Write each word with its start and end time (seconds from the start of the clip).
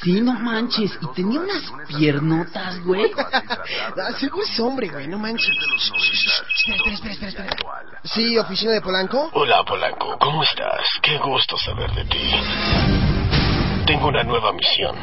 Sí, 0.00 0.20
no 0.20 0.32
manches. 0.32 0.98
Y 1.00 1.06
tenía 1.14 1.40
unas 1.40 1.72
piernotas, 1.88 2.82
güey. 2.84 3.10
Ah, 3.94 4.12
seguro 4.18 4.42
es 4.44 4.58
hombre, 4.60 4.88
güey, 4.88 5.06
no 5.06 5.18
manches. 5.18 5.48
Espera, 5.48 6.92
espera, 6.92 7.12
espera, 7.12 7.28
espera, 7.28 7.48
espera. 7.50 8.00
Sí, 8.04 8.36
oficina 8.38 8.72
de 8.72 8.80
Polanco. 8.80 9.30
Hola, 9.34 9.62
Polanco. 9.64 10.16
¿Cómo 10.18 10.42
estás? 10.42 10.80
Qué 11.02 11.18
gusto 11.18 11.56
saber 11.58 11.90
de 11.92 12.04
ti. 12.06 12.30
Tengo 13.86 14.08
una 14.08 14.22
nueva 14.24 14.52
misión. 14.52 14.96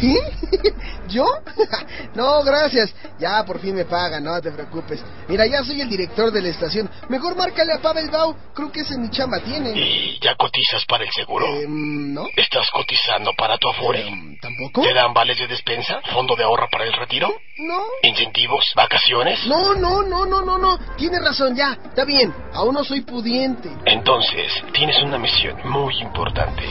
¿Qué? 0.00 0.16
¿Yo? 1.08 1.26
no, 2.14 2.42
gracias. 2.42 2.94
Ya 3.18 3.44
por 3.44 3.60
fin 3.60 3.74
me 3.74 3.84
pagan, 3.84 4.24
no 4.24 4.40
te 4.40 4.50
preocupes. 4.50 5.02
Mira, 5.28 5.46
ya 5.46 5.62
soy 5.62 5.80
el 5.80 5.88
director 5.88 6.30
de 6.30 6.42
la 6.42 6.48
estación. 6.48 6.90
Mejor 7.08 7.36
márcale 7.36 7.72
a 7.72 7.78
Pavel 7.80 8.10
Bau. 8.10 8.34
Creo 8.54 8.72
que 8.72 8.80
ese 8.80 8.98
mi 8.98 9.10
chamba 9.10 9.40
tiene. 9.40 9.70
¿Y 9.70 10.18
ya 10.20 10.34
cotizas 10.36 10.84
para 10.86 11.04
el 11.04 11.10
seguro? 11.10 11.46
Eh, 11.46 11.66
no. 11.68 12.26
¿Estás 12.36 12.70
cotizando 12.70 13.32
para 13.36 13.58
tu 13.58 13.68
afore? 13.68 14.00
Eh, 14.00 14.38
¿Tampoco? 14.40 14.82
¿Te 14.82 14.94
dan 14.94 15.12
vales 15.14 15.38
de 15.38 15.46
despensa? 15.46 16.00
¿Fondo 16.12 16.36
de 16.36 16.44
ahorro 16.44 16.68
para 16.70 16.84
el 16.84 16.92
retiro? 16.92 17.32
No. 17.58 17.82
¿Incentivos? 18.02 18.72
¿Vacaciones? 18.74 19.46
No, 19.46 19.74
no, 19.74 20.02
no, 20.02 20.26
no, 20.26 20.42
no, 20.42 20.58
no. 20.58 20.78
Tienes 20.96 21.22
razón, 21.22 21.54
ya. 21.54 21.78
Está 21.84 22.04
bien. 22.04 22.34
Aún 22.52 22.74
no 22.74 22.84
soy 22.84 23.02
pudiente. 23.02 23.70
Entonces, 23.86 24.52
tienes 24.72 25.00
una 25.02 25.18
misión 25.18 25.56
muy 25.64 25.96
importante. 26.00 26.64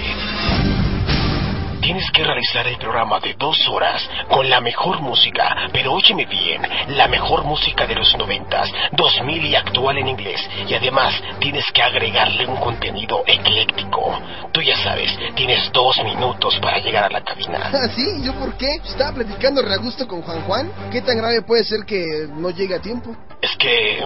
Tienes 1.84 2.10
que 2.12 2.24
realizar 2.24 2.66
el 2.66 2.78
programa 2.78 3.20
de 3.20 3.34
dos 3.34 3.68
horas 3.68 4.10
con 4.30 4.50
la 4.50 4.62
mejor 4.62 5.02
música, 5.02 5.68
pero 5.74 5.92
óyeme 5.92 6.26
bien, 6.26 6.62
la 6.88 7.10
mejor 7.10 7.44
música 7.44 7.86
de 7.86 7.96
los 7.96 8.18
noventas, 8.18 8.72
dos 8.94 9.22
mil 9.26 9.46
y 9.46 9.54
actual 9.54 9.98
en 9.98 10.08
inglés. 10.08 10.40
Y 10.66 10.76
además 10.76 11.14
tienes 11.42 11.66
que 11.74 11.84
agregarle 11.84 12.48
un 12.48 12.56
contenido 12.56 13.26
ecléctico. 13.28 14.18
Tú 14.54 14.62
ya 14.62 14.78
sabes, 14.78 15.12
tienes 15.36 15.70
dos 15.74 16.02
minutos 16.06 16.58
para 16.62 16.78
llegar 16.78 17.04
a 17.04 17.10
la 17.10 17.22
cabina. 17.22 17.60
¿Ah, 17.74 17.90
sí? 17.94 18.24
¿Yo 18.24 18.34
por 18.40 18.56
qué? 18.58 18.76
¿Estaba 18.76 19.12
platicando 19.12 19.62
re 19.62 19.74
a 19.74 19.78
gusto 19.78 20.08
con 20.08 20.22
Juan 20.22 20.42
Juan? 20.44 20.72
¿Qué 20.90 21.02
tan 21.02 21.18
grave 21.18 21.42
puede 21.42 21.66
ser 21.66 21.82
que 21.86 22.30
no 22.34 22.50
llegue 22.52 22.76
a 22.76 22.82
tiempo? 22.82 23.14
Es 23.42 23.58
que... 23.58 24.00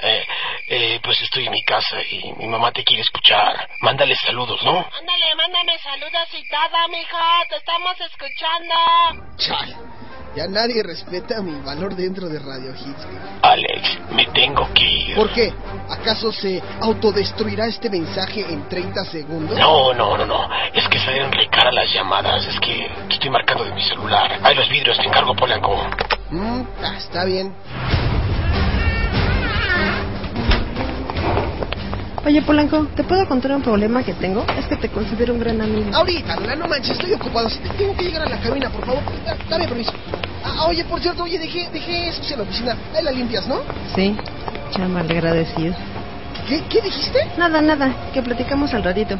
eh, 0.00 0.26
eh, 0.68 1.00
pues 1.02 1.20
estoy 1.22 1.46
en 1.46 1.52
mi 1.52 1.62
casa 1.64 1.96
y 2.02 2.32
mi 2.38 2.46
mamá 2.46 2.72
te 2.72 2.84
quiere 2.84 3.02
escuchar. 3.02 3.68
Mándale 3.80 4.16
saludos, 4.16 4.62
¿no? 4.62 4.78
Ándale, 4.78 5.34
mándame 5.36 5.78
saludos 5.78 6.28
y 6.32 6.48
todo, 6.48 6.88
mijo. 6.88 7.18
Te 7.48 7.56
estamos 7.56 8.00
escuchando. 8.00 9.36
Chale. 9.36 9.92
Ya 10.34 10.46
nadie 10.46 10.82
respeta 10.82 11.42
mi 11.42 11.60
valor 11.60 11.94
dentro 11.94 12.26
de 12.26 12.38
Radio 12.38 12.74
Hits. 12.74 13.06
Alex, 13.42 13.98
me 14.12 14.24
tengo 14.28 14.66
que 14.72 14.84
ir. 14.84 15.14
¿Por 15.14 15.30
qué? 15.30 15.52
¿Acaso 15.90 16.32
se 16.32 16.62
autodestruirá 16.80 17.66
este 17.66 17.90
mensaje 17.90 18.40
en 18.40 18.66
30 18.66 19.04
segundos? 19.04 19.58
No, 19.58 19.92
no, 19.92 20.16
no, 20.16 20.24
no. 20.24 20.48
Es 20.72 20.88
que 20.88 20.98
salen 21.00 21.30
re 21.32 21.48
cara 21.48 21.70
las 21.70 21.92
llamadas. 21.92 22.46
Es 22.46 22.58
que 22.60 22.90
te 23.08 23.14
estoy 23.14 23.28
marcando 23.28 23.64
de 23.64 23.74
mi 23.74 23.82
celular. 23.82 24.40
Hay 24.42 24.54
los 24.54 24.70
vidrios, 24.70 24.96
te 24.96 25.04
encargo, 25.04 25.34
Polanco. 25.34 25.76
Mm, 26.30 26.62
ah, 26.82 26.94
está 26.96 27.24
bien. 27.26 27.54
Oye, 32.24 32.40
Polanco, 32.42 32.86
¿te 32.94 33.02
puedo 33.02 33.26
contar 33.26 33.50
un 33.52 33.62
problema 33.62 34.04
que 34.04 34.14
tengo? 34.14 34.44
Es 34.56 34.66
que 34.66 34.76
te 34.76 34.88
considero 34.88 35.34
un 35.34 35.40
gran 35.40 35.60
amigo. 35.60 35.90
Ahorita, 35.92 36.36
Lola, 36.36 36.54
no 36.54 36.66
manches, 36.68 36.92
estoy 36.92 37.12
ocupado. 37.14 37.48
Tengo 37.76 37.96
que 37.96 38.04
llegar 38.04 38.22
a 38.22 38.26
la 38.26 38.38
cabina, 38.38 38.70
por 38.70 38.84
favor. 38.84 39.02
Da- 39.24 39.36
Dame 39.50 39.66
permiso. 39.66 39.92
Ah, 40.44 40.66
oye, 40.68 40.84
por 40.84 41.00
cierto, 41.00 41.24
oye, 41.24 41.38
dejé, 41.38 41.68
dejé 41.72 42.08
eso 42.08 42.22
en 42.32 42.36
la 42.38 42.42
oficina. 42.44 42.76
Ahí 42.96 43.02
la 43.02 43.10
limpias, 43.10 43.46
¿no? 43.48 43.60
Sí, 43.94 44.16
ya 44.76 44.86
mal 44.86 45.10
agradecido. 45.10 45.74
¿Qué, 46.48 46.62
qué 46.68 46.80
dijiste? 46.80 47.18
Nada, 47.38 47.60
nada, 47.60 47.92
que 48.14 48.22
platicamos 48.22 48.72
al 48.72 48.84
ratito. 48.84 49.18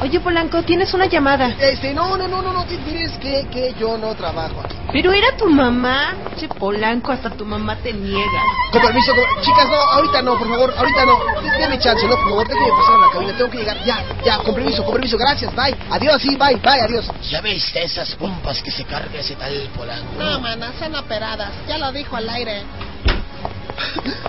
Oye, 0.00 0.20
Polanco, 0.20 0.62
tienes 0.62 0.92
una 0.92 1.06
llamada. 1.06 1.54
Este, 1.58 1.94
no, 1.94 2.16
no, 2.18 2.28
no, 2.28 2.42
no, 2.42 2.52
no, 2.52 2.64
tienes 2.64 3.12
que, 3.18 3.46
que 3.50 3.74
yo 3.78 3.96
no 3.96 4.14
trabajo 4.14 4.60
aquí. 4.60 4.76
Pero 4.92 5.12
era 5.12 5.34
tu 5.36 5.48
mamá. 5.48 6.14
Che, 6.38 6.48
Polanco, 6.48 7.12
hasta 7.12 7.30
tu 7.30 7.44
mamá 7.46 7.76
te 7.76 7.92
niega. 7.92 8.42
Con 8.72 8.82
permiso, 8.82 9.12
con- 9.14 9.42
chicas, 9.42 9.66
no, 9.68 9.76
ahorita 9.76 10.20
no, 10.22 10.36
por 10.38 10.48
favor, 10.48 10.74
ahorita 10.76 11.06
no. 11.06 11.18
Deme 11.58 11.78
chance, 11.78 12.06
no, 12.06 12.16
por 12.16 12.24
favor, 12.28 12.48
déjeme 12.48 12.68
pasar 12.70 12.94
a 12.94 12.98
la 12.98 13.10
cabina, 13.12 13.32
tengo 13.38 13.50
que 13.50 13.58
llegar. 13.58 13.84
Ya, 13.84 14.04
ya, 14.24 14.38
con 14.38 14.54
permiso, 14.54 14.84
con 14.84 14.92
permiso, 14.94 15.16
gracias, 15.16 15.54
bye. 15.54 15.74
Adiós, 15.90 16.20
sí, 16.20 16.36
bye, 16.36 16.56
bye, 16.56 16.80
adiós. 16.80 17.10
¿Ya 17.30 17.40
viste 17.40 17.82
esas 17.84 18.14
pompas 18.16 18.60
que 18.62 18.70
se 18.70 18.84
carga 18.84 19.18
ese 19.18 19.36
tal 19.36 19.54
Polanco? 19.76 20.12
No, 20.18 20.40
mana, 20.40 20.72
son 20.78 20.94
operadas. 20.96 21.50
Ya 21.68 21.78
lo 21.78 21.90
dijo 21.92 22.16
al 22.16 22.28
aire. 22.28 22.62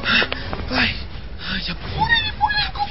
Ay, 0.71 0.95
ay, 1.53 1.61
ya 1.67 1.75
por 1.75 1.89
favor. 1.89 2.05
¡Órale, 2.09 2.33
Polanco, 2.39 2.81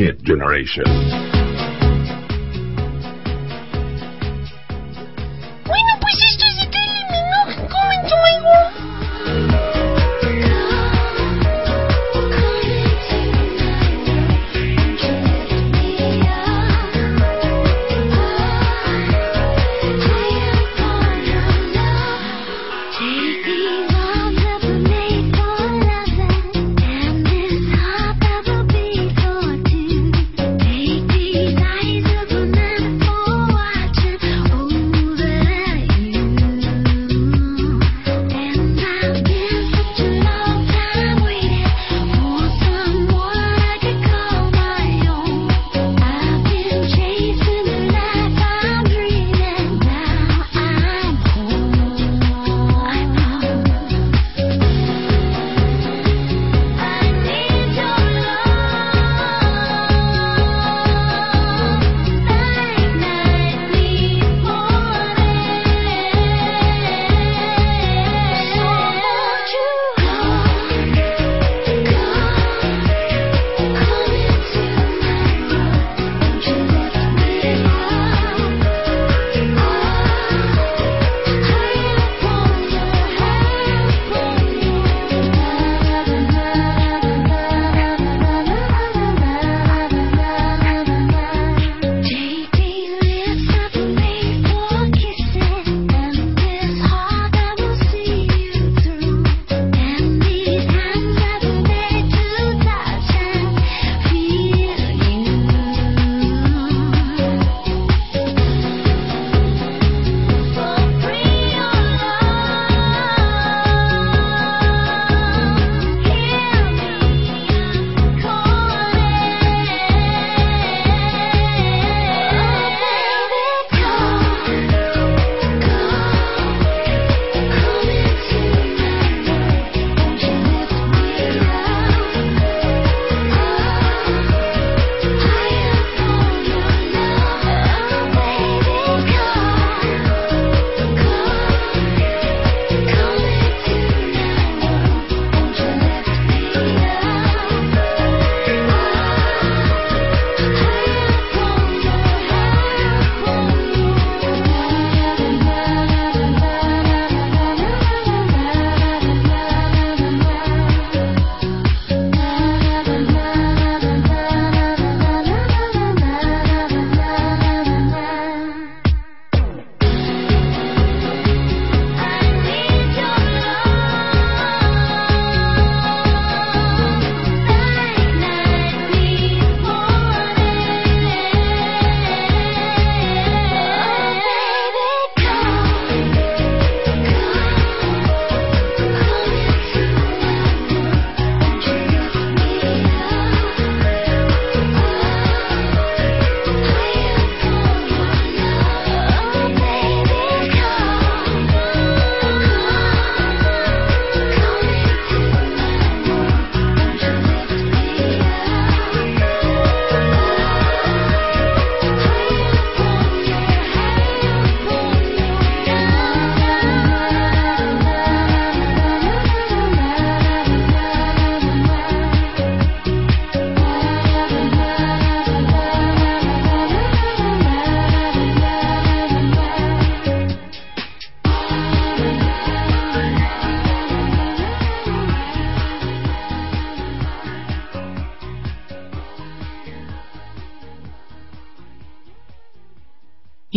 hit 0.00 0.22
generation. 0.22 1.39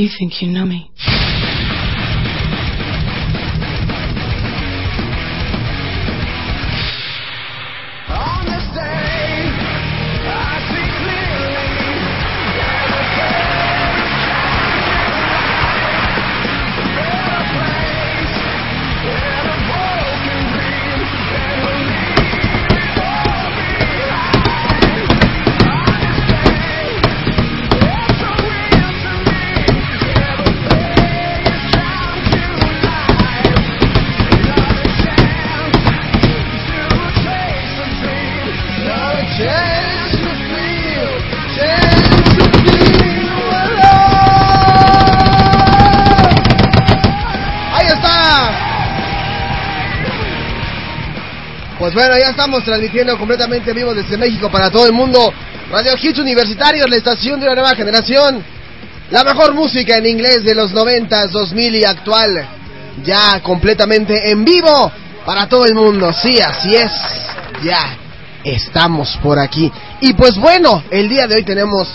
You 0.04 0.10
think 0.20 0.42
you 0.42 0.50
know 0.50 0.66
me. 0.66 0.92
Pues 51.94 52.08
bueno, 52.08 52.20
ya 52.20 52.32
estamos 52.32 52.64
transmitiendo 52.64 53.16
completamente 53.20 53.70
en 53.70 53.76
vivo 53.76 53.94
desde 53.94 54.18
México 54.18 54.50
para 54.50 54.72
todo 54.72 54.88
el 54.88 54.94
mundo. 54.94 55.32
Radio 55.70 55.94
Hits 56.02 56.18
Universitarios, 56.18 56.90
la 56.90 56.96
estación 56.96 57.40
de 57.40 57.46
una 57.46 57.54
nueva 57.54 57.76
generación. 57.76 58.44
La 59.12 59.24
mejor 59.24 59.54
música 59.54 59.98
en 59.98 60.08
inglés 60.08 60.44
de 60.44 60.56
los 60.56 60.72
90, 60.72 61.28
2000 61.28 61.76
y 61.76 61.86
actual. 61.86 62.48
Ya 63.04 63.40
completamente 63.44 64.32
en 64.32 64.44
vivo 64.44 64.92
para 65.24 65.48
todo 65.48 65.68
el 65.68 65.76
mundo. 65.76 66.12
Sí, 66.14 66.40
así 66.40 66.74
es. 66.74 66.92
Ya 67.64 67.96
estamos 68.44 69.16
por 69.22 69.38
aquí. 69.38 69.72
Y 70.02 70.14
pues 70.14 70.36
bueno, 70.38 70.84
el 70.90 71.08
día 71.08 71.28
de 71.28 71.36
hoy 71.36 71.44
tenemos 71.44 71.90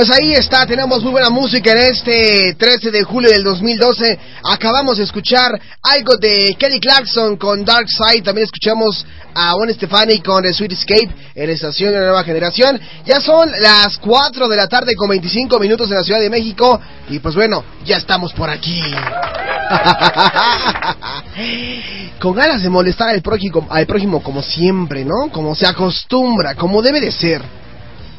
Pues 0.00 0.18
ahí 0.18 0.32
está, 0.32 0.64
tenemos 0.64 1.02
muy 1.02 1.12
buena 1.12 1.28
música 1.28 1.72
en 1.72 1.92
este 1.92 2.54
13 2.54 2.90
de 2.90 3.02
julio 3.02 3.28
del 3.28 3.44
2012. 3.44 4.18
Acabamos 4.44 4.96
de 4.96 5.04
escuchar 5.04 5.60
algo 5.82 6.16
de 6.16 6.56
Kelly 6.58 6.80
Clarkson 6.80 7.36
con 7.36 7.66
Dark 7.66 7.86
Side. 7.86 8.22
También 8.22 8.46
escuchamos 8.46 9.04
a 9.34 9.52
Gwen 9.52 9.74
Stefani 9.74 10.22
con 10.22 10.42
The 10.42 10.54
Sweet 10.54 10.72
Escape 10.72 11.10
en 11.34 11.50
estación 11.50 11.92
de 11.92 11.98
la 11.98 12.06
nueva 12.06 12.24
generación. 12.24 12.80
Ya 13.04 13.20
son 13.20 13.50
las 13.60 13.98
4 13.98 14.48
de 14.48 14.56
la 14.56 14.68
tarde 14.68 14.96
con 14.96 15.10
25 15.10 15.58
minutos 15.58 15.90
en 15.90 15.98
la 15.98 16.02
Ciudad 16.02 16.20
de 16.20 16.30
México. 16.30 16.80
Y 17.10 17.18
pues 17.18 17.34
bueno, 17.34 17.62
ya 17.84 17.98
estamos 17.98 18.32
por 18.32 18.48
aquí. 18.48 18.80
con 22.18 22.34
ganas 22.34 22.62
de 22.62 22.70
molestar 22.70 23.10
al 23.10 23.20
prójimo, 23.20 23.66
al 23.68 23.84
prójimo 23.84 24.22
como 24.22 24.40
siempre, 24.40 25.04
¿no? 25.04 25.30
Como 25.30 25.54
se 25.54 25.66
acostumbra, 25.66 26.54
como 26.54 26.80
debe 26.80 27.02
de 27.02 27.12
ser. 27.12 27.42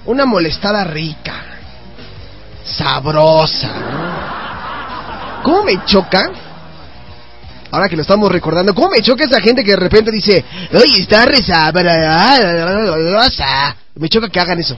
Una 0.06 0.28
molestada 0.28 0.84
rica 0.84 1.48
sabrosa. 2.64 3.70
¿Cómo 5.44 5.64
me 5.64 5.84
choca? 5.86 6.32
Ahora 7.72 7.88
que 7.88 7.96
lo 7.96 8.02
estamos 8.02 8.30
recordando, 8.30 8.76
¿cómo 8.76 8.90
me 8.90 9.02
choca 9.02 9.24
esa 9.24 9.40
gente 9.40 9.64
que 9.64 9.72
de 9.72 9.78
repente 9.78 10.12
dice, 10.12 10.44
oye, 10.74 11.02
está 11.02 11.26
re 11.26 11.42
sabrosa? 11.42 11.86
Me 13.96 14.10
choca 14.10 14.28
que 14.30 14.40
hagan 14.40 14.60
eso. 14.60 14.78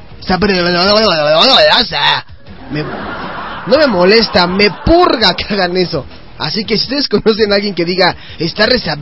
Me, 2.72 2.84
no 2.84 3.78
me 3.78 3.88
molesta, 3.88 4.46
me 4.48 4.70
purga 4.86 5.34
que 5.34 5.54
hagan 5.54 5.76
eso. 5.78 6.06
Así 6.38 6.66
que 6.66 6.78
si 6.78 6.84
ustedes 6.84 7.08
conocen 7.08 7.52
a 7.52 7.56
alguien 7.56 7.74
que 7.74 7.86
diga, 7.86 8.16
está 8.38 8.68
re 8.68 8.80
sabrosa, 8.80 9.00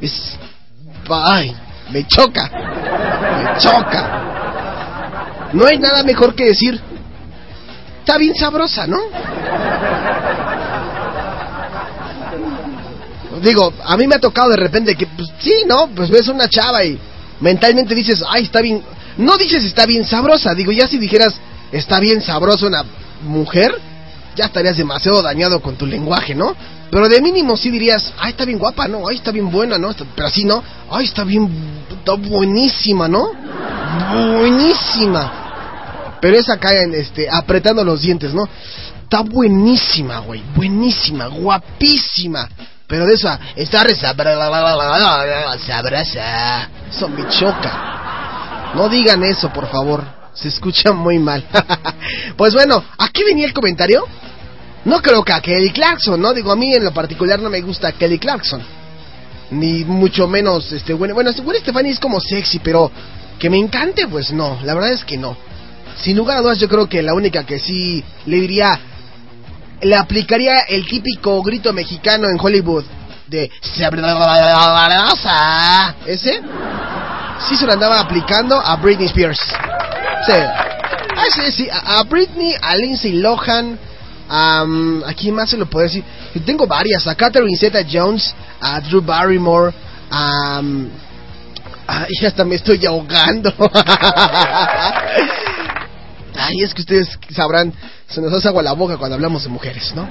es... 0.00 0.38
Ay, 1.10 1.56
me 1.90 2.06
choca. 2.06 2.50
Me 2.50 3.58
choca. 3.58 4.41
No 5.52 5.66
hay 5.66 5.78
nada 5.78 6.02
mejor 6.02 6.34
que 6.34 6.44
decir, 6.46 6.80
está 8.00 8.18
bien 8.18 8.34
sabrosa, 8.34 8.86
¿no? 8.86 8.98
Digo, 13.42 13.72
a 13.84 13.96
mí 13.96 14.06
me 14.06 14.14
ha 14.14 14.20
tocado 14.20 14.50
de 14.50 14.56
repente 14.56 14.94
que, 14.94 15.06
pues 15.06 15.28
sí, 15.40 15.64
¿no? 15.66 15.88
Pues 15.88 16.10
ves 16.10 16.28
una 16.28 16.48
chava 16.48 16.84
y 16.84 16.98
mentalmente 17.40 17.94
dices, 17.94 18.22
ay, 18.28 18.44
está 18.44 18.60
bien. 18.60 18.82
No 19.16 19.36
dices 19.36 19.64
está 19.64 19.84
bien 19.84 20.04
sabrosa, 20.04 20.54
digo, 20.54 20.72
ya 20.72 20.86
si 20.86 20.98
dijeras 20.98 21.34
está 21.70 22.00
bien 22.00 22.22
sabrosa 22.22 22.66
una 22.66 22.84
mujer, 23.22 23.74
ya 24.36 24.46
estarías 24.46 24.76
demasiado 24.76 25.20
dañado 25.22 25.60
con 25.60 25.76
tu 25.76 25.86
lenguaje, 25.86 26.34
¿no? 26.34 26.54
Pero 26.90 27.08
de 27.08 27.20
mínimo 27.20 27.56
sí 27.56 27.70
dirías, 27.70 28.12
ay, 28.18 28.30
está 28.30 28.44
bien 28.44 28.58
guapa, 28.58 28.86
¿no? 28.86 29.08
Ay, 29.08 29.16
está 29.16 29.30
bien 29.32 29.50
buena, 29.50 29.78
¿no? 29.78 29.94
Pero 30.14 30.28
así, 30.28 30.44
¿no? 30.44 30.62
Ay, 30.90 31.06
está 31.06 31.24
bien, 31.24 31.48
está 31.90 32.14
buenísima, 32.14 33.08
¿no? 33.08 33.32
Buenísima. 34.12 35.41
Pero 36.22 36.38
esa 36.38 36.56
cae 36.56 36.84
en 36.84 36.94
este, 36.94 37.28
apretando 37.28 37.84
los 37.84 38.02
dientes, 38.02 38.32
¿no? 38.32 38.48
Está 39.02 39.22
buenísima, 39.22 40.20
güey. 40.20 40.40
Buenísima, 40.54 41.26
guapísima. 41.26 42.48
Pero 42.86 43.06
de 43.06 43.14
esa, 43.14 43.40
está 43.56 43.82
sabrosa. 45.66 46.68
Eso 46.88 47.08
me 47.08 47.28
choca. 47.28 48.72
No 48.76 48.88
digan 48.88 49.24
eso, 49.24 49.52
por 49.52 49.66
favor. 49.68 50.04
Se 50.32 50.46
escucha 50.46 50.92
muy 50.92 51.18
mal. 51.18 51.44
pues 52.36 52.54
bueno, 52.54 52.84
¿aquí 52.98 53.24
venía 53.24 53.46
el 53.46 53.52
comentario? 53.52 54.06
No 54.84 55.02
creo 55.02 55.24
que 55.24 55.32
a 55.32 55.40
Kelly 55.40 55.70
Clarkson, 55.72 56.22
¿no? 56.22 56.32
Digo, 56.32 56.52
a 56.52 56.56
mí 56.56 56.72
en 56.72 56.84
lo 56.84 56.94
particular 56.94 57.40
no 57.40 57.50
me 57.50 57.62
gusta 57.62 57.90
Kelly 57.90 58.20
Clarkson. 58.20 58.62
Ni 59.50 59.84
mucho 59.84 60.28
menos, 60.28 60.70
este, 60.70 60.94
bueno, 60.94 61.14
bueno, 61.14 61.32
Gwen 61.42 61.60
Stefani 61.60 61.90
es 61.90 61.98
como 61.98 62.20
sexy, 62.20 62.60
pero 62.60 62.92
que 63.40 63.50
me 63.50 63.58
encante, 63.58 64.06
pues 64.06 64.30
no, 64.32 64.60
la 64.62 64.74
verdad 64.74 64.92
es 64.92 65.04
que 65.04 65.16
no. 65.16 65.36
Sin 66.00 66.16
lugar 66.16 66.38
a 66.38 66.40
dudas, 66.40 66.58
yo 66.58 66.68
creo 66.68 66.88
que 66.88 67.02
la 67.02 67.14
única 67.14 67.44
que 67.44 67.58
sí 67.58 68.02
le 68.26 68.36
diría, 68.40 68.78
le 69.80 69.96
aplicaría 69.96 70.60
el 70.68 70.86
típico 70.86 71.42
grito 71.42 71.72
mexicano 71.72 72.28
en 72.28 72.38
Hollywood 72.40 72.84
de 73.26 73.50
ese, 76.06 76.42
sí 77.48 77.56
se 77.56 77.66
lo 77.66 77.72
andaba 77.72 77.98
aplicando 78.00 78.56
a 78.56 78.76
Britney 78.76 79.06
Spears. 79.06 79.40
Sí, 80.26 80.32
ah, 80.36 81.24
sí, 81.34 81.52
sí, 81.52 81.68
a, 81.70 82.02
Britney, 82.04 82.54
a 82.60 82.76
Lindsay 82.76 83.12
Lohan, 83.12 83.78
a, 84.28 84.64
¿a 85.06 85.14
quién 85.14 85.34
más 85.34 85.50
se 85.50 85.56
lo 85.56 85.66
puedo 85.66 85.84
decir? 85.84 86.04
Tengo 86.44 86.66
varias, 86.66 87.06
a 87.06 87.14
Catherine 87.14 87.56
Zeta-Jones, 87.56 88.34
a 88.60 88.80
Drew 88.80 89.02
Barrymore, 89.02 89.72
a... 90.10 90.60
Ay, 91.84 92.26
hasta 92.26 92.44
me 92.44 92.54
estoy 92.54 92.86
ahogando. 92.86 93.52
Ay, 96.34 96.62
es 96.62 96.74
que 96.74 96.82
ustedes 96.82 97.08
sabrán, 97.30 97.72
se 98.08 98.20
nos 98.20 98.32
hace 98.32 98.48
agua 98.48 98.62
la 98.62 98.72
boca 98.72 98.96
cuando 98.96 99.14
hablamos 99.14 99.42
de 99.44 99.48
mujeres, 99.50 99.92
¿no? 99.94 100.08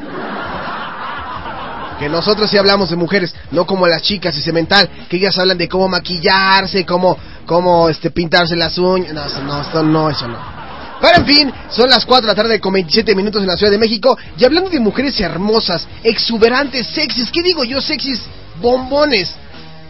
Que 1.99 2.09
nosotros 2.09 2.49
sí 2.49 2.57
hablamos 2.57 2.89
de 2.89 2.95
mujeres, 2.95 3.33
no 3.51 3.65
como 3.65 3.87
las 3.87 4.01
chicas 4.01 4.35
y 4.35 4.41
cemental, 4.41 4.89
que 5.07 5.17
ellas 5.17 5.37
hablan 5.37 5.57
de 5.57 5.69
cómo 5.69 5.87
maquillarse, 5.87 6.85
cómo, 6.85 7.15
cómo 7.45 7.89
este, 7.89 8.09
pintarse 8.09 8.55
las 8.55 8.77
uñas. 8.77 9.13
No, 9.13 9.23
no, 9.43 9.61
eso 9.61 9.83
no, 9.83 10.09
eso 10.09 10.27
no. 10.27 10.61
Pero 11.01 11.17
en 11.17 11.25
fin, 11.25 11.53
son 11.69 11.89
las 11.89 12.05
4 12.05 12.21
de 12.21 12.27
la 12.27 12.35
tarde 12.35 12.59
con 12.59 12.73
27 12.73 13.15
minutos 13.15 13.41
en 13.41 13.47
la 13.47 13.55
Ciudad 13.55 13.71
de 13.71 13.79
México. 13.79 14.17
Y 14.37 14.45
hablando 14.45 14.69
de 14.69 14.79
mujeres 14.79 15.19
hermosas, 15.19 15.87
exuberantes, 16.03 16.87
sexys, 16.87 17.31
¿qué 17.31 17.41
digo 17.43 17.63
yo 17.63 17.81
sexys? 17.81 18.21
Bombones. 18.61 19.33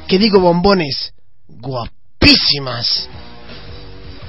¿Qué 0.08 0.18
digo 0.18 0.40
bombones? 0.40 1.14
Guapísimas. 1.48 3.10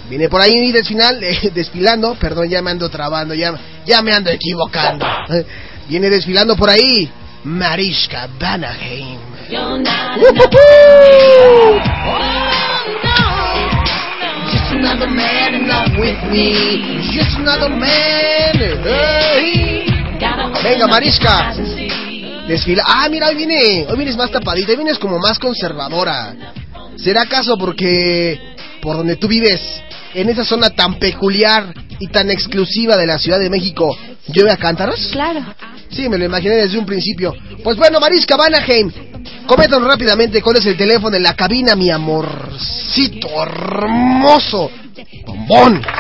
Viene 0.09 0.29
por 0.29 0.41
ahí 0.41 0.73
desfilando, 0.73 1.25
eh, 1.25 1.51
desfilando, 1.55 2.15
perdón, 2.17 2.49
ya 2.49 2.63
me 2.63 2.71
ando 2.71 2.89
trabando, 2.89 3.35
ya, 3.35 3.55
ya 3.87 4.03
me 4.03 4.13
ando 4.13 4.31
equivocando. 4.31 5.07
Viene 5.89 6.11
desfilando 6.11 6.57
por 6.57 6.71
ahí 6.71 7.11
Mariska 7.45 8.29
Banaheim. 8.39 9.19
Just 14.51 14.73
another 14.73 15.09
man 15.09 15.55
and 15.55 15.67
not 15.67 15.91
with 15.99 16.23
me. 16.31 17.01
Just 17.13 17.37
another 17.39 17.69
man. 17.69 18.57
Hey. 18.85 19.83
Venga, 20.63 20.87
Mariska. 20.87 21.55
Desfila. 22.47 22.83
Ah, 22.87 23.09
mira, 23.11 23.29
hoy 23.29 23.35
viene, 23.35 23.87
hoy 23.89 23.97
vienes 23.97 24.17
más 24.17 24.31
tapadita, 24.31 24.71
hoy 24.71 24.77
vienes 24.77 24.99
como 24.99 25.19
más 25.19 25.39
conservadora. 25.39 26.35
¿Será 26.97 27.23
acaso 27.23 27.57
porque 27.57 28.39
por 28.81 28.97
donde 28.97 29.17
tú 29.17 29.29
vives, 29.29 29.61
en 30.15 30.29
esa 30.29 30.45
zona 30.45 30.71
tan 30.71 30.99
peculiar 30.99 31.75
y 31.99 32.09
tan 32.09 32.31
exclusiva 32.31 32.97
de 32.97 33.07
la 33.07 33.19
Ciudad 33.19 33.39
de 33.39 33.51
México, 33.51 33.97
llueve 34.29 34.51
a 34.51 34.57
cántaros? 34.57 35.09
Claro. 35.13 35.41
Sí, 35.91 36.09
me 36.09 36.19
lo 36.19 36.25
imaginé 36.25 36.57
desde 36.57 36.79
un 36.79 36.87
principio. 36.87 37.35
Pues 37.63 37.77
bueno, 37.77 38.01
Mariska 38.01 38.37
Banaheim, 38.37 38.91
coméntanos 39.47 39.89
rápidamente 39.89 40.41
cuál 40.41 40.57
es 40.57 40.67
el 40.67 40.77
teléfono 40.77 41.17
en 41.17 41.23
la 41.23 41.35
cabina, 41.35 41.77
mi 41.77 41.91
amorcito 41.91 43.29
hermoso. 43.43 44.71
Bombón. 45.27 45.83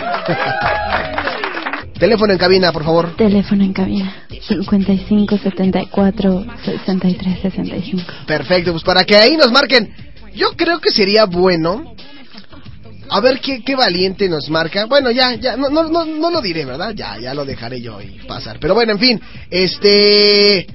teléfono 1.98 2.33
en 2.33 2.38
cabina, 2.38 2.72
por 2.72 2.85
favor. 2.85 3.16
Teléfono 3.16 3.62
en 3.62 3.72
cabina 3.72 4.27
55 4.48 5.38
74 5.38 6.46
63 6.64 7.42
65. 7.42 8.03
Perfecto, 8.27 8.72
pues 8.72 8.83
para 8.83 9.05
que 9.05 9.16
ahí 9.16 9.37
nos 9.37 9.53
marquen. 9.53 9.94
Yo 10.35 10.53
creo 10.57 10.81
que 10.81 10.90
sería 10.90 11.27
bueno 11.27 11.94
a 13.12 13.20
ver 13.20 13.40
qué, 13.40 13.62
qué 13.62 13.77
valiente 13.77 14.29
nos 14.29 14.48
marca. 14.48 14.87
Bueno, 14.87 15.11
ya, 15.11 15.35
ya, 15.35 15.57
no, 15.57 15.68
no, 15.68 15.85
no, 15.85 16.05
no 16.05 16.31
lo 16.31 16.40
diré, 16.40 16.64
¿verdad? 16.64 16.94
Ya, 16.94 17.18
ya 17.20 17.35
lo 17.35 17.44
dejaré 17.44 17.81
yo 17.81 18.01
y 18.01 18.27
pasar. 18.27 18.59
Pero 18.59 18.75
bueno, 18.75 18.92
en 18.92 18.98
fin, 18.98 19.20
este. 19.51 20.66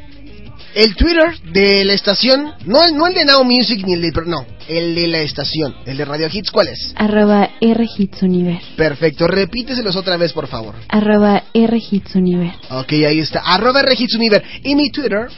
El 0.76 0.96
Twitter 0.96 1.34
de 1.54 1.84
la 1.86 1.94
estación, 1.94 2.54
no, 2.66 2.88
no 2.90 3.08
el 3.08 3.16
de 3.16 3.26
Now 3.26 3.44
Music 3.44 3.84
ni 3.84 3.94
el 3.94 4.02
de. 4.02 4.12
No, 4.28 4.46
el 4.68 4.94
de 4.94 5.08
la 5.08 5.20
estación, 5.20 5.76
el 5.88 5.98
de 5.98 6.06
Radio 6.06 6.28
Hits, 6.32 6.52
¿cuál 6.52 6.68
es? 6.68 6.94
Arroba 6.96 7.50
R 7.60 7.88
Hits 7.98 8.22
Univer. 8.22 8.62
Perfecto, 8.76 9.26
repíteselos 9.28 9.96
otra 9.96 10.18
vez, 10.18 10.34
por 10.34 10.46
favor. 10.48 10.76
Arroba 10.90 11.46
R 11.52 11.82
Hits 11.90 12.14
Univer. 12.14 12.54
Ok, 12.70 12.92
ahí 12.92 13.20
está. 13.22 13.40
Arroba 13.40 13.80
R 13.80 13.96
Hits 13.98 14.14
Univer. 14.16 14.44
Y 14.62 14.76
mi 14.76 14.92
Twitter, 14.92 15.30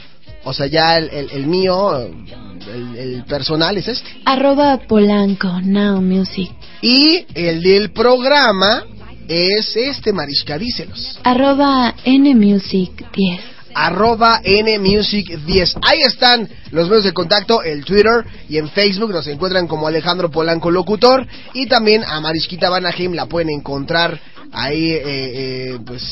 o 0.44 0.52
sea, 0.52 0.66
ya 0.66 0.98
el, 0.98 1.08
el, 1.08 1.30
el 1.30 1.46
mío, 1.46 1.96
el, 1.96 2.96
el 2.98 3.24
personal 3.24 3.78
es 3.78 3.88
este. 3.88 4.10
Arroba 4.26 4.78
Polanco 4.86 5.58
Now 5.62 6.02
Music. 6.02 6.50
Y 6.82 7.26
el 7.34 7.62
del 7.62 7.92
programa 7.92 8.84
es 9.28 9.76
este, 9.76 10.12
Mariska, 10.12 10.58
díselos. 10.58 11.20
Arroba 11.22 11.94
N 12.04 12.34
Music 12.34 13.06
10. 13.12 13.40
Arroba 13.74 14.42
NMusic10. 14.42 15.78
Ahí 15.82 16.00
están 16.00 16.48
los 16.72 16.88
medios 16.88 17.04
de 17.04 17.12
contacto, 17.12 17.62
el 17.62 17.84
Twitter 17.84 18.24
y 18.48 18.58
en 18.58 18.68
Facebook 18.68 19.12
nos 19.12 19.26
encuentran 19.28 19.68
como 19.68 19.86
Alejandro 19.86 20.30
Polanco 20.30 20.70
Locutor. 20.70 21.26
Y 21.52 21.66
también 21.66 22.02
a 22.04 22.20
Mariskita 22.20 22.68
Banaheim 22.68 23.12
la 23.12 23.26
pueden 23.26 23.50
encontrar 23.50 24.20
ahí, 24.52 24.90
eh, 24.92 25.02
eh, 25.04 25.78
pues 25.86 26.02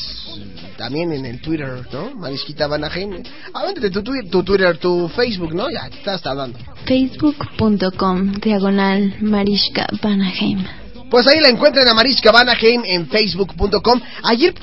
también 0.77 1.11
en 1.11 1.25
el 1.25 1.41
Twitter, 1.41 1.85
¿no? 1.91 2.15
Mariskita 2.15 2.67
Banaheim. 2.67 3.23
Avéntate 3.53 3.89
tu, 3.89 4.01
twi- 4.01 4.29
tu 4.29 4.43
Twitter, 4.43 4.77
tu 4.77 5.09
Facebook, 5.09 5.53
¿no? 5.53 5.69
Ya 5.69 5.89
te 5.89 5.97
estás 5.97 6.21
tardando. 6.21 6.57
Facebook.com 6.85 8.33
Diagonal 8.41 9.15
Mariska 9.21 9.87
Banaheim. 10.01 10.63
Pues 11.09 11.27
ahí 11.27 11.39
la 11.41 11.49
encuentran 11.49 11.87
a 11.87 11.93
Mariska 11.93 12.31
Vanaheim 12.31 12.83
en 12.85 13.07
facebook.com. 13.07 13.99
Ayer, 14.23 14.53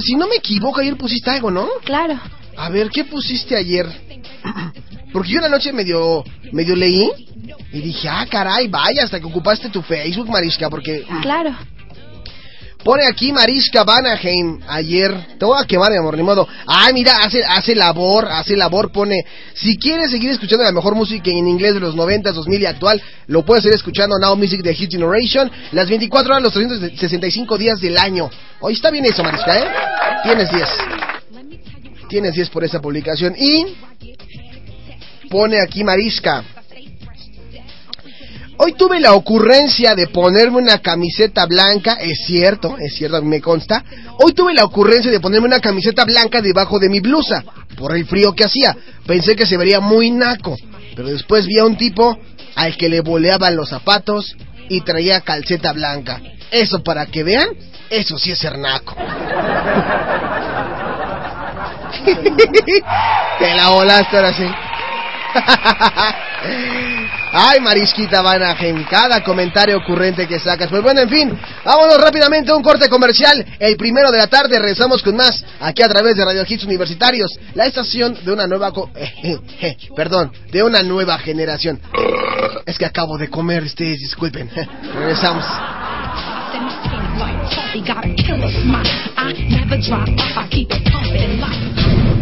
si 0.00 0.14
no 0.16 0.26
me 0.28 0.36
equivoco, 0.36 0.80
ayer 0.80 0.96
pusiste 0.96 1.30
algo, 1.30 1.50
¿no? 1.50 1.66
Claro. 1.84 2.20
A 2.56 2.68
ver, 2.68 2.90
¿qué 2.90 3.04
pusiste 3.04 3.56
ayer? 3.56 3.86
Porque 5.12 5.30
yo 5.32 5.38
una 5.38 5.48
noche 5.48 5.72
medio, 5.72 6.22
medio 6.52 6.76
leí 6.76 7.08
y 7.72 7.80
dije, 7.80 8.08
ah, 8.08 8.26
caray, 8.30 8.68
vaya, 8.68 9.04
hasta 9.04 9.18
que 9.18 9.26
ocupaste 9.26 9.68
tu 9.70 9.80
Facebook, 9.82 10.28
Mariska, 10.28 10.68
porque 10.68 11.04
Claro. 11.22 11.54
Pone 12.84 13.04
aquí 13.08 13.32
Mariska 13.32 13.82
Vanaheim 13.82 14.60
ayer. 14.68 15.36
Te 15.38 15.44
voy 15.44 15.60
a 15.60 15.66
quemar, 15.66 15.90
mi 15.90 15.96
amor, 15.96 16.16
ni 16.16 16.22
modo. 16.22 16.46
Ah, 16.66 16.88
mira, 16.92 17.18
hace, 17.22 17.42
hace 17.44 17.74
labor, 17.74 18.28
hace 18.30 18.56
labor, 18.56 18.92
pone, 18.92 19.24
si 19.54 19.76
quieres 19.78 20.10
seguir 20.10 20.30
escuchando 20.30 20.64
la 20.64 20.72
mejor 20.72 20.94
música 20.94 21.30
en 21.30 21.48
inglés 21.48 21.74
de 21.74 21.80
los 21.80 21.94
90, 21.94 22.32
2000 22.32 22.60
y 22.60 22.66
actual, 22.66 23.02
lo 23.26 23.44
puedes 23.44 23.64
seguir 23.64 23.76
escuchando 23.76 24.18
Now 24.18 24.36
Music 24.36 24.62
de 24.62 24.74
Hit 24.74 24.92
Generation, 24.92 25.50
las 25.72 25.88
24 25.88 26.32
horas, 26.32 26.42
los 26.42 26.52
365 26.52 27.58
días 27.58 27.80
del 27.80 27.96
año. 27.96 28.30
Hoy 28.60 28.74
está 28.74 28.90
bien 28.90 29.06
eso, 29.06 29.22
Mariska, 29.22 29.58
¿eh? 29.58 29.68
Tienes 30.24 30.50
10. 30.50 30.68
Tienes 32.08 32.34
10 32.34 32.50
por 32.50 32.64
esa 32.64 32.80
publicación. 32.80 33.34
Y 33.36 33.66
pone 35.30 35.60
aquí 35.60 35.82
Mariska. 35.82 36.44
Hoy 38.56 38.74
tuve 38.74 39.00
la 39.00 39.14
ocurrencia 39.14 39.94
de 39.94 40.06
ponerme 40.08 40.58
una 40.58 40.78
camiseta 40.78 41.46
blanca, 41.46 41.94
es 41.94 42.24
cierto, 42.26 42.76
es 42.78 42.94
cierto, 42.94 43.20
me 43.22 43.40
consta. 43.40 43.84
Hoy 44.18 44.32
tuve 44.32 44.54
la 44.54 44.64
ocurrencia 44.64 45.10
de 45.10 45.18
ponerme 45.18 45.48
una 45.48 45.58
camiseta 45.60 46.04
blanca 46.04 46.40
debajo 46.40 46.78
de 46.78 46.88
mi 46.88 47.00
blusa, 47.00 47.42
por 47.76 47.96
el 47.96 48.06
frío 48.06 48.32
que 48.32 48.44
hacía. 48.44 48.76
Pensé 49.06 49.34
que 49.34 49.46
se 49.46 49.56
vería 49.56 49.80
muy 49.80 50.12
naco, 50.12 50.56
pero 50.94 51.08
después 51.08 51.46
vi 51.46 51.58
a 51.58 51.64
un 51.64 51.76
tipo 51.76 52.16
al 52.54 52.76
que 52.76 52.88
le 52.88 53.00
boleaban 53.00 53.56
los 53.56 53.70
zapatos 53.70 54.36
y 54.68 54.82
traía 54.82 55.20
calceta 55.22 55.72
blanca. 55.72 56.20
Eso 56.50 56.84
para 56.84 57.06
que 57.06 57.24
vean, 57.24 57.48
eso 57.90 58.16
sí 58.18 58.30
es 58.30 58.38
ser 58.38 58.56
naco. 58.58 58.94
Te 63.38 63.54
la 63.54 63.70
volaste 63.70 64.16
ahora 64.16 64.32
sí. 64.32 64.46
Ay, 67.36 67.58
Marisquita 67.60 68.22
Vanaheim, 68.22 68.84
cada 68.88 69.24
comentario 69.24 69.76
ocurrente 69.78 70.28
que 70.28 70.38
sacas. 70.38 70.68
Pues 70.70 70.82
bueno, 70.84 71.00
en 71.00 71.08
fin, 71.08 71.36
vámonos 71.64 72.00
rápidamente 72.00 72.52
a 72.52 72.54
un 72.54 72.62
corte 72.62 72.88
comercial. 72.88 73.44
El 73.58 73.76
primero 73.76 74.12
de 74.12 74.18
la 74.18 74.28
tarde, 74.28 74.56
regresamos 74.56 75.02
con 75.02 75.16
más 75.16 75.44
aquí 75.58 75.82
a 75.82 75.88
través 75.88 76.14
de 76.16 76.24
Radio 76.24 76.44
Hits 76.46 76.62
Universitarios, 76.64 77.36
la 77.54 77.66
estación 77.66 78.16
de 78.24 78.32
una 78.32 78.46
nueva... 78.46 78.70
co- 78.70 78.88
perdón, 79.96 80.30
de 80.52 80.62
una 80.62 80.84
nueva 80.84 81.18
generación. 81.18 81.80
Es 82.66 82.78
que 82.78 82.86
acabo 82.86 83.18
de 83.18 83.28
comer, 83.28 83.64
ustedes 83.64 83.98
disculpen. 83.98 84.48
Regresamos. 84.94 85.44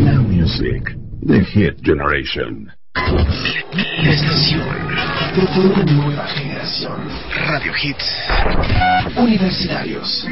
Now 0.01 0.23
Music, 0.23 0.97
The 1.27 1.45
Hit 1.45 1.85
Generation. 1.85 2.73
La 2.95 4.13
estación 4.13 4.69
de 5.35 5.61
una 5.61 5.83
nueva 5.93 6.27
generación. 6.27 7.09
Radio 7.47 7.73
Hits. 7.83 8.05
Universitarios. 9.17 10.27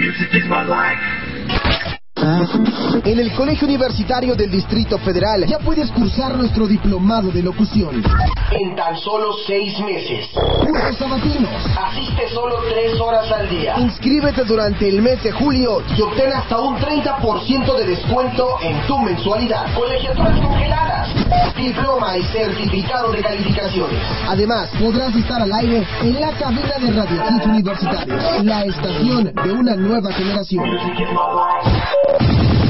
En 2.22 3.18
el 3.18 3.32
Colegio 3.32 3.66
Universitario 3.66 4.34
del 4.34 4.50
Distrito 4.50 4.98
Federal 4.98 5.46
ya 5.46 5.58
puedes 5.58 5.90
cursar 5.90 6.36
nuestro 6.36 6.66
diplomado 6.66 7.30
de 7.30 7.42
locución. 7.42 8.02
En 8.50 8.76
tan 8.76 8.96
solo 8.98 9.32
seis 9.46 9.78
meses. 9.80 10.28
Cursos 10.34 10.98
sabatinos. 10.98 11.50
Asiste 11.78 12.28
solo 12.34 12.56
tres 12.68 13.00
horas 13.00 13.30
al 13.32 13.48
día. 13.48 13.74
Inscríbete 13.78 14.44
durante 14.44 14.88
el 14.88 15.00
mes 15.00 15.22
de 15.22 15.32
julio 15.32 15.82
Y 15.96 16.02
obtén 16.02 16.32
hasta 16.32 16.60
un 16.60 16.76
30% 16.76 17.76
de 17.78 17.86
descuento 17.86 18.56
en 18.62 18.86
tu 18.86 18.98
mensualidad. 18.98 19.72
Colegiaturas 19.74 20.40
congeladas. 20.40 21.08
Diploma 21.56 22.18
y 22.18 22.22
certificado 22.24 23.12
de 23.12 23.22
calificaciones. 23.22 23.98
Además, 24.28 24.68
podrás 24.78 25.14
estar 25.14 25.40
al 25.40 25.52
aire 25.52 25.86
en 26.02 26.20
la 26.20 26.32
cabina 26.32 26.78
de 26.80 26.90
Radio 26.90 27.22
Hits 27.30 27.46
Universitarios, 27.46 28.44
la 28.44 28.64
estación 28.64 29.32
de 29.32 29.52
una 29.52 29.76
nueva 29.76 30.12
generación. 30.12 30.64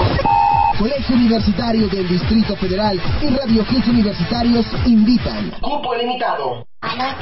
Colegio 0.79 1.15
Universitario 1.15 1.87
del 1.89 2.07
Distrito 2.07 2.55
Federal 2.55 2.99
y 3.21 3.27
Radio 3.35 3.65
Hits 3.69 3.87
Universitarios 3.89 4.65
invitan. 4.85 5.51
Cupo 5.59 5.93
limitado. 5.93 6.65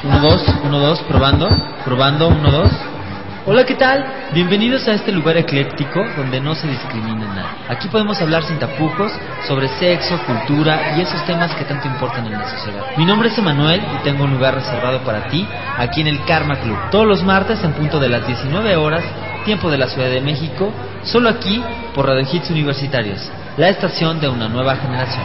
Uno, 0.04 0.20
dos, 0.20 0.44
uno, 0.62 0.78
dos, 0.78 1.00
probando, 1.08 1.48
probando, 1.84 2.28
uno, 2.28 2.52
dos. 2.52 2.70
Hola, 3.50 3.64
¿qué 3.64 3.76
tal? 3.76 4.04
Bienvenidos 4.34 4.86
a 4.88 4.92
este 4.92 5.10
lugar 5.10 5.38
ecléctico 5.38 6.04
donde 6.18 6.38
no 6.38 6.54
se 6.54 6.68
discrimina 6.68 7.26
nada. 7.28 7.56
Aquí 7.70 7.88
podemos 7.88 8.20
hablar 8.20 8.42
sin 8.42 8.58
tapujos 8.58 9.10
sobre 9.46 9.68
sexo, 9.68 10.20
cultura 10.26 10.94
y 10.94 11.00
esos 11.00 11.24
temas 11.24 11.54
que 11.54 11.64
tanto 11.64 11.88
importan 11.88 12.26
en 12.26 12.32
la 12.32 12.46
sociedad. 12.46 12.84
Mi 12.98 13.06
nombre 13.06 13.30
es 13.30 13.38
Emanuel 13.38 13.80
y 13.80 14.04
tengo 14.04 14.24
un 14.24 14.34
lugar 14.34 14.54
reservado 14.54 15.00
para 15.00 15.28
ti 15.28 15.48
aquí 15.78 16.02
en 16.02 16.08
el 16.08 16.22
Karma 16.26 16.56
Club. 16.56 16.76
Todos 16.90 17.06
los 17.06 17.22
martes 17.24 17.64
en 17.64 17.72
punto 17.72 17.98
de 17.98 18.10
las 18.10 18.26
19 18.26 18.76
horas, 18.76 19.02
tiempo 19.46 19.70
de 19.70 19.78
la 19.78 19.88
Ciudad 19.88 20.10
de 20.10 20.20
México, 20.20 20.70
solo 21.02 21.30
aquí 21.30 21.64
por 21.94 22.06
Radio 22.06 22.28
Hits 22.30 22.50
Universitarios, 22.50 23.30
la 23.56 23.70
estación 23.70 24.20
de 24.20 24.28
una 24.28 24.50
nueva 24.50 24.76
generación. 24.76 25.24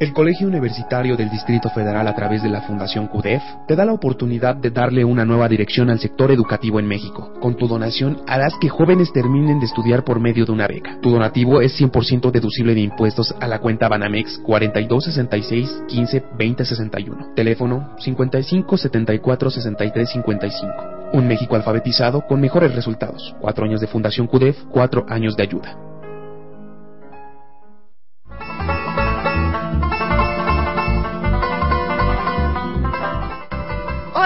El 0.00 0.14
Colegio 0.14 0.48
Universitario 0.48 1.14
del 1.14 1.28
Distrito 1.28 1.68
Federal 1.68 2.08
a 2.08 2.14
través 2.14 2.42
de 2.42 2.48
la 2.48 2.62
Fundación 2.62 3.06
CUDEF 3.06 3.42
te 3.68 3.76
da 3.76 3.84
la 3.84 3.92
oportunidad 3.92 4.56
de 4.56 4.70
darle 4.70 5.04
una 5.04 5.26
nueva 5.26 5.46
dirección 5.46 5.90
al 5.90 5.98
sector 5.98 6.30
educativo 6.30 6.80
en 6.80 6.86
México. 6.86 7.34
Con 7.38 7.54
tu 7.54 7.68
donación 7.68 8.22
harás 8.26 8.54
que 8.62 8.70
jóvenes 8.70 9.12
terminen 9.12 9.60
de 9.60 9.66
estudiar 9.66 10.02
por 10.02 10.18
medio 10.18 10.46
de 10.46 10.52
una 10.52 10.66
beca. 10.66 10.98
Tu 11.02 11.10
donativo 11.10 11.60
es 11.60 11.78
100% 11.78 12.30
deducible 12.30 12.72
de 12.72 12.80
impuestos 12.80 13.34
a 13.40 13.46
la 13.46 13.58
cuenta 13.58 13.88
Banamex 13.88 14.38
4266 14.38 15.82
15 15.88 16.24
20 16.34 16.64
61. 16.64 17.34
Teléfono 17.36 17.94
55 17.98 18.78
74 18.78 19.50
63 19.50 20.10
55. 20.12 20.74
Un 21.12 21.28
México 21.28 21.56
alfabetizado 21.56 22.26
con 22.26 22.40
mejores 22.40 22.74
resultados. 22.74 23.36
Cuatro 23.38 23.66
años 23.66 23.82
de 23.82 23.86
Fundación 23.86 24.28
CUDEF, 24.28 24.64
cuatro 24.70 25.04
años 25.10 25.36
de 25.36 25.42
ayuda. 25.42 25.89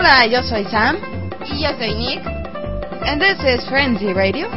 Hola, 0.04 0.26
yo 0.26 0.42
soy 0.42 0.66
Sam. 0.66 0.98
Y 1.46 1.62
yo 1.62 1.70
soy 1.78 1.94
Nick. 1.94 2.20
And 3.06 3.22
this 3.22 3.38
is 3.42 3.66
Frenzy 3.70 4.12
Radio. 4.12 4.50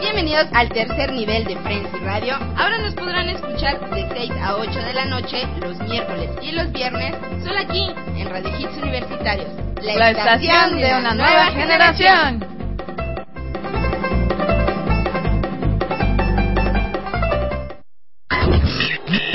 Bienvenidos 0.00 0.48
al 0.52 0.68
tercer 0.68 1.12
nivel 1.12 1.44
de 1.44 1.56
Frenzy 1.58 1.96
Radio. 1.98 2.34
Ahora 2.56 2.76
nos 2.78 2.94
podrán 2.94 3.28
escuchar 3.28 3.78
de 3.90 4.08
6 4.12 4.32
a 4.42 4.56
8 4.56 4.80
de 4.80 4.92
la 4.92 5.04
noche, 5.04 5.46
los 5.60 5.78
miércoles 5.82 6.30
y 6.42 6.50
los 6.50 6.72
viernes, 6.72 7.14
solo 7.44 7.60
aquí, 7.60 7.88
en 8.16 8.30
Radio 8.30 8.50
Hits 8.58 8.82
Universitarios. 8.82 9.48
La 9.80 10.10
estación 10.10 10.80
de 10.80 10.92
una 10.98 11.14
nueva 11.14 11.46
generación. 11.52 12.44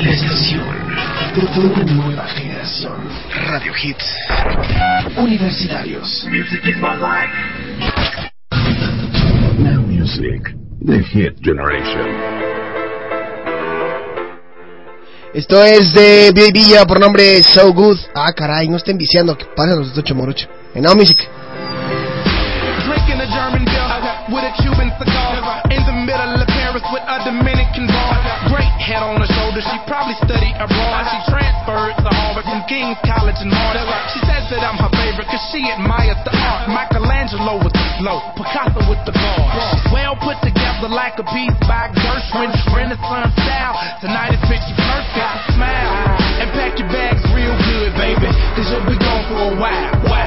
La 0.04 0.12
estación 0.12 0.75
de 1.36 1.60
una 1.60 1.84
nueva 1.84 2.26
generación. 2.28 2.94
Radio 3.48 3.74
Hits. 3.76 4.06
Universitarios. 5.18 6.26
Now 9.58 9.82
Music, 9.82 10.56
The 10.86 11.04
Hit 11.04 11.36
Generation. 11.42 12.08
Esto 15.34 15.62
es 15.62 15.94
de 15.94 16.32
Billy 16.34 16.52
Villa 16.54 16.86
por 16.86 17.02
nombre 17.02 17.44
So 17.44 17.74
Good. 17.74 17.98
Ah, 18.16 18.32
caray, 18.32 18.70
no 18.70 18.78
estén 18.78 18.98
viciando, 18.98 19.38
que 19.38 19.46
pasan 19.58 19.80
los 19.80 19.98
ocho 19.98 20.16
morocho. 20.16 20.48
En 20.74 20.84
Now 20.84 20.96
Music. 20.96 21.18
Drinking 22.88 23.20
a 23.20 23.26
German 23.26 23.66
beer 23.66 23.84
with 24.30 24.46
a 24.46 24.54
Cuban 24.64 24.90
cigar 24.98 25.64
in 25.70 25.86
the 25.86 25.92
middle 25.92 26.42
of 26.42 26.55
Paris 26.76 26.92
with 26.92 27.08
a 27.08 27.18
Dominican 27.24 27.88
bar. 27.88 28.20
Great 28.52 28.76
head 28.84 29.00
on 29.00 29.16
her 29.24 29.30
shoulder, 29.32 29.64
she 29.64 29.78
probably 29.88 30.16
studied 30.20 30.56
abroad. 30.60 31.08
She 31.08 31.20
transferred 31.32 31.96
to 32.04 32.12
Harvard 32.12 32.44
from 32.44 32.68
King's 32.68 33.00
College 33.08 33.40
in 33.40 33.48
Harvard. 33.48 33.88
She 34.12 34.20
says 34.28 34.44
that 34.52 34.60
I'm 34.60 34.76
her 34.84 34.92
favorite 34.92 35.32
cause 35.32 35.40
she 35.56 35.64
admires 35.72 36.20
the 36.28 36.36
art. 36.36 36.68
Michelangelo 36.68 37.64
with 37.64 37.72
the 37.72 37.86
flow, 37.96 38.20
Picasso 38.36 38.84
with 38.92 39.00
the 39.08 39.16
bars. 39.16 39.64
Well 39.96 40.20
put 40.20 40.36
together 40.44 40.92
like 40.92 41.16
a 41.16 41.26
piece 41.32 41.56
by 41.64 41.96
Gershwin, 41.96 42.52
Renaissance 42.76 43.32
style. 43.40 43.76
Tonight 44.04 44.36
is 44.36 44.44
picture 44.44 44.76
perfect. 44.76 45.56
Smile 45.56 46.20
and 46.44 46.52
pack 46.52 46.76
your 46.76 46.92
bags 46.92 47.24
real 47.32 47.56
good, 47.72 47.96
baby, 47.96 48.28
cause 48.60 48.68
you'll 48.68 48.84
be 48.84 49.00
gone 49.00 49.24
for 49.32 49.40
a 49.48 49.56
while. 49.56 49.96
Wow, 50.12 50.25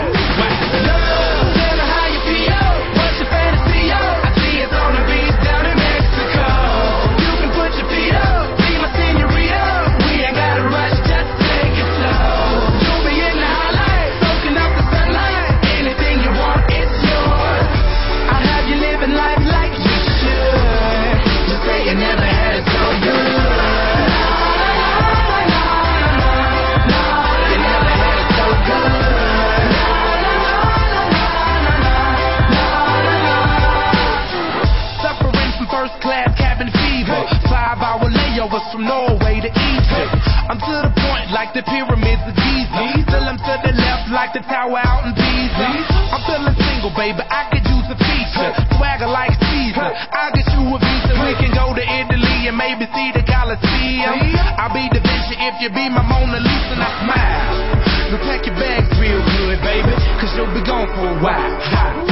from 38.73 38.85
Norway 38.85 39.41
to 39.41 39.51
Egypt. 39.51 40.13
I'm 40.49 40.61
to 40.61 40.75
the 40.85 40.93
point 40.93 41.33
like 41.33 41.57
the 41.57 41.65
pyramids 41.65 42.25
of 42.25 42.35
Giza. 42.37 42.85
Till 43.09 43.25
I'm 43.25 43.41
to 43.41 43.55
the 43.65 43.73
left 43.73 44.13
like 44.13 44.33
the 44.37 44.45
tower 44.45 44.81
out 44.81 45.09
in 45.09 45.13
Pisa. 45.17 45.67
I'm 46.13 46.23
feeling 46.29 46.57
single, 46.57 46.93
baby. 46.93 47.23
I 47.25 47.49
could 47.49 47.65
use 47.65 47.87
a 47.89 47.97
feature. 47.97 48.51
Swagger 48.77 49.09
like 49.09 49.33
Caesar. 49.41 49.89
I'll 50.13 50.33
get 50.33 50.49
you 50.53 50.63
a 50.69 50.79
visa. 50.81 51.13
We 51.17 51.33
can 51.41 51.53
go 51.57 51.73
to 51.73 51.85
Italy 51.85 52.49
and 52.49 52.57
maybe 52.57 52.85
see 52.93 53.09
the 53.13 53.25
Coliseum. 53.25 54.17
I'll 54.61 54.73
be 54.73 54.89
the 54.93 55.01
Vinci 55.01 55.37
if 55.39 55.55
you 55.65 55.69
be 55.73 55.89
my 55.89 56.05
Mona 56.05 56.41
Lisa 56.41 56.73
and 56.77 56.83
I 56.85 56.91
smile. 57.05 57.53
Now 58.13 58.21
pack 58.25 58.45
your 58.45 58.57
bags 58.57 58.93
real 59.01 59.21
good, 59.21 59.61
baby. 59.65 59.93
Cause 60.21 60.33
you'll 60.37 60.53
be 60.53 60.65
gone 60.65 60.89
for 60.93 61.09
a 61.09 61.17
while. 61.21 62.08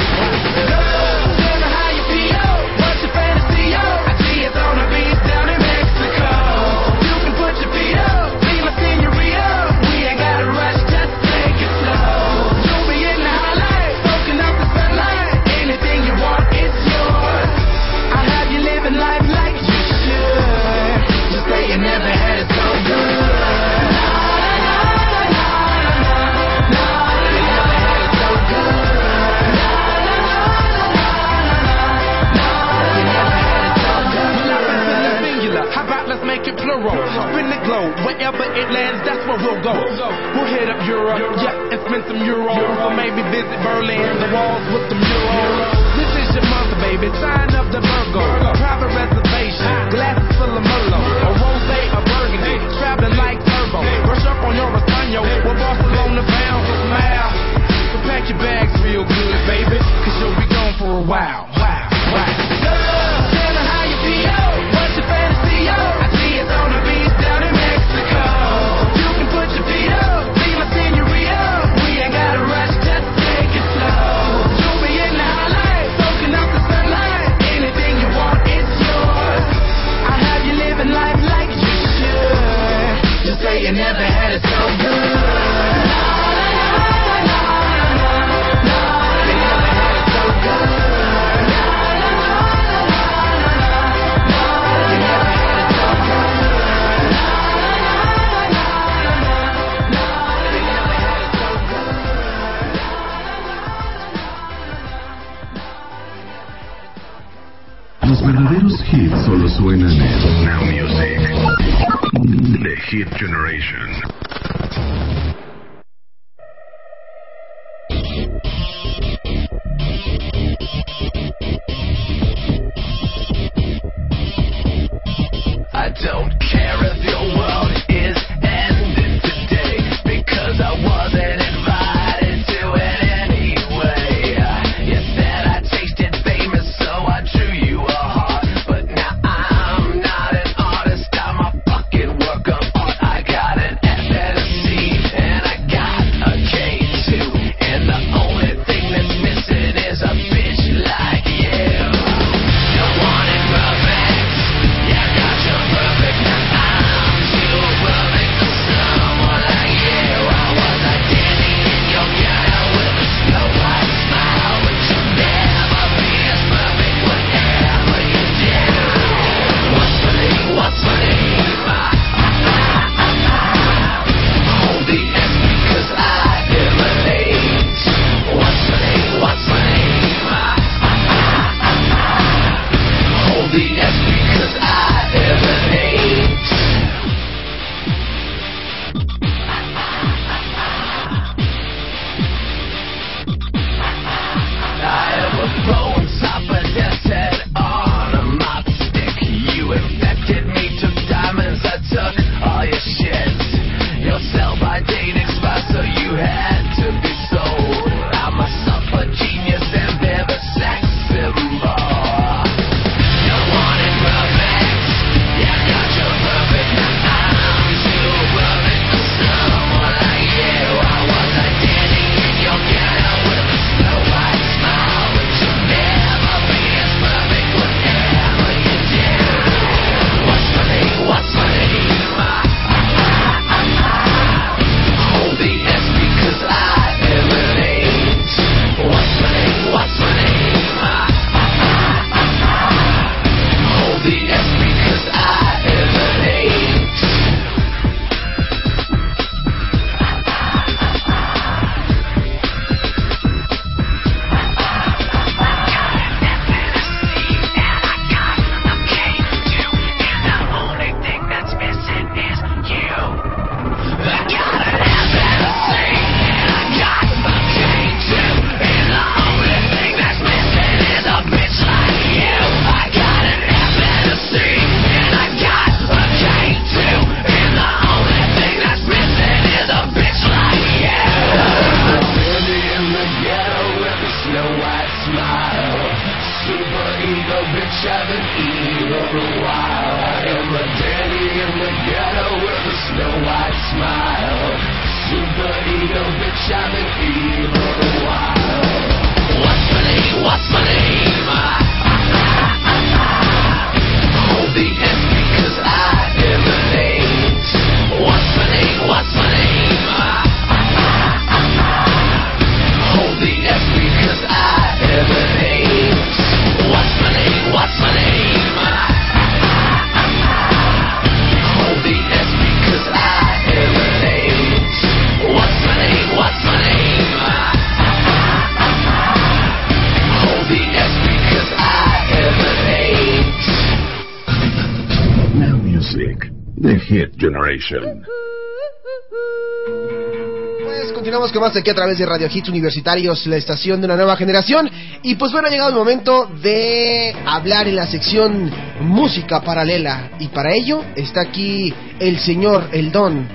Continuamos 341.27 341.51
con 341.53 341.59
más 341.59 341.61
aquí 341.61 341.69
a 341.71 341.75
través 341.75 341.97
de 341.97 342.05
Radio 342.05 342.29
Hits 342.33 342.47
Universitarios, 342.47 343.27
la 343.27 343.35
estación 343.35 343.81
de 343.81 343.85
una 343.85 343.97
nueva 343.97 344.15
generación. 344.15 344.69
Y 345.03 345.15
pues 345.15 345.33
bueno, 345.33 345.49
ha 345.49 345.51
llegado 345.51 345.71
el 345.71 345.75
momento 345.75 346.29
de 346.41 347.13
hablar 347.25 347.67
en 347.67 347.75
la 347.75 347.85
sección 347.85 348.49
música 348.79 349.41
paralela. 349.41 350.11
Y 350.19 350.29
para 350.29 350.53
ello 350.53 350.85
está 350.95 351.21
aquí 351.21 351.73
el 351.99 352.19
señor, 352.19 352.69
el 352.71 352.93
don, 352.93 353.27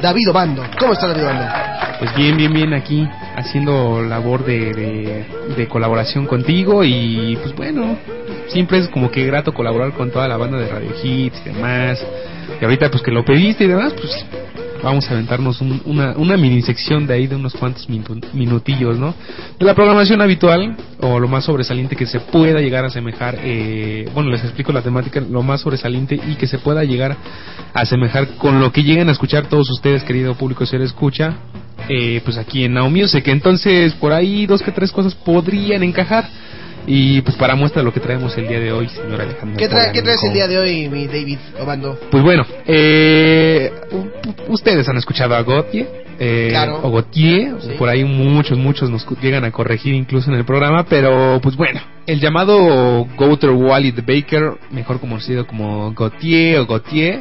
David 0.00 0.30
Obando. 0.30 0.62
¿Cómo 0.78 0.92
está 0.92 1.08
David 1.08 1.24
Obando? 1.24 1.46
Pues 1.98 2.14
bien, 2.14 2.36
bien, 2.36 2.52
bien 2.52 2.74
aquí 2.74 3.08
haciendo 3.34 4.02
labor 4.02 4.44
de, 4.44 4.72
de, 4.72 5.26
de 5.56 5.68
colaboración 5.68 6.26
contigo 6.26 6.84
y 6.84 7.36
pues 7.42 7.56
bueno, 7.56 7.98
siempre 8.48 8.78
es 8.78 8.88
como 8.88 9.10
que 9.10 9.26
grato 9.26 9.52
colaborar 9.52 9.92
con 9.94 10.12
toda 10.12 10.28
la 10.28 10.36
banda 10.36 10.58
de 10.58 10.68
Radio 10.68 10.92
Hits 11.02 11.40
y 11.44 11.48
demás. 11.48 11.98
Y 12.60 12.64
ahorita 12.64 12.88
pues 12.88 13.02
que 13.02 13.10
lo 13.10 13.24
pediste 13.24 13.64
y 13.64 13.68
demás, 13.68 13.94
pues 13.94 14.12
vamos 14.82 15.08
a 15.08 15.12
aventarnos 15.14 15.60
un- 15.60 15.80
una, 15.84 16.12
una 16.16 16.36
mini 16.36 16.62
sección 16.62 17.06
de 17.06 17.14
ahí 17.14 17.26
de 17.26 17.36
unos 17.36 17.54
cuantos 17.54 17.88
minu- 17.88 18.22
minutillos, 18.32 18.98
¿no? 18.98 19.14
De 19.58 19.64
la 19.66 19.74
programación 19.74 20.20
habitual 20.20 20.76
o 21.00 21.18
lo 21.18 21.28
más 21.28 21.44
sobresaliente 21.44 21.96
que 21.96 22.06
se 22.06 22.20
pueda 22.20 22.60
llegar 22.60 22.84
a 22.84 22.88
asemejar, 22.88 23.38
eh, 23.42 24.08
bueno, 24.14 24.30
les 24.30 24.42
explico 24.44 24.72
la 24.72 24.82
temática, 24.82 25.20
lo 25.20 25.42
más 25.42 25.60
sobresaliente 25.60 26.14
y 26.14 26.34
que 26.36 26.46
se 26.46 26.58
pueda 26.58 26.84
llegar 26.84 27.16
a 27.74 27.80
asemejar 27.80 28.28
con 28.36 28.60
lo 28.60 28.72
que 28.72 28.82
lleguen 28.82 29.08
a 29.08 29.12
escuchar 29.12 29.46
todos 29.48 29.70
ustedes, 29.70 30.02
querido 30.04 30.34
público, 30.34 30.64
si 30.66 30.76
le 30.78 30.84
escucha, 30.84 31.34
eh, 31.88 32.20
pues 32.24 32.36
aquí 32.38 32.64
en 32.64 32.74
Now 32.74 32.90
Music. 32.90 33.26
Entonces, 33.28 33.92
por 33.94 34.12
ahí 34.12 34.46
dos 34.46 34.62
que 34.62 34.72
tres 34.72 34.90
cosas 34.92 35.14
podrían 35.14 35.82
encajar. 35.82 36.28
Y 36.86 37.20
pues 37.22 37.36
para 37.36 37.56
muestra 37.56 37.82
lo 37.82 37.92
que 37.92 37.98
traemos 38.00 38.36
el 38.38 38.46
día 38.46 38.60
de 38.60 38.70
hoy, 38.72 38.88
señor 38.88 39.20
Alejandro. 39.20 39.58
¿Qué, 39.58 39.68
trae- 39.68 39.92
qué 39.92 40.02
traes 40.02 40.22
el 40.22 40.32
día 40.32 40.46
de 40.46 40.58
hoy, 40.58 40.88
mi 40.88 41.06
David 41.06 41.38
Obando? 41.60 41.98
Pues 42.10 42.22
bueno, 42.22 42.46
eh, 42.66 43.72
ustedes 44.48 44.88
han 44.88 44.96
escuchado 44.96 45.34
a 45.34 45.42
Gautier, 45.42 45.88
eh, 46.18 46.46
Claro. 46.50 46.80
o 46.84 46.90
Gautier, 46.92 47.54
Sí. 47.60 47.70
por 47.76 47.88
ahí 47.88 48.04
muchos, 48.04 48.56
muchos 48.56 48.88
nos 48.90 49.04
llegan 49.20 49.44
a 49.44 49.50
corregir 49.50 49.94
incluso 49.94 50.30
en 50.30 50.36
el 50.36 50.44
programa, 50.44 50.84
pero 50.88 51.40
pues 51.42 51.56
bueno, 51.56 51.80
el 52.06 52.20
llamado 52.20 53.04
Gouter 53.16 53.50
Wally 53.50 53.90
the 53.92 54.02
Baker, 54.02 54.52
mejor 54.70 55.00
conocido 55.00 55.46
como 55.46 55.92
Gautier 55.92 56.60
o 56.60 56.66
Gautier, 56.66 57.20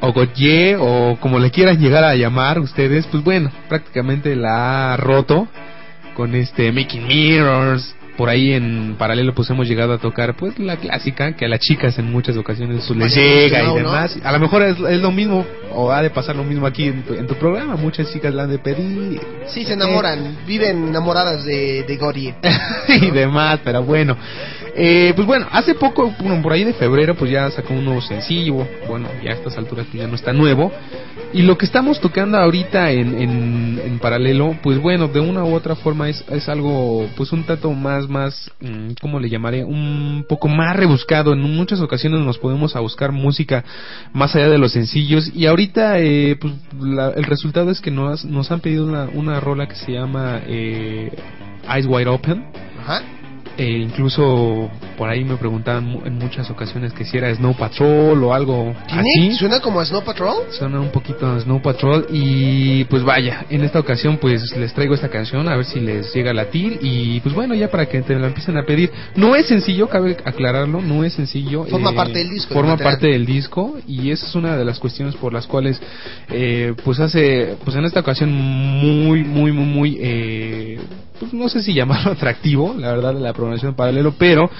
o 0.00 0.12
Gautier, 0.12 0.76
o 0.80 1.18
como 1.20 1.40
le 1.40 1.50
quieran 1.50 1.78
llegar 1.80 2.04
a 2.04 2.14
llamar 2.14 2.60
ustedes, 2.60 3.06
pues 3.08 3.24
bueno, 3.24 3.50
prácticamente 3.68 4.36
la 4.36 4.92
ha 4.92 4.96
roto 4.96 5.48
con 6.14 6.34
este 6.36 6.70
Making 6.72 7.06
Mirrors. 7.06 7.94
Por 8.18 8.28
ahí 8.28 8.52
en 8.52 8.96
paralelo 8.98 9.32
pues 9.32 9.48
hemos 9.48 9.68
llegado 9.68 9.92
a 9.92 9.98
tocar 9.98 10.34
pues 10.34 10.58
la 10.58 10.76
clásica 10.76 11.36
que 11.36 11.44
a 11.44 11.48
las 11.48 11.60
chicas 11.60 11.96
en 12.00 12.10
muchas 12.10 12.36
ocasiones 12.36 12.84
pues, 12.88 12.98
les 12.98 13.14
llega 13.14 13.62
y 13.62 13.66
¿no? 13.66 13.74
demás. 13.76 14.18
A 14.24 14.32
lo 14.32 14.40
mejor 14.40 14.62
es, 14.62 14.76
es 14.76 15.00
lo 15.00 15.12
mismo 15.12 15.46
o 15.72 15.92
ha 15.92 16.02
de 16.02 16.10
pasar 16.10 16.34
lo 16.34 16.42
mismo 16.42 16.66
aquí 16.66 16.88
en 16.88 17.04
tu, 17.04 17.14
en 17.14 17.28
tu 17.28 17.36
programa. 17.36 17.76
Muchas 17.76 18.12
chicas 18.12 18.34
la 18.34 18.42
han 18.42 18.50
de 18.50 18.58
pedir 18.58 19.20
Sí, 19.46 19.64
se 19.64 19.74
enamoran, 19.74 20.38
viven 20.48 20.88
enamoradas 20.88 21.44
de, 21.44 21.84
de 21.84 21.96
Gory. 21.96 22.34
y 22.88 23.10
demás, 23.12 23.60
pero 23.62 23.84
bueno. 23.84 24.16
Eh, 24.80 25.12
pues 25.16 25.26
bueno, 25.26 25.46
hace 25.50 25.74
poco, 25.74 26.14
bueno, 26.20 26.40
por 26.40 26.52
ahí 26.52 26.62
de 26.62 26.72
febrero, 26.72 27.16
pues 27.16 27.32
ya 27.32 27.50
sacó 27.50 27.74
un 27.74 27.84
nuevo 27.84 28.00
sencillo. 28.00 28.64
Bueno, 28.86 29.08
ya 29.24 29.32
a 29.32 29.34
estas 29.34 29.58
alturas 29.58 29.86
pues 29.90 30.00
ya 30.02 30.06
no 30.08 30.14
está 30.14 30.32
nuevo. 30.32 30.70
Y 31.32 31.42
lo 31.42 31.58
que 31.58 31.66
estamos 31.66 32.00
tocando 32.00 32.38
ahorita 32.38 32.92
en, 32.92 33.20
en, 33.20 33.80
en 33.84 33.98
paralelo, 33.98 34.56
pues 34.62 34.78
bueno, 34.78 35.08
de 35.08 35.18
una 35.20 35.42
u 35.44 35.52
otra 35.52 35.74
forma 35.74 36.08
es, 36.08 36.24
es 36.30 36.48
algo, 36.48 37.08
pues 37.16 37.32
un 37.32 37.42
tanto 37.44 37.72
más, 37.72 38.08
más, 38.08 38.50
mm, 38.60 38.90
¿cómo 39.00 39.18
le 39.18 39.28
llamaré? 39.28 39.64
Un 39.64 40.24
poco 40.28 40.46
más 40.46 40.76
rebuscado. 40.76 41.32
En 41.32 41.40
muchas 41.40 41.80
ocasiones 41.80 42.20
nos 42.20 42.38
podemos 42.38 42.76
a 42.76 42.80
buscar 42.80 43.10
música 43.10 43.64
más 44.12 44.36
allá 44.36 44.48
de 44.48 44.58
los 44.58 44.72
sencillos. 44.72 45.30
Y 45.34 45.46
ahorita, 45.46 45.98
eh, 45.98 46.36
pues 46.40 46.54
la- 46.80 47.10
el 47.10 47.24
resultado 47.24 47.70
es 47.72 47.80
que 47.80 47.90
nos, 47.90 48.24
nos 48.24 48.50
han 48.52 48.60
pedido 48.60 48.86
una, 48.86 49.08
una 49.12 49.40
rola 49.40 49.66
que 49.66 49.74
se 49.74 49.92
llama 49.92 50.40
eh, 50.46 51.10
Eyes 51.68 51.86
Wide 51.86 52.08
Open. 52.08 52.44
Ajá. 52.80 53.02
Eh, 53.58 53.78
incluso 53.82 54.70
por 54.96 55.08
ahí 55.08 55.24
me 55.24 55.36
preguntaban 55.36 56.00
en 56.04 56.14
muchas 56.16 56.48
ocasiones 56.48 56.92
que 56.92 57.04
si 57.04 57.16
era 57.18 57.34
Snow 57.34 57.56
Patrol 57.56 58.22
o 58.22 58.32
algo 58.32 58.72
así. 58.88 59.32
¿Suena 59.34 59.58
como 59.58 59.80
a 59.80 59.84
Snow 59.84 60.04
Patrol? 60.04 60.44
Suena 60.50 60.80
un 60.80 60.90
poquito 60.90 61.26
a 61.26 61.40
Snow 61.40 61.60
Patrol 61.60 62.06
y 62.10 62.84
pues 62.84 63.02
vaya, 63.02 63.46
en 63.50 63.64
esta 63.64 63.80
ocasión 63.80 64.18
pues 64.18 64.56
les 64.56 64.72
traigo 64.72 64.94
esta 64.94 65.08
canción 65.08 65.48
a 65.48 65.56
ver 65.56 65.64
si 65.64 65.80
les 65.80 66.14
llega 66.14 66.30
a 66.30 66.34
latir 66.34 66.78
y 66.82 67.18
pues 67.18 67.34
bueno, 67.34 67.52
ya 67.56 67.68
para 67.68 67.86
que 67.86 68.00
te 68.02 68.16
la 68.16 68.28
empiecen 68.28 68.56
a 68.56 68.62
pedir. 68.64 68.92
No 69.16 69.34
es 69.34 69.46
sencillo, 69.46 69.88
cabe 69.88 70.16
aclararlo, 70.24 70.80
no 70.80 71.02
es 71.02 71.14
sencillo. 71.14 71.66
eh, 71.66 71.70
Forma 71.70 71.92
parte 71.92 72.20
del 72.20 72.30
disco, 72.30 72.54
Forma 72.54 72.76
parte 72.76 73.08
del 73.08 73.26
disco 73.26 73.78
y 73.88 74.12
esa 74.12 74.24
es 74.26 74.34
una 74.36 74.56
de 74.56 74.64
las 74.64 74.78
cuestiones 74.78 75.16
por 75.16 75.32
las 75.32 75.48
cuales 75.48 75.80
eh, 76.30 76.74
pues 76.84 77.00
hace, 77.00 77.56
pues 77.64 77.76
en 77.76 77.84
esta 77.84 78.00
ocasión 78.00 78.30
muy, 78.32 79.24
muy, 79.24 79.50
muy, 79.50 79.66
muy... 79.66 79.98
Pues 81.18 81.32
no 81.32 81.48
sé 81.48 81.62
si 81.62 81.74
llamarlo 81.74 82.12
atractivo, 82.12 82.74
la 82.76 82.92
verdad, 82.92 83.14
la 83.14 83.32
programación 83.32 83.74
paralelo, 83.74 84.14
pero 84.18 84.50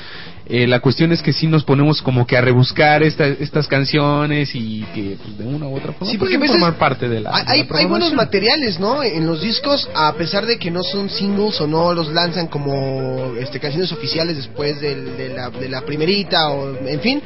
eh, 0.49 0.67
la 0.67 0.81
cuestión 0.81 1.13
es 1.13 1.23
que 1.23 1.33
sí 1.33 1.47
nos 1.47 1.63
ponemos 1.65 2.01
como 2.03 2.27
que 2.27 2.37
a 2.37 2.41
rebuscar 2.41 3.03
esta- 3.03 3.27
estas 3.27 3.67
canciones 3.69 4.51
y 4.55 4.83
que 4.95 5.17
pues, 5.23 5.39
de 5.39 5.45
una 5.45 5.67
u 5.69 5.77
otra 5.77 5.93
forma 5.93 6.11
Sí, 6.11 6.17
porque 6.19 6.37
a 6.37 6.39
pueden 6.39 6.41
veces 6.53 6.61
formar 6.61 6.79
parte 6.79 7.09
de 7.09 7.21
la, 7.21 7.31
hay, 7.35 7.43
de 7.43 7.47
la 7.47 7.53
hay- 7.53 7.81
hay 7.83 7.87
buenos 7.87 8.13
materiales, 8.15 8.79
¿no? 8.81 9.03
En 9.03 9.27
los 9.27 9.43
discos, 9.43 9.89
a 9.95 10.13
pesar 10.15 10.47
de 10.47 10.59
que 10.59 10.71
no 10.71 10.83
son 10.83 11.11
singles 11.11 11.61
o 11.61 11.67
no 11.67 11.93
los 11.93 12.09
lanzan 12.13 12.47
como 12.49 13.33
este, 13.39 13.61
canciones 13.61 13.93
oficiales 13.93 14.37
después 14.37 14.81
del- 14.81 15.17
de, 15.17 15.29
la, 15.35 15.51
de 15.51 15.69
la 15.69 15.83
primerita 15.83 16.49
o 16.51 16.77
en 16.87 17.01
fin. 17.01 17.23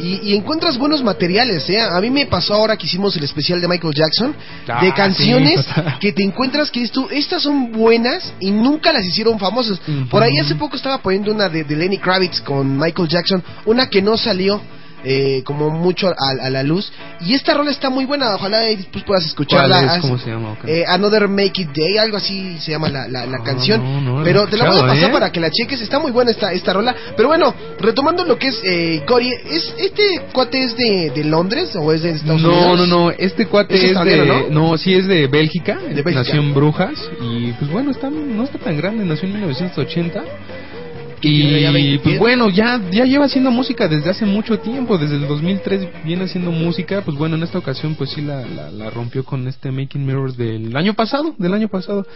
Y, 0.00 0.30
y 0.30 0.36
encuentras 0.36 0.78
buenos 0.78 1.02
materiales, 1.02 1.68
¿eh? 1.70 1.80
A 1.80 2.00
mí 2.00 2.10
me 2.10 2.26
pasó 2.26 2.54
ahora 2.54 2.76
que 2.76 2.86
hicimos 2.86 3.16
el 3.16 3.24
especial 3.24 3.60
de 3.60 3.66
Michael 3.66 3.94
Jackson, 3.94 4.34
Ah, 4.68 4.80
de 4.84 4.92
canciones 4.92 5.60
sí, 5.60 5.66
total. 5.74 5.98
que 6.00 6.12
te 6.12 6.22
encuentras 6.22 6.70
que 6.70 6.86
tú, 6.88 7.08
estas 7.10 7.42
son 7.42 7.72
buenas 7.72 8.32
y 8.38 8.50
nunca 8.50 8.92
las 8.92 9.04
hicieron 9.06 9.38
famosas. 9.38 9.80
Por 10.10 10.22
ahí 10.22 10.38
hace 10.38 10.54
poco 10.54 10.76
estaba 10.76 10.98
poniendo 10.98 11.32
una 11.32 11.48
de, 11.48 11.64
de 11.64 11.74
Lenny 11.74 11.98
Kravitz 11.98 12.40
con 12.42 12.57
Michael 12.64 13.08
Jackson, 13.08 13.42
una 13.66 13.88
que 13.88 14.02
no 14.02 14.16
salió. 14.16 14.60
eh, 15.04 15.42
como 15.44 15.70
mucho 15.70 16.08
a, 16.08 16.14
a 16.46 16.50
la 16.50 16.64
luz 16.64 16.90
y 17.20 17.32
esta 17.34 17.54
rola 17.54 17.70
está 17.70 17.88
muy 17.88 18.04
buena 18.04 18.34
ojalá 18.34 18.58
después 18.62 19.04
puedas 19.04 19.24
escucharla 19.26 19.76
¿Cuál 19.84 19.96
es? 19.96 20.02
¿Cómo 20.02 20.18
se 20.18 20.28
llama? 20.30 20.56
Eh, 20.66 20.84
Another 20.88 21.28
Make 21.28 21.62
It 21.62 21.68
Day, 21.72 21.98
algo 21.98 22.16
así 22.16 22.58
se 22.58 22.72
llama 22.72 22.88
la, 22.88 23.06
la, 23.06 23.24
la 23.24 23.36
Ah, 23.38 23.44
canción. 23.44 23.80
no, 23.80 24.00
no, 24.00 24.18
no 24.18 24.24
pero 24.24 24.48
te 24.48 24.56
la 24.56 24.68
voy 24.68 24.76
a 24.80 24.86
pasar 24.88 25.08
¿eh? 25.10 25.12
para 25.12 25.30
que 25.30 25.38
la 25.38 25.52
cheques. 25.52 25.80
Está 25.82 26.00
muy 26.00 26.10
buena 26.10 26.32
esta, 26.32 26.52
esta 26.52 26.72
rola. 26.72 26.96
Pero 27.16 27.28
bueno, 27.28 27.54
retomando 27.78 28.24
lo 28.24 28.36
que 28.36 28.48
es 28.48 28.60
eh, 28.64 29.04
Gory, 29.06 29.30
¿es, 29.48 29.72
¿este 29.78 30.02
cuate 30.32 30.64
es 30.64 30.76
de, 30.76 31.12
de 31.14 31.22
Londres 31.22 31.76
o 31.76 31.92
es 31.92 32.02
de 32.02 32.10
Estados 32.10 32.42
no, 32.42 32.48
Unidos? 32.50 32.88
no, 32.88 33.04
no, 33.04 33.10
este 33.12 33.46
cuate 33.46 33.76
Es 33.76 33.92
es, 33.92 34.00
de, 34.04 34.46
¿no? 34.50 34.76
sí 34.78 34.94
es 34.94 35.06
de 35.06 35.28
Bélgica, 35.28 35.76
De 35.78 36.02
Bélgica. 36.02 36.14
nació 36.24 36.40
en 36.40 36.52
Brujas 36.54 36.98
y 37.22 37.52
pues 37.52 37.70
bueno, 37.70 37.92
está, 37.92 38.10
no 38.10 38.42
está 38.42 38.58
tan 38.58 38.76
grande, 38.76 39.04
nació 39.04 39.28
en 39.28 39.34
1980 39.34 40.20
tiene 40.20 40.20
ya 40.20 40.77
y 41.20 41.72
20 41.72 41.98
pues 42.04 42.18
bueno, 42.18 42.48
ya 42.48 42.80
ya 42.90 43.04
lleva 43.04 43.26
haciendo 43.26 43.50
música 43.50 43.88
desde 43.88 44.10
hace 44.10 44.26
mucho 44.26 44.58
tiempo, 44.58 44.98
desde 44.98 45.16
el 45.16 45.26
2003 45.26 46.04
viene 46.04 46.24
haciendo 46.24 46.50
música, 46.50 47.02
pues 47.04 47.16
bueno, 47.16 47.36
en 47.36 47.42
esta 47.42 47.58
ocasión 47.58 47.94
pues 47.94 48.10
sí 48.10 48.20
la, 48.20 48.46
la, 48.46 48.70
la 48.70 48.90
rompió 48.90 49.24
con 49.24 49.46
este 49.48 49.70
Making 49.70 50.06
Mirrors 50.06 50.36
del 50.36 50.76
año 50.76 50.94
pasado, 50.94 51.34
del 51.38 51.54
año 51.54 51.68
pasado. 51.68 52.06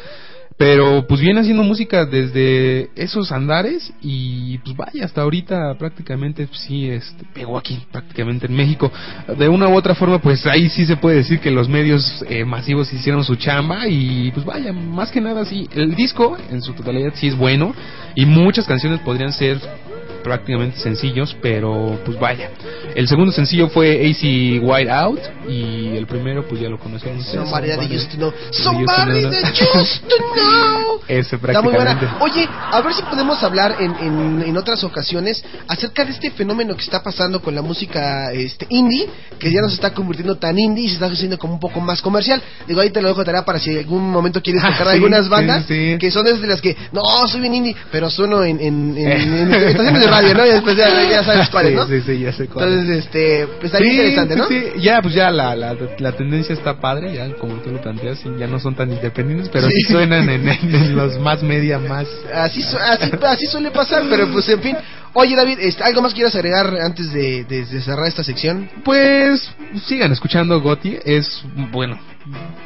Pero 0.56 1.06
pues 1.06 1.20
viene 1.20 1.40
haciendo 1.40 1.62
música 1.62 2.04
desde 2.04 2.90
esos 2.94 3.32
andares 3.32 3.92
y 4.00 4.58
pues 4.58 4.76
vaya, 4.76 5.04
hasta 5.04 5.22
ahorita 5.22 5.74
prácticamente 5.78 6.46
pues, 6.46 6.60
sí 6.60 6.88
este, 6.88 7.24
pegó 7.32 7.58
aquí, 7.58 7.82
prácticamente 7.90 8.46
en 8.46 8.54
México. 8.54 8.90
De 9.38 9.48
una 9.48 9.68
u 9.68 9.74
otra 9.74 9.94
forma 9.94 10.20
pues 10.20 10.46
ahí 10.46 10.68
sí 10.68 10.86
se 10.86 10.96
puede 10.96 11.16
decir 11.16 11.40
que 11.40 11.50
los 11.50 11.68
medios 11.68 12.24
eh, 12.28 12.44
masivos 12.44 12.92
hicieron 12.92 13.24
su 13.24 13.36
chamba 13.36 13.88
y 13.88 14.30
pues 14.32 14.44
vaya, 14.46 14.72
más 14.72 15.10
que 15.10 15.20
nada 15.20 15.44
sí, 15.44 15.68
el 15.74 15.94
disco 15.94 16.36
en 16.50 16.62
su 16.62 16.72
totalidad 16.72 17.12
sí 17.14 17.28
es 17.28 17.36
bueno 17.36 17.74
y 18.14 18.26
muchas 18.26 18.66
canciones 18.66 19.00
podrían 19.00 19.32
ser 19.32 19.58
prácticamente 20.22 20.78
sencillos, 20.78 21.36
pero 21.42 21.98
pues 22.04 22.18
vaya. 22.18 22.50
El 22.94 23.08
segundo 23.08 23.32
sencillo 23.32 23.68
fue 23.68 23.94
AC 24.10 24.62
White 24.62 24.90
Out 24.90 25.20
y 25.48 25.96
el 25.96 26.06
primero 26.06 26.46
pues 26.46 26.60
ya 26.60 26.68
lo 26.68 26.78
conocieron 26.78 27.18
ustedes. 27.18 27.48
Somebody 27.48 27.68
that 27.68 27.90
used 27.90 28.10
to 28.10 28.16
know. 28.16 28.32
Somebody 28.50 29.22
that 29.24 29.52
used 29.52 30.02
to 30.08 30.16
know. 30.34 31.00
Ese 31.08 31.36
Está 31.36 31.60
muy 31.62 31.72
prácticamente. 31.72 32.06
buena. 32.06 32.24
Oye, 32.24 32.48
a 32.50 32.80
ver 32.80 32.94
si 32.94 33.02
podemos 33.02 33.42
hablar 33.42 33.76
en, 33.80 33.94
en, 33.96 34.42
en 34.46 34.56
otras 34.56 34.82
ocasiones 34.84 35.44
acerca 35.68 36.04
de 36.04 36.12
este 36.12 36.30
fenómeno 36.30 36.74
que 36.76 36.82
está 36.82 37.02
pasando 37.02 37.40
con 37.42 37.54
la 37.54 37.62
música 37.62 38.32
este 38.32 38.66
indie, 38.70 39.08
que 39.38 39.50
ya 39.50 39.60
no 39.60 39.68
se 39.68 39.74
está 39.74 39.92
convirtiendo 39.92 40.36
tan 40.36 40.58
indie 40.58 40.84
y 40.84 40.88
se 40.88 40.94
está 40.94 41.06
haciendo 41.06 41.38
como 41.38 41.54
un 41.54 41.60
poco 41.60 41.80
más 41.80 42.00
comercial. 42.00 42.42
Digo, 42.68 42.80
ahí 42.80 42.90
te 42.90 43.00
lo 43.02 43.08
dejo 43.08 43.20
de 43.20 43.26
tarea 43.26 43.44
para 43.44 43.58
si 43.58 43.70
en 43.70 43.78
algún 43.78 44.10
momento 44.10 44.40
quieres 44.42 44.62
Ah, 44.64 44.70
tocar 44.72 44.88
sí, 44.88 44.92
algunas 44.94 45.24
sí, 45.24 45.30
bandas 45.30 45.64
sí. 45.66 45.96
que 45.98 46.10
son 46.10 46.24
desde 46.24 46.46
las 46.46 46.60
que, 46.60 46.76
no, 46.92 47.02
soy 47.26 47.40
bien 47.40 47.54
indie, 47.54 47.76
pero 47.90 48.08
sueno 48.08 48.44
en, 48.44 48.60
en, 48.60 48.96
en, 48.96 49.10
en 49.34 49.54
estaciones 49.70 50.00
de 50.02 50.06
radio, 50.12 50.34
¿no? 50.34 50.46
Y 50.46 50.50
después 50.52 50.76
ya, 50.76 50.88
ya 51.10 51.24
sabes 51.24 51.48
cuáles, 51.50 51.70
Sí, 51.72 51.76
¿no? 51.76 51.86
sí, 51.86 52.00
sí, 52.06 52.18
ya 52.20 52.32
sé 52.32 52.48
cuáles. 52.48 52.74
Entonces, 52.80 53.04
este, 53.06 53.46
pues 53.60 53.74
ahí 53.74 53.82
Sí, 53.82 53.90
interesante, 53.90 54.36
¿no? 54.36 54.46
sí. 54.48 54.62
Ya, 54.80 55.02
pues 55.02 55.14
ya 55.14 55.30
la, 55.30 55.54
la, 55.56 55.76
la 55.98 56.12
tendencia 56.12 56.52
está 56.54 56.80
padre, 56.80 57.14
ya 57.14 57.28
como 57.36 57.54
tú 57.56 57.70
lo 57.70 57.80
planteas, 57.80 58.20
y 58.24 58.38
ya 58.38 58.46
no 58.46 58.58
son 58.60 58.74
tan 58.74 58.90
independientes, 58.92 59.48
pero 59.52 59.66
sí, 59.68 59.74
Sí. 59.86 59.92
suenan 59.92 60.28
en, 60.28 60.48
en- 60.48 60.74
en 60.74 60.96
los 60.96 61.18
más 61.18 61.42
media, 61.42 61.78
más... 61.78 62.06
Así, 62.34 62.62
así 63.26 63.46
suele 63.46 63.70
pasar, 63.70 64.04
pero 64.10 64.28
pues 64.30 64.48
en 64.48 64.60
fin. 64.60 64.76
Oye 65.14 65.36
David, 65.36 65.58
este, 65.60 65.84
¿algo 65.84 66.00
más 66.00 66.14
quieras 66.14 66.34
agregar 66.34 66.74
antes 66.80 67.12
de, 67.12 67.44
de- 67.44 67.66
de 67.66 67.80
cerrar 67.82 68.06
esta 68.06 68.24
sección? 68.24 68.70
Pues 68.82 69.46
sigan 69.86 70.10
escuchando 70.10 70.58
Goti, 70.62 70.96
es 71.04 71.42
bueno. 71.70 71.98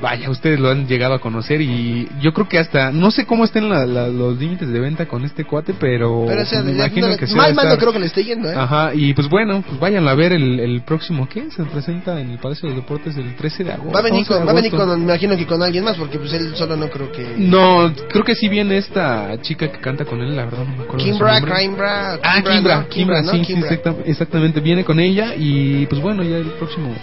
Vaya, 0.03 0.29
ustedes 0.31 0.61
lo 0.61 0.71
han 0.71 0.87
llegado 0.87 1.15
a 1.15 1.19
conocer 1.21 1.61
y 1.63 2.09
yo 2.21 2.35
creo 2.35 2.47
que 2.49 2.59
hasta 2.59 2.93
no 2.93 3.11
sé 3.11 3.25
cómo 3.25 3.45
estén 3.45 3.69
la- 3.71 3.87
la- 3.87 4.09
los 4.09 4.39
límites 4.39 4.69
de 4.69 4.79
venta 4.81 5.07
con 5.07 5.25
este 5.25 5.45
cuate, 5.45 5.75
pero, 5.79 6.25
Pero 6.27 6.43
o 6.43 6.45
sea, 6.45 6.63
me 6.63 6.73
imagino 6.73 7.09
no, 7.09 7.17
que 7.17 7.27
se 7.27 7.35
mal, 7.35 7.47
va 7.57 7.63
a 7.63 7.65
mal 7.65 7.69
no 7.71 7.79
creo 7.79 7.93
que 7.93 7.99
le 8.01 8.07
esté 8.07 8.25
yendo, 8.25 8.51
¿eh? 8.51 8.55
Ajá, 8.55 8.93
y 8.95 9.15
pues 9.15 9.29
bueno, 9.29 9.63
pues 9.67 9.81
váyanlo 9.81 10.11
a 10.11 10.15
ver 10.15 10.33
el, 10.33 10.61
el 10.61 10.83
próximo, 10.83 11.27
¿qué? 11.29 11.51
Se 11.51 11.65
presenta 11.65 12.21
en 12.21 12.31
el 12.31 12.39
Palacio 12.39 12.69
de 12.69 12.75
los 12.75 12.85
Deportes 12.85 13.17
el 13.17 13.35
13 13.37 13.65
de 13.65 13.73
agosto. 13.73 13.93
Va 13.93 14.01
a 14.01 14.03
venir 14.03 14.21
11 14.21 14.33
de 14.35 14.39
con, 14.39 14.47
va 14.47 14.51
a 14.51 14.55
venir 14.55 14.71
con, 14.73 14.89
me 14.99 15.05
imagino 15.05 15.37
que 15.37 15.47
con 15.47 15.63
alguien 15.63 15.85
más, 15.85 15.97
porque 15.97 16.19
pues 16.19 16.33
él 16.35 16.55
solo 16.55 16.77
no 16.77 16.89
creo 16.91 17.11
que... 17.11 17.35
No, 17.39 17.91
creo 18.11 18.25
que 18.25 18.35
sí 18.35 18.49
viene 18.49 18.77
esta 18.77 19.41
chica 19.41 19.73
que 19.73 19.79
canta 19.79 20.05
con 20.05 20.21
él, 20.21 20.37
la 20.37 20.45
verdad 20.45 20.65
no 20.67 20.77
me 20.77 20.83
acuerdo. 20.85 21.05
Kimbra. 21.05 21.41
Kimbra, 21.41 22.19
Ah, 22.23 22.43
Kimbra, 22.43 22.87
Kimbra, 22.89 23.23
sí, 23.23 23.39
sí, 23.39 23.41
Kimbra. 23.43 23.71
exacta- 23.73 23.95
exactamente. 24.05 24.61
Viene 24.61 24.85
con 24.85 25.01
ella 25.01 25.35
y 25.37 25.87
pues 25.87 26.01
bueno, 26.03 26.23
ya 26.23 26.37
el 26.37 26.47
próximo 26.59 26.95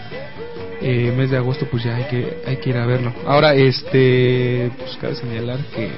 eh, 0.83 1.13
mes 1.15 1.31
de 1.31 1.37
agosto 1.37 1.65
pues 1.71 1.83
ya 1.83 1.95
hay 1.95 2.03
que 2.03 2.37
hay 2.45 2.57
que 2.57 2.69
ir 2.69 2.77
a 2.77 2.85
verlo. 2.85 3.13
Ahora, 3.25 3.55
este, 3.55 4.69
pues 4.77 4.97
cabe 4.97 5.15
señalar 5.15 5.59
que 5.73 5.89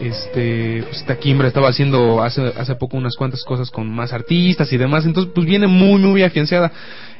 este 0.00 0.82
pues 0.82 0.98
esta 0.98 1.16
Kimbra 1.16 1.48
estaba 1.48 1.68
haciendo 1.68 2.22
hace 2.22 2.52
hace 2.58 2.74
poco 2.74 2.96
unas 2.96 3.16
cuantas 3.16 3.42
cosas 3.44 3.70
con 3.70 3.88
más 3.90 4.12
artistas 4.12 4.70
y 4.72 4.76
demás 4.76 5.06
entonces 5.06 5.32
pues 5.34 5.46
viene 5.46 5.66
muy 5.66 6.00
muy 6.02 6.22
afianzada 6.22 6.70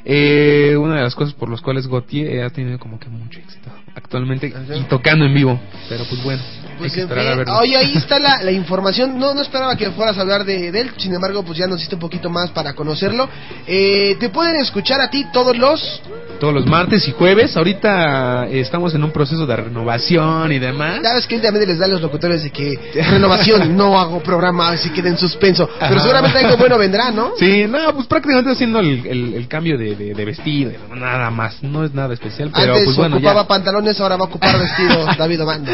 eh, 0.05 0.75
una 0.77 0.95
de 0.97 1.01
las 1.03 1.15
cosas 1.15 1.33
por 1.33 1.49
las 1.49 1.61
cuales 1.61 1.87
Gautier 1.87 2.43
ha 2.43 2.49
tenido 2.49 2.79
como 2.79 2.99
que 2.99 3.09
mucho 3.09 3.39
éxito 3.39 3.69
actualmente 3.95 4.53
y 4.75 4.81
tocando 4.83 5.25
en 5.25 5.33
vivo 5.33 5.59
pero 5.89 6.03
pues 6.05 6.23
bueno 6.23 6.41
Pues, 6.77 6.91
hay 6.91 6.95
que 6.95 7.01
esperar 7.01 7.27
a 7.27 7.35
verlo 7.35 7.57
Oye, 7.57 7.75
ahí 7.77 7.93
está 7.95 8.19
la, 8.19 8.43
la 8.43 8.51
información. 8.51 9.17
No, 9.17 9.33
no 9.33 9.41
esperaba 9.41 9.75
que 9.75 9.89
fueras 9.91 10.17
a 10.17 10.21
hablar 10.21 10.45
de, 10.45 10.71
de 10.71 10.81
él. 10.81 10.91
Sin 10.97 11.11
embargo, 11.13 11.43
pues 11.43 11.57
ya 11.57 11.65
nos 11.65 11.77
hiciste 11.79 11.95
un 11.95 12.01
poquito 12.01 12.29
más 12.29 12.51
para 12.51 12.73
conocerlo. 12.75 13.27
Eh, 13.65 14.15
Te 14.19 14.29
pueden 14.29 14.57
escuchar 14.57 15.01
a 15.01 15.09
ti 15.09 15.25
todos 15.33 15.57
los... 15.57 16.01
todos 16.39 16.53
los 16.53 16.67
martes 16.67 17.07
y 17.07 17.11
jueves. 17.13 17.57
Ahorita 17.57 18.45
eh, 18.47 18.59
estamos 18.59 18.93
en 18.93 19.03
un 19.03 19.09
proceso 19.11 19.47
de 19.47 19.55
renovación 19.55 20.51
y 20.51 20.59
demás. 20.59 20.99
Sabes 21.01 21.25
que 21.25 21.33
últimamente 21.35 21.65
les 21.65 21.79
da 21.79 21.85
a 21.85 21.89
los 21.89 22.01
locutores 22.01 22.43
de 22.43 22.51
que 22.51 22.77
renovación, 23.09 23.75
no 23.75 23.97
hago 23.99 24.21
programa, 24.21 24.69
así 24.69 24.91
queda 24.91 25.09
en 25.09 25.17
suspenso. 25.17 25.67
Pero 25.79 25.93
Ajá. 25.95 25.99
seguramente 26.01 26.37
algo 26.37 26.57
bueno 26.57 26.77
vendrá, 26.77 27.09
¿no? 27.09 27.31
Sí, 27.39 27.65
no, 27.67 27.91
pues 27.95 28.05
prácticamente 28.05 28.51
haciendo 28.51 28.79
el, 28.81 29.03
el, 29.07 29.33
el 29.33 29.47
cambio 29.47 29.79
de, 29.79 29.86
de, 29.95 30.13
de 30.13 30.25
vestido, 30.25 30.71
nada 30.95 31.29
más. 31.29 31.61
No 31.63 31.83
es 31.83 31.93
nada 31.93 32.13
especial, 32.13 32.51
pero 32.53 32.73
Antes 32.73 32.85
pues 32.85 32.97
bueno, 32.97 33.17
ocupaba 33.17 33.41
ya. 33.43 33.47
pantalones, 33.47 33.99
ahora 33.99 34.17
va 34.17 34.25
a 34.25 34.27
ocupar 34.27 34.59
vestido 34.59 35.05
David 35.17 35.43
Obando. 35.43 35.71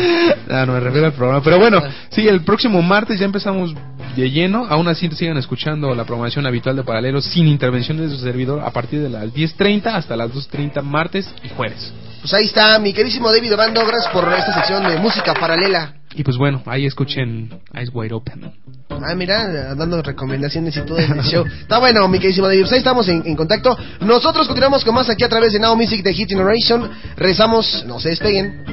Ah, 0.50 0.66
no 0.66 0.74
me 0.74 0.80
refiero 0.80 1.08
al 1.08 1.14
programa. 1.14 1.42
Pero 1.44 1.60
bueno, 1.60 1.82
sí, 2.10 2.28
el 2.28 2.44
próximo 2.44 2.82
martes 2.82 3.20
ya 3.20 3.26
empezamos 3.26 3.74
de 4.16 4.30
lleno. 4.32 4.66
Aún 4.70 4.88
así 4.88 5.10
sigan 5.12 5.38
escuchando 5.38 5.94
la 5.96 6.06
programación 6.06 6.46
habitual 6.46 6.76
de 6.76 6.84
Paralelos 6.84 7.26
sin 7.26 7.48
intervención 7.48 7.98
de 7.98 8.10
su 8.10 8.18
servidor 8.18 8.62
a 8.64 8.72
partir 8.72 9.02
de 9.02 9.10
las 9.10 9.26
10.30 9.34 9.88
hasta 9.88 10.16
las 10.16 10.32
2.30 10.32 10.82
martes 10.84 11.28
y 11.44 11.50
jueves. 11.50 11.94
Pues 12.22 12.34
ahí 12.34 12.46
está, 12.46 12.80
mi 12.80 12.94
queridísimo 12.94 13.32
David 13.32 13.54
Obando. 13.56 13.86
Gracias 13.86 14.12
por 14.14 14.32
esta 14.32 14.54
sección 14.54 14.88
de 14.88 14.98
música 14.98 15.34
paralela. 15.34 15.94
Y 16.16 16.24
pues 16.24 16.38
bueno, 16.38 16.62
ahí 16.66 16.86
escuchen 16.86 17.50
Eyes 17.74 17.90
Wide 17.94 18.14
Open. 18.14 18.52
Ah, 18.90 19.16
mira, 19.16 19.74
dando 19.76 20.02
recomendaciones 20.02 20.78
y 20.78 20.82
todo 20.82 21.00
en 21.00 21.12
el 21.14 21.24
show. 21.24 21.46
Está 21.46 21.80
bueno, 21.80 22.08
mi 22.08 22.20
queridísimo 22.20 22.48
David. 22.48 22.62
Pues 22.62 22.74
ahí 22.74 22.78
estamos 22.80 23.08
en, 23.08 23.24
en 23.26 23.36
contacto. 23.36 23.76
Nosotros 24.02 24.48
continuamos 24.48 24.84
con 24.86 24.94
más 24.94 25.10
aquí 25.10 25.24
a 25.24 25.30
través 25.30 25.54
de 25.54 25.60
Now 25.60 25.76
Music 25.76 26.04
de 26.04 26.14
Hit 26.14 26.30
Generation. 26.30 26.90
Rezamos, 27.18 27.84
no 27.88 28.00
se 28.00 28.10
despeguen. 28.10 28.64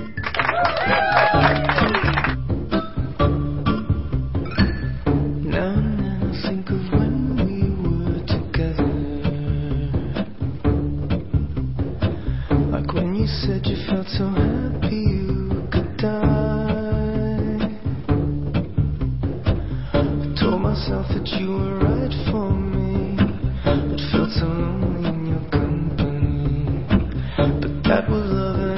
Now 5.44 5.74
and 5.74 5.98
then 5.98 6.22
I 6.22 6.46
think 6.46 6.70
of 6.70 6.92
when 6.92 7.36
we 7.36 7.54
were 7.82 8.22
together. 8.26 8.86
Like 12.70 12.92
when 12.92 13.14
you 13.14 13.26
said 13.26 13.66
you 13.66 13.76
felt 13.88 14.08
so 14.08 14.28
happy 14.28 14.59
myself 20.80 21.06
that 21.08 21.28
you 21.38 21.50
were 21.50 21.76
right 21.76 22.14
for 22.30 22.50
me, 22.52 23.14
but 23.64 24.00
felt 24.12 24.30
so 24.30 24.46
lonely 24.46 25.10
in 25.10 25.26
your 25.26 25.44
company. 25.50 26.86
But 27.36 27.82
that 27.86 28.08
was 28.08 28.30
love 28.30 28.69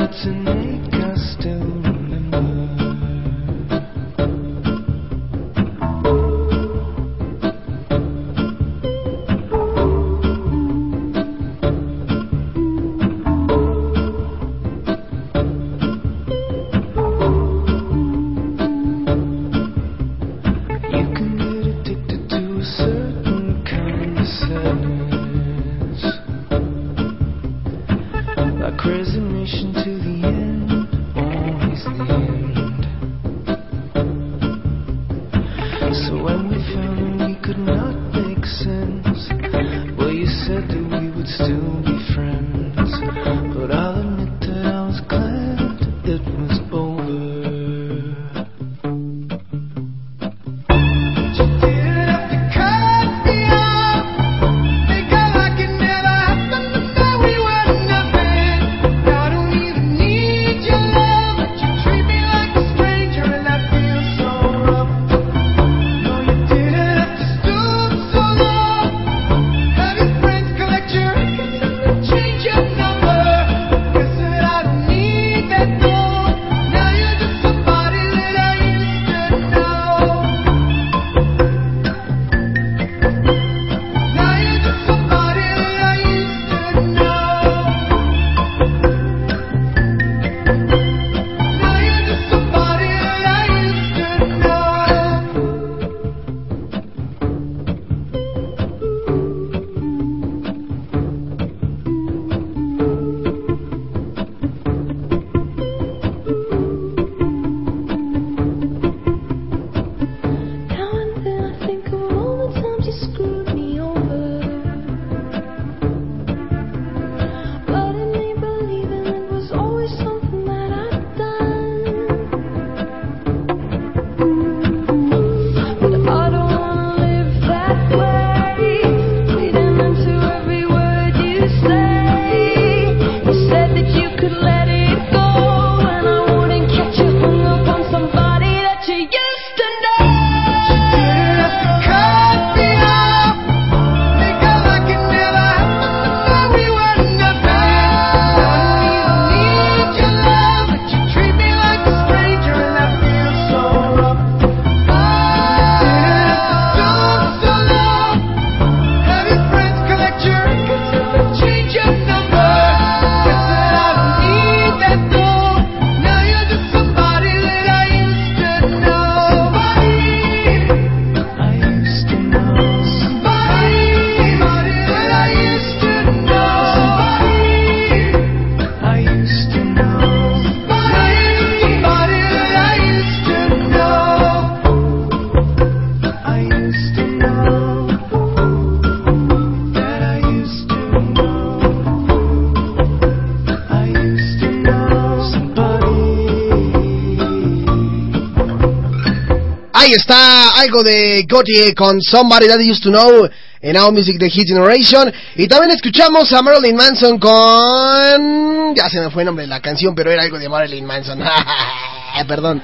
Está 199.93 200.53
algo 200.59 200.82
de 200.82 201.24
Gautier 201.28 201.74
con 201.74 202.01
Somebody 202.01 202.47
That 202.47 202.61
Used 202.61 202.82
to 202.82 202.90
Know 202.90 203.28
en 203.61 203.74
Now 203.74 203.93
Music 203.93 204.16
The 204.18 204.30
Hit 204.30 204.49
Generation. 204.49 205.12
Y 205.36 205.47
también 205.47 205.72
escuchamos 205.72 206.32
a 206.32 206.40
Marilyn 206.40 206.74
Manson 206.74 207.18
con... 207.18 208.74
Ya 208.74 208.88
se 208.88 209.01
me 209.01 209.11
fue 209.11 209.22
el 209.22 209.26
nombre 209.26 209.45
de 209.45 209.49
la 209.49 209.61
canción, 209.61 209.95
pero 209.95 210.11
era 210.11 210.22
algo 210.22 210.38
de 210.38 210.49
Marilyn 210.49 210.86
Manson. 210.86 211.20
Perdón. 212.26 212.62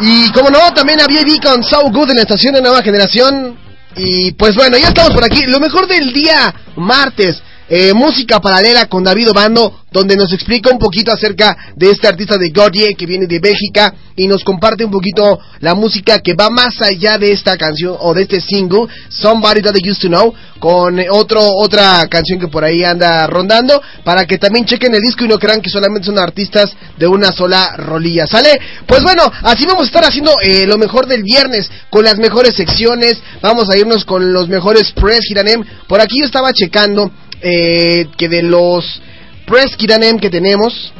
Y 0.00 0.30
como 0.32 0.48
no, 0.48 0.72
también 0.72 1.00
había 1.00 1.22
B 1.22 1.38
con 1.42 1.62
So 1.62 1.82
Good 1.90 2.10
en 2.10 2.16
la 2.16 2.22
estación 2.22 2.54
de 2.54 2.62
Nueva 2.62 2.82
Generación. 2.82 3.58
Y 3.94 4.32
pues 4.32 4.54
bueno, 4.54 4.78
ya 4.78 4.88
estamos 4.88 5.12
por 5.12 5.24
aquí. 5.24 5.44
Lo 5.46 5.60
mejor 5.60 5.86
del 5.86 6.14
día, 6.14 6.54
martes. 6.76 7.42
Eh, 7.74 7.94
música 7.94 8.38
paralela 8.38 8.84
con 8.84 9.02
David 9.02 9.30
Obando, 9.30 9.80
donde 9.90 10.14
nos 10.14 10.30
explica 10.34 10.68
un 10.70 10.78
poquito 10.78 11.10
acerca 11.10 11.72
de 11.74 11.90
este 11.90 12.06
artista 12.06 12.36
de 12.36 12.50
Gautier 12.50 12.94
que 12.94 13.06
viene 13.06 13.26
de 13.26 13.40
Bélgica 13.40 13.94
y 14.14 14.26
nos 14.26 14.44
comparte 14.44 14.84
un 14.84 14.90
poquito 14.90 15.38
la 15.60 15.74
música 15.74 16.18
que 16.18 16.34
va 16.34 16.50
más 16.50 16.82
allá 16.82 17.16
de 17.16 17.32
esta 17.32 17.56
canción 17.56 17.96
o 17.98 18.12
de 18.12 18.24
este 18.24 18.42
single, 18.42 18.88
Somebody 19.08 19.62
That 19.62 19.74
I 19.74 19.90
Used 19.90 20.02
to 20.02 20.08
Know, 20.08 20.34
con 20.58 21.00
otro, 21.12 21.40
otra 21.48 22.06
canción 22.10 22.38
que 22.38 22.48
por 22.48 22.62
ahí 22.62 22.84
anda 22.84 23.26
rondando, 23.26 23.80
para 24.04 24.26
que 24.26 24.36
también 24.36 24.66
chequen 24.66 24.92
el 24.94 25.00
disco 25.00 25.24
y 25.24 25.28
no 25.28 25.38
crean 25.38 25.62
que 25.62 25.70
solamente 25.70 26.04
son 26.04 26.18
artistas 26.18 26.76
de 26.98 27.06
una 27.06 27.32
sola 27.32 27.74
rolilla, 27.78 28.26
¿sale? 28.26 28.50
Pues 28.86 29.02
bueno, 29.02 29.22
así 29.44 29.64
vamos 29.64 29.84
a 29.84 29.86
estar 29.86 30.04
haciendo 30.04 30.34
eh, 30.42 30.66
lo 30.66 30.76
mejor 30.76 31.06
del 31.06 31.22
viernes, 31.22 31.70
con 31.88 32.04
las 32.04 32.18
mejores 32.18 32.54
secciones, 32.54 33.18
vamos 33.40 33.70
a 33.70 33.78
irnos 33.78 34.04
con 34.04 34.30
los 34.30 34.46
mejores 34.48 34.92
press 34.92 35.30
Hiranem, 35.30 35.64
por 35.88 36.02
aquí 36.02 36.18
yo 36.20 36.26
estaba 36.26 36.52
checando 36.52 37.10
eh, 37.42 38.06
que 38.16 38.28
de 38.28 38.42
los 38.42 39.02
press 39.46 39.76
Kiranem 39.76 40.18
que 40.18 40.30
tenemos, 40.30 40.92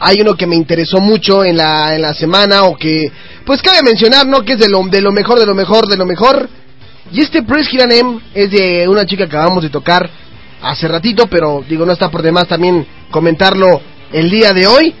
hay 0.00 0.20
uno 0.20 0.34
que 0.34 0.46
me 0.46 0.56
interesó 0.56 1.00
mucho 1.00 1.44
en 1.44 1.56
la, 1.56 1.94
en 1.94 2.02
la 2.02 2.12
semana 2.12 2.64
o 2.64 2.76
que, 2.76 3.10
pues 3.46 3.62
cabe 3.62 3.78
mencionar, 3.84 4.26
¿no? 4.26 4.44
Que 4.44 4.54
es 4.54 4.58
de 4.58 4.68
lo, 4.68 4.82
de 4.88 5.00
lo 5.00 5.12
mejor, 5.12 5.38
de 5.38 5.46
lo 5.46 5.54
mejor, 5.54 5.86
de 5.86 5.96
lo 5.96 6.04
mejor. 6.04 6.48
Y 7.12 7.20
este 7.20 7.42
press 7.42 7.68
Kiranem 7.68 8.18
es 8.34 8.50
de 8.50 8.88
una 8.88 9.06
chica 9.06 9.28
que 9.28 9.36
acabamos 9.36 9.62
de 9.62 9.70
tocar 9.70 10.10
hace 10.60 10.88
ratito, 10.88 11.28
pero 11.28 11.64
digo, 11.68 11.86
no 11.86 11.92
está 11.92 12.10
por 12.10 12.22
demás 12.22 12.48
también 12.48 12.84
comentarlo 13.10 13.80
el 14.12 14.30
día 14.30 14.52
de 14.52 14.66
hoy. 14.66 14.94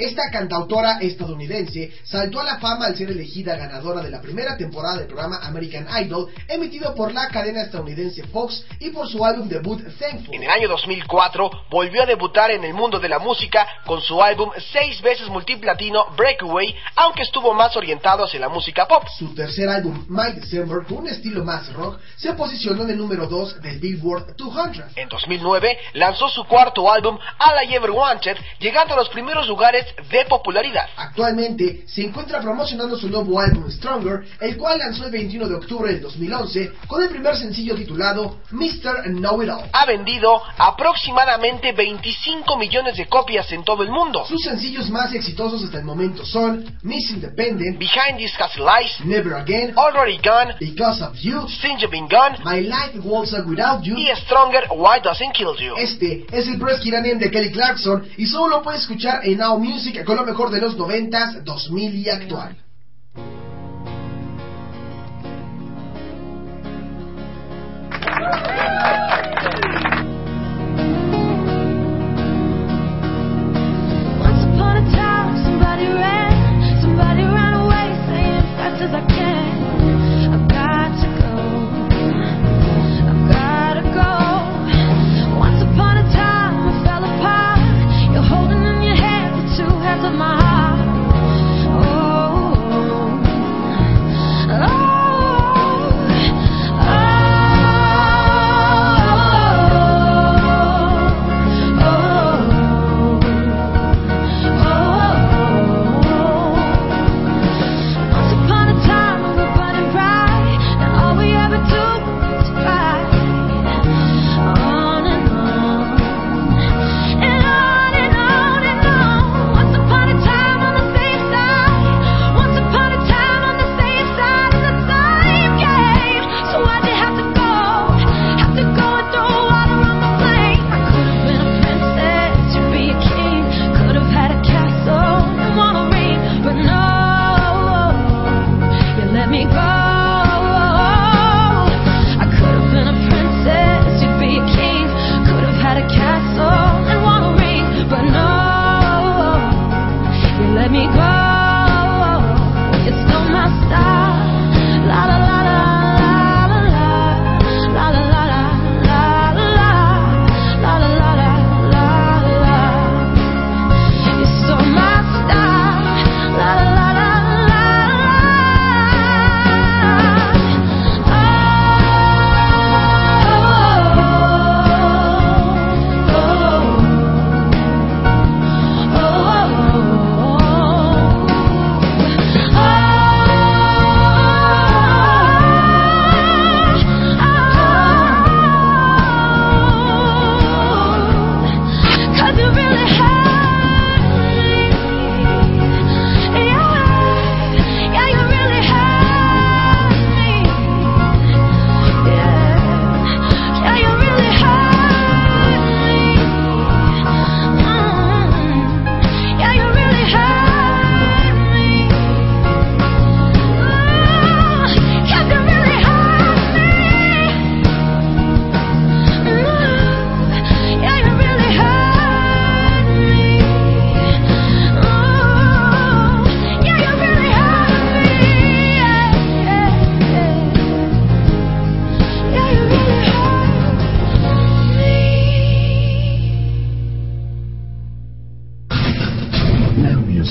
Esta 0.00 0.30
cantautora 0.30 0.98
estadounidense 1.02 1.92
saltó 2.04 2.40
a 2.40 2.44
la 2.44 2.58
fama 2.58 2.86
al 2.86 2.96
ser 2.96 3.10
elegida 3.10 3.54
ganadora 3.54 4.00
de 4.00 4.08
la 4.08 4.22
primera 4.22 4.56
temporada 4.56 4.96
del 4.96 5.06
programa 5.06 5.40
American 5.42 5.86
Idol, 6.02 6.32
emitido 6.48 6.94
por 6.94 7.12
la 7.12 7.28
cadena 7.28 7.64
estadounidense 7.64 8.26
Fox 8.28 8.64
y 8.78 8.88
por 8.92 9.06
su 9.10 9.22
álbum 9.22 9.46
debut 9.46 9.82
Thankful. 9.98 10.34
En 10.34 10.44
el 10.44 10.48
año 10.48 10.68
2004 10.68 11.50
volvió 11.68 12.02
a 12.02 12.06
debutar 12.06 12.50
en 12.50 12.64
el 12.64 12.72
mundo 12.72 12.98
de 12.98 13.10
la 13.10 13.18
música 13.18 13.68
con 13.84 14.00
su 14.00 14.22
álbum 14.22 14.48
seis 14.72 15.02
veces 15.02 15.28
multiplatino 15.28 16.06
Breakaway, 16.16 16.74
aunque 16.96 17.24
estuvo 17.24 17.52
más 17.52 17.76
orientado 17.76 18.24
hacia 18.24 18.40
la 18.40 18.48
música 18.48 18.88
pop. 18.88 19.04
Su 19.18 19.34
tercer 19.34 19.68
álbum, 19.68 20.06
My 20.08 20.32
December, 20.32 20.78
con 20.88 21.00
un 21.00 21.08
estilo 21.08 21.44
más 21.44 21.70
rock, 21.74 22.00
se 22.16 22.32
posicionó 22.32 22.84
en 22.84 22.90
el 22.92 22.96
número 22.96 23.26
2 23.26 23.60
del 23.60 23.78
Billboard 23.78 24.34
200. 24.34 24.96
En 24.96 25.10
2009 25.10 25.78
lanzó 25.92 26.30
su 26.30 26.44
cuarto 26.44 26.90
álbum 26.90 27.18
All 27.38 27.68
I 27.68 27.74
Ever 27.74 27.90
Wanted, 27.90 28.38
llegando 28.60 28.94
a 28.94 28.96
los 28.96 29.10
primeros 29.10 29.46
lugares 29.46 29.89
de 30.10 30.24
popularidad. 30.26 30.86
Actualmente 30.96 31.84
se 31.86 32.04
encuentra 32.04 32.40
promocionando 32.40 32.96
su 32.96 33.08
nuevo 33.08 33.40
álbum 33.40 33.70
Stronger, 33.70 34.24
el 34.40 34.56
cual 34.56 34.78
lanzó 34.78 35.06
el 35.06 35.12
21 35.12 35.48
de 35.48 35.54
octubre 35.54 35.92
del 35.92 36.02
2011 36.02 36.72
con 36.86 37.02
el 37.02 37.08
primer 37.08 37.36
sencillo 37.36 37.74
titulado 37.74 38.40
Mr. 38.50 39.04
Know 39.04 39.42
It 39.42 39.50
All. 39.50 39.70
Ha 39.72 39.86
vendido 39.86 40.42
aproximadamente 40.58 41.72
25 41.72 42.56
millones 42.56 42.96
de 42.96 43.06
copias 43.06 43.50
en 43.52 43.64
todo 43.64 43.82
el 43.82 43.90
mundo. 43.90 44.24
Sus 44.26 44.42
sencillos 44.42 44.90
más 44.90 45.12
exitosos 45.14 45.62
hasta 45.64 45.78
el 45.78 45.84
momento 45.84 46.24
son 46.24 46.64
Miss 46.82 47.10
Independent, 47.10 47.78
Behind 47.78 48.18
These 48.18 48.36
Castle 48.36 48.64
Lies, 48.64 49.00
Never 49.04 49.34
Again, 49.34 49.74
Already 49.76 50.18
Gone, 50.18 50.54
Because 50.60 51.02
of 51.02 51.14
You, 51.16 51.48
Since 51.48 51.82
You've 51.82 51.90
Been 51.90 52.08
Gone 52.08 52.38
My 52.44 52.60
Life 52.60 52.98
Goes 52.98 53.32
On 53.34 53.48
Without 53.48 53.82
You 53.82 53.96
y 53.96 54.08
Stronger 54.24 54.68
Why 54.70 55.00
Doesn't 55.02 55.32
Kill 55.32 55.56
You. 55.58 55.74
Este 55.76 56.26
es 56.30 56.48
el 56.48 56.58
Press 56.58 56.80
Kiranem 56.80 57.18
de 57.18 57.30
Kelly 57.30 57.50
Clarkson 57.50 58.06
y 58.16 58.26
solo 58.26 58.56
lo 58.56 58.62
puedes 58.62 58.82
escuchar 58.82 59.24
en 59.24 59.38
Now 59.38 59.58
Music 59.58 59.79
con 60.04 60.16
lo 60.16 60.24
mejor 60.24 60.50
de 60.50 60.60
los 60.60 60.76
90s, 60.76 61.42
2000 61.42 61.94
y 61.94 62.08
actual. 62.08 62.56
As 78.82 78.94
I 78.94 79.06
can. 79.14 79.59
The 89.90 89.96
two 89.96 90.02
halves 90.02 90.04
of 90.04 90.14
my 90.14 90.40
heart. 90.40 90.49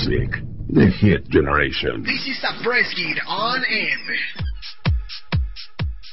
music, 0.10 0.42
the 0.70 0.88
hit 1.02 1.30
generation. 1.30 2.04
This 2.04 2.26
is 2.28 2.44
a 2.44 2.64
press 2.64 2.94
kit 2.96 3.18
on 3.28 3.64
air. 3.70 4.49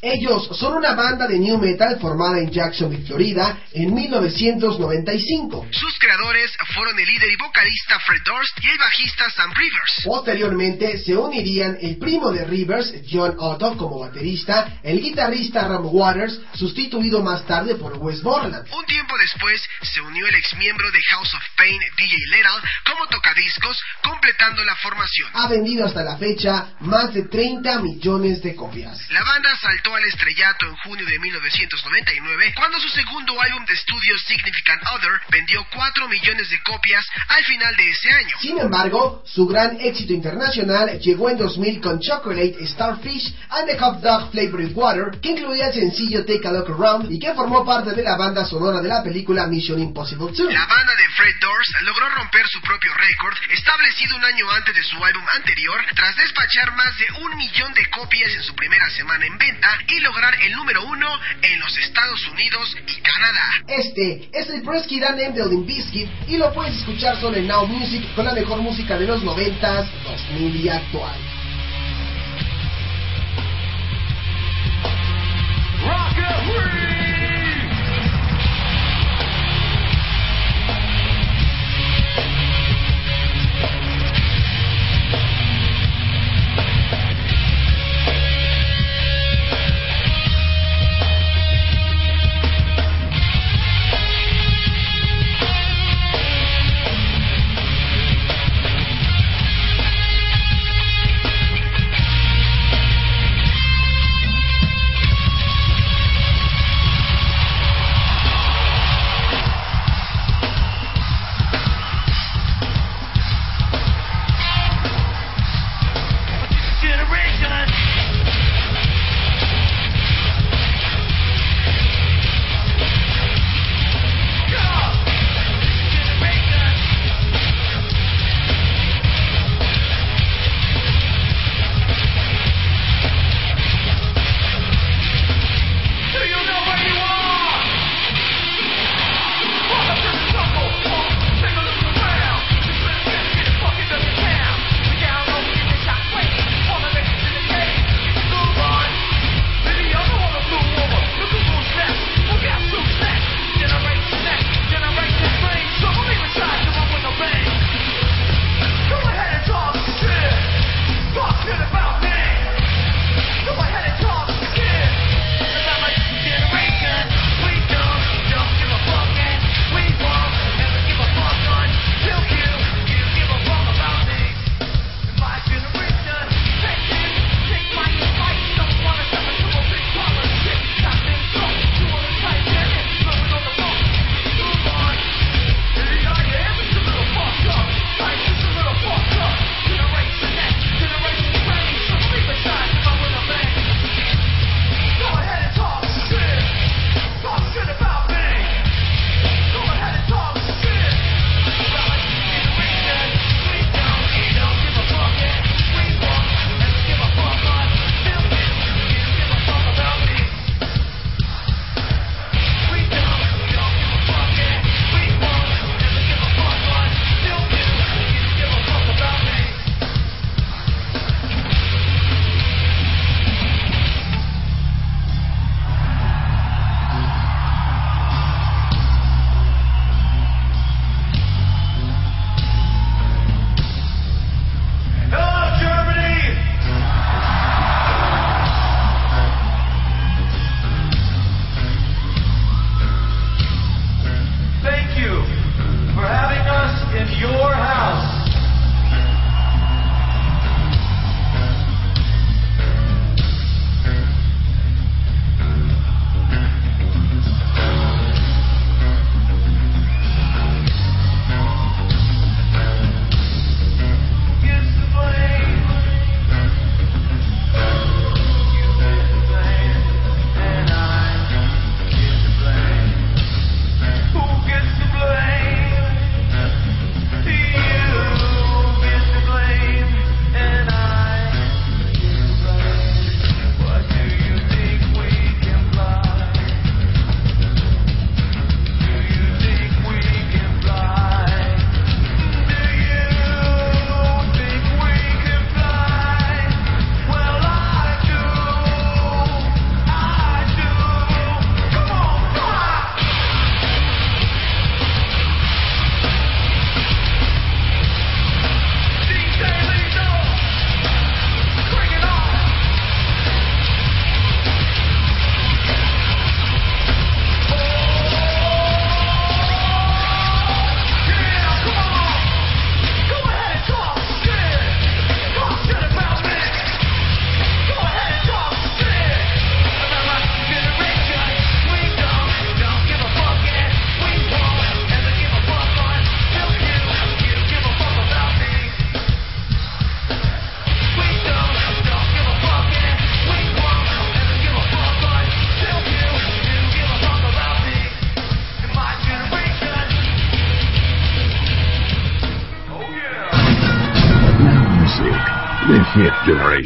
Ellos 0.02 0.48
son 0.58 0.74
una 0.74 0.94
banda 0.94 1.26
de 1.26 1.38
new 1.38 1.58
metal 1.58 1.98
formada 2.00 2.38
en 2.38 2.50
Jacksonville, 2.50 3.06
Florida, 3.06 3.58
en 3.72 3.94
1995. 3.94 5.66
Sus 5.70 5.98
creadores 5.98 6.52
fueron 6.74 6.98
el 6.98 7.06
líder 7.06 7.30
y 7.30 7.36
vocalista 7.36 7.98
Fred 8.00 8.22
Durst 8.24 8.58
y 8.62 8.68
el 8.68 8.78
bajista 8.78 9.30
Sam 9.30 9.52
Rivers. 9.54 10.02
Posteriormente 10.04 10.98
se 10.98 11.16
unirían 11.16 11.78
el 11.80 11.96
primo 11.98 12.30
de 12.30 12.44
Rivers, 12.44 12.92
John 13.10 13.36
Otto, 13.38 13.76
como 13.76 14.00
baterista, 14.00 14.80
el 14.82 15.00
guitarrista 15.00 15.66
Ram 15.66 15.86
Waters, 15.86 16.40
sustituido 16.54 17.22
más 17.22 17.46
tarde 17.46 17.76
por 17.76 17.96
Wes 17.98 18.22
Borland. 18.22 18.66
Un 18.72 18.84
tiempo 18.86 19.14
después 19.18 19.62
se 19.82 20.00
unió 20.02 20.26
el 20.26 20.34
ex 20.34 20.54
miembro 20.56 20.90
de 20.90 20.98
House 21.10 21.34
of 21.34 21.42
Pain, 21.56 21.78
DJ 21.96 22.16
Lethal, 22.28 22.62
como 22.84 23.06
tocadiscos, 23.08 23.82
completando 24.02 24.62
la 24.64 24.76
formación. 24.76 25.30
Ha 25.32 25.48
vendido 25.48 25.86
hasta 25.86 26.04
la 26.04 26.16
fecha 26.16 26.74
más 26.80 27.14
de 27.14 27.24
30 27.24 27.80
millones 27.80 28.42
de 28.42 28.54
copias. 28.54 29.10
La 29.10 29.24
banda 29.24 29.56
saltó 29.56 29.95
al 29.96 30.04
estrellato 30.04 30.66
en 30.66 30.76
junio 30.76 31.06
de 31.06 31.18
1999 31.18 32.52
cuando 32.56 32.78
su 32.80 32.88
segundo 32.88 33.40
álbum 33.40 33.64
de 33.64 33.74
estudio 33.74 34.18
Significant 34.26 34.82
Other 34.94 35.20
vendió 35.30 35.66
4 35.72 36.08
millones 36.08 36.50
de 36.50 36.62
copias 36.62 37.04
al 37.28 37.44
final 37.44 37.74
de 37.76 37.90
ese 37.90 38.10
año. 38.10 38.36
Sin 38.40 38.58
embargo, 38.58 39.22
su 39.26 39.46
gran 39.46 39.80
éxito 39.80 40.12
internacional 40.12 40.98
llegó 41.00 41.30
en 41.30 41.38
2000 41.38 41.80
con 41.80 42.00
Chocolate, 42.00 42.66
Starfish 42.66 43.34
and 43.48 43.68
the 43.68 43.78
Hot 43.78 44.00
Dog 44.00 44.30
Flavored 44.32 44.72
Water, 44.74 45.20
que 45.20 45.30
incluía 45.30 45.68
el 45.68 45.74
sencillo 45.74 46.24
Take 46.24 46.46
a 46.46 46.52
Look 46.52 46.70
Around 46.70 47.10
y 47.10 47.18
que 47.18 47.32
formó 47.34 47.64
parte 47.64 47.92
de 47.92 48.02
la 48.02 48.16
banda 48.16 48.44
sonora 48.44 48.80
de 48.80 48.88
la 48.88 49.02
película 49.02 49.46
Mission 49.46 49.80
Impossible 49.80 50.32
2. 50.32 50.52
La 50.52 50.66
banda 50.66 50.94
de 50.94 51.08
Fred 51.16 51.34
Durst 51.40 51.80
logró 51.82 52.08
romper 52.10 52.46
su 52.48 52.60
propio 52.60 52.92
récord 52.94 53.36
establecido 53.50 54.16
un 54.16 54.24
año 54.24 54.50
antes 54.50 54.74
de 54.74 54.82
su 54.82 55.02
álbum 55.02 55.24
anterior 55.34 55.84
tras 55.94 56.16
despachar 56.16 56.74
más 56.76 56.96
de 56.98 57.06
un 57.22 57.36
millón 57.36 57.72
de 57.74 57.88
copias 57.90 58.32
en 58.34 58.42
su 58.42 58.54
primera 58.54 58.88
semana 58.90 59.26
en 59.26 59.38
venta 59.38 59.75
y 59.88 60.00
lograr 60.00 60.34
el 60.42 60.52
número 60.52 60.84
uno 60.84 61.08
en 61.42 61.60
los 61.60 61.76
Estados 61.78 62.28
Unidos 62.28 62.76
y 62.86 63.00
Canadá. 63.00 63.64
Este 63.68 64.28
es 64.32 64.48
el 64.50 64.62
Press 64.62 64.86
Kid 64.86 65.02
Name 65.02 65.32
de 65.32 65.42
Odin 65.42 65.66
Biscuit 65.66 66.08
y 66.28 66.36
lo 66.36 66.52
puedes 66.52 66.76
escuchar 66.76 67.20
solo 67.20 67.36
en 67.36 67.46
Now 67.46 67.66
Music 67.66 68.02
con 68.14 68.24
la 68.24 68.32
mejor 68.32 68.60
música 68.60 68.98
de 68.98 69.06
los 69.06 69.22
90s, 69.22 69.86
2000 70.04 70.56
y 70.56 70.68
actual. 70.68 71.16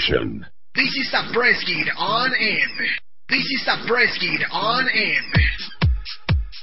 Generation. 0.01 0.47
This 0.75 0.87
is 0.87 1.13
a 1.13 1.33
press 1.33 1.63
kit 1.67 1.89
on 1.97 2.31
M. 2.41 2.87
This 3.29 3.45
is 3.45 3.69
a 3.69 3.87
press 3.87 4.17
kit 4.19 4.41
on 4.51 4.89
M. 4.89 5.33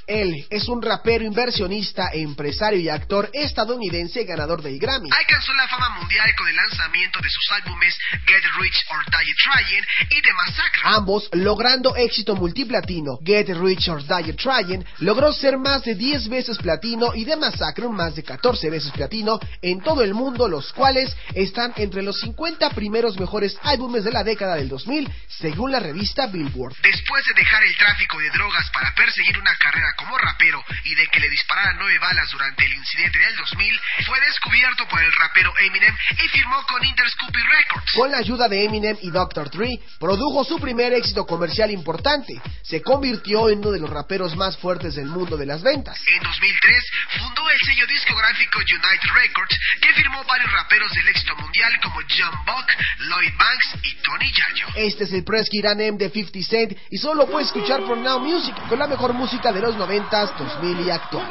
Él 0.08 0.46
es 0.48 0.68
un 0.68 0.80
rapero, 0.80 1.22
inversionista, 1.22 2.08
empresario 2.12 2.80
y 2.80 2.88
actor 2.88 3.28
estadounidense 3.34 4.24
ganador 4.24 4.62
del 4.62 4.78
Grammy. 4.78 5.10
Alcanzó 5.12 5.52
la 5.52 5.68
fama 5.68 5.90
mundial 6.00 6.30
con 6.36 6.48
el 6.48 6.56
lanzamiento 6.56 7.20
de 7.20 7.28
sus 7.28 7.50
álbumes 7.52 7.98
Get 8.26 8.42
Rich 8.58 8.86
or 8.90 9.04
Die 9.04 9.34
Trying 9.44 9.84
y 10.10 10.22
The 10.22 10.32
Massacre. 10.32 10.80
Ambos 10.84 11.28
logrando 11.32 11.94
éxito 11.94 12.34
multiplatino. 12.36 13.18
Get 13.22 13.48
Rich 13.50 13.88
or 13.88 14.02
Die 14.02 14.32
Trying 14.32 14.84
logró 15.00 15.30
ser 15.32 15.58
más 15.58 15.84
de 15.84 15.94
10 15.94 16.28
veces 16.28 16.56
platino 16.56 17.14
y 17.14 17.26
The 17.26 17.36
Massacre 17.36 17.88
más 17.88 18.14
de 18.16 18.22
14 18.22 18.70
veces 18.70 18.90
platino 18.92 19.38
en 19.60 19.82
todo 19.82 20.02
el 20.02 20.14
mundo, 20.14 20.48
los 20.48 20.72
cuales 20.72 21.14
están 21.34 21.74
entre 21.76 22.02
los 22.02 22.18
50 22.20 22.70
primeros 22.70 23.20
mejores 23.20 23.58
álbumes 23.62 24.04
de 24.04 24.12
la 24.12 24.24
década 24.24 24.56
del 24.56 24.70
2000, 24.70 25.12
según 25.28 25.70
la 25.70 25.80
revista 25.80 26.26
Billboard. 26.26 26.76
Después 26.82 27.24
de 27.26 27.40
dejar 27.42 27.62
el 27.62 27.76
tráfico 27.76 28.18
de 28.18 28.30
drogas 28.30 28.70
para 28.72 28.94
perseguir 28.94 29.38
una 29.38 29.54
carrera 29.56 29.94
como 29.98 30.16
rapero 30.16 30.64
y 30.84 30.94
de 30.94 31.06
que 31.08 31.20
le 31.20 31.28
dispararan 31.28 31.76
nueve 31.78 31.98
balas 31.98 32.30
durante 32.30 32.64
el 32.64 32.72
incidente 32.72 33.18
del 33.18 33.36
2000, 33.36 33.80
fue 34.06 34.20
descubierto 34.20 34.88
por 34.88 35.02
el 35.02 35.12
rapero 35.12 35.52
Eminem 35.58 35.94
y 36.12 36.28
firmó 36.28 36.62
con 36.66 36.84
Interscoopy 36.84 37.40
Records. 37.40 37.92
Con 37.94 38.10
la 38.10 38.18
ayuda 38.18 38.48
de 38.48 38.64
Eminem 38.64 38.96
y 39.02 39.10
Dr. 39.10 39.50
Dre, 39.50 39.80
produjo 39.98 40.44
su 40.44 40.60
primer 40.60 40.92
éxito 40.92 41.26
comercial 41.26 41.70
importante. 41.70 42.40
Se 42.62 42.80
convirtió 42.80 43.50
en 43.50 43.58
uno 43.58 43.72
de 43.72 43.80
los 43.80 43.90
raperos 43.90 44.36
más 44.36 44.56
fuertes 44.56 44.94
del 44.94 45.06
mundo 45.06 45.36
de 45.36 45.46
las 45.46 45.62
ventas. 45.62 46.00
En 46.14 46.22
2003 46.22 46.84
fundó 47.18 47.50
el 47.50 47.58
sello 47.66 47.86
discográfico 47.86 48.60
United 48.60 49.10
Records, 49.14 49.58
que 49.80 49.92
firmó 49.94 50.22
varios 50.24 50.52
raperos 50.52 50.92
del 50.92 51.08
éxito 51.08 51.34
mundial 51.36 51.72
como 51.82 52.00
John 52.08 52.38
Buck, 52.46 52.66
Lloyd 53.00 53.34
Banks 53.36 53.74
y 53.82 53.94
Tony 54.02 54.32
Yayo. 54.32 54.66
Este 54.76 55.04
es 55.04 55.12
el 55.12 55.24
Press 55.24 55.48
Kid 55.50 55.64
M 55.64 55.98
de 55.98 56.10
50 56.10 56.48
Cent 56.48 56.78
y 56.90 56.98
solo 56.98 57.24
lo 57.24 57.30
puedes 57.30 57.48
escuchar 57.48 57.82
por 57.84 57.98
Now 57.98 58.20
Music 58.20 58.54
con 58.68 58.78
la 58.78 58.86
mejor 58.86 59.12
música 59.12 59.52
de 59.52 59.60
los 59.60 59.76
90s, 59.88 60.36
2000 60.36 60.86
y 60.86 60.90
actual. 60.90 61.24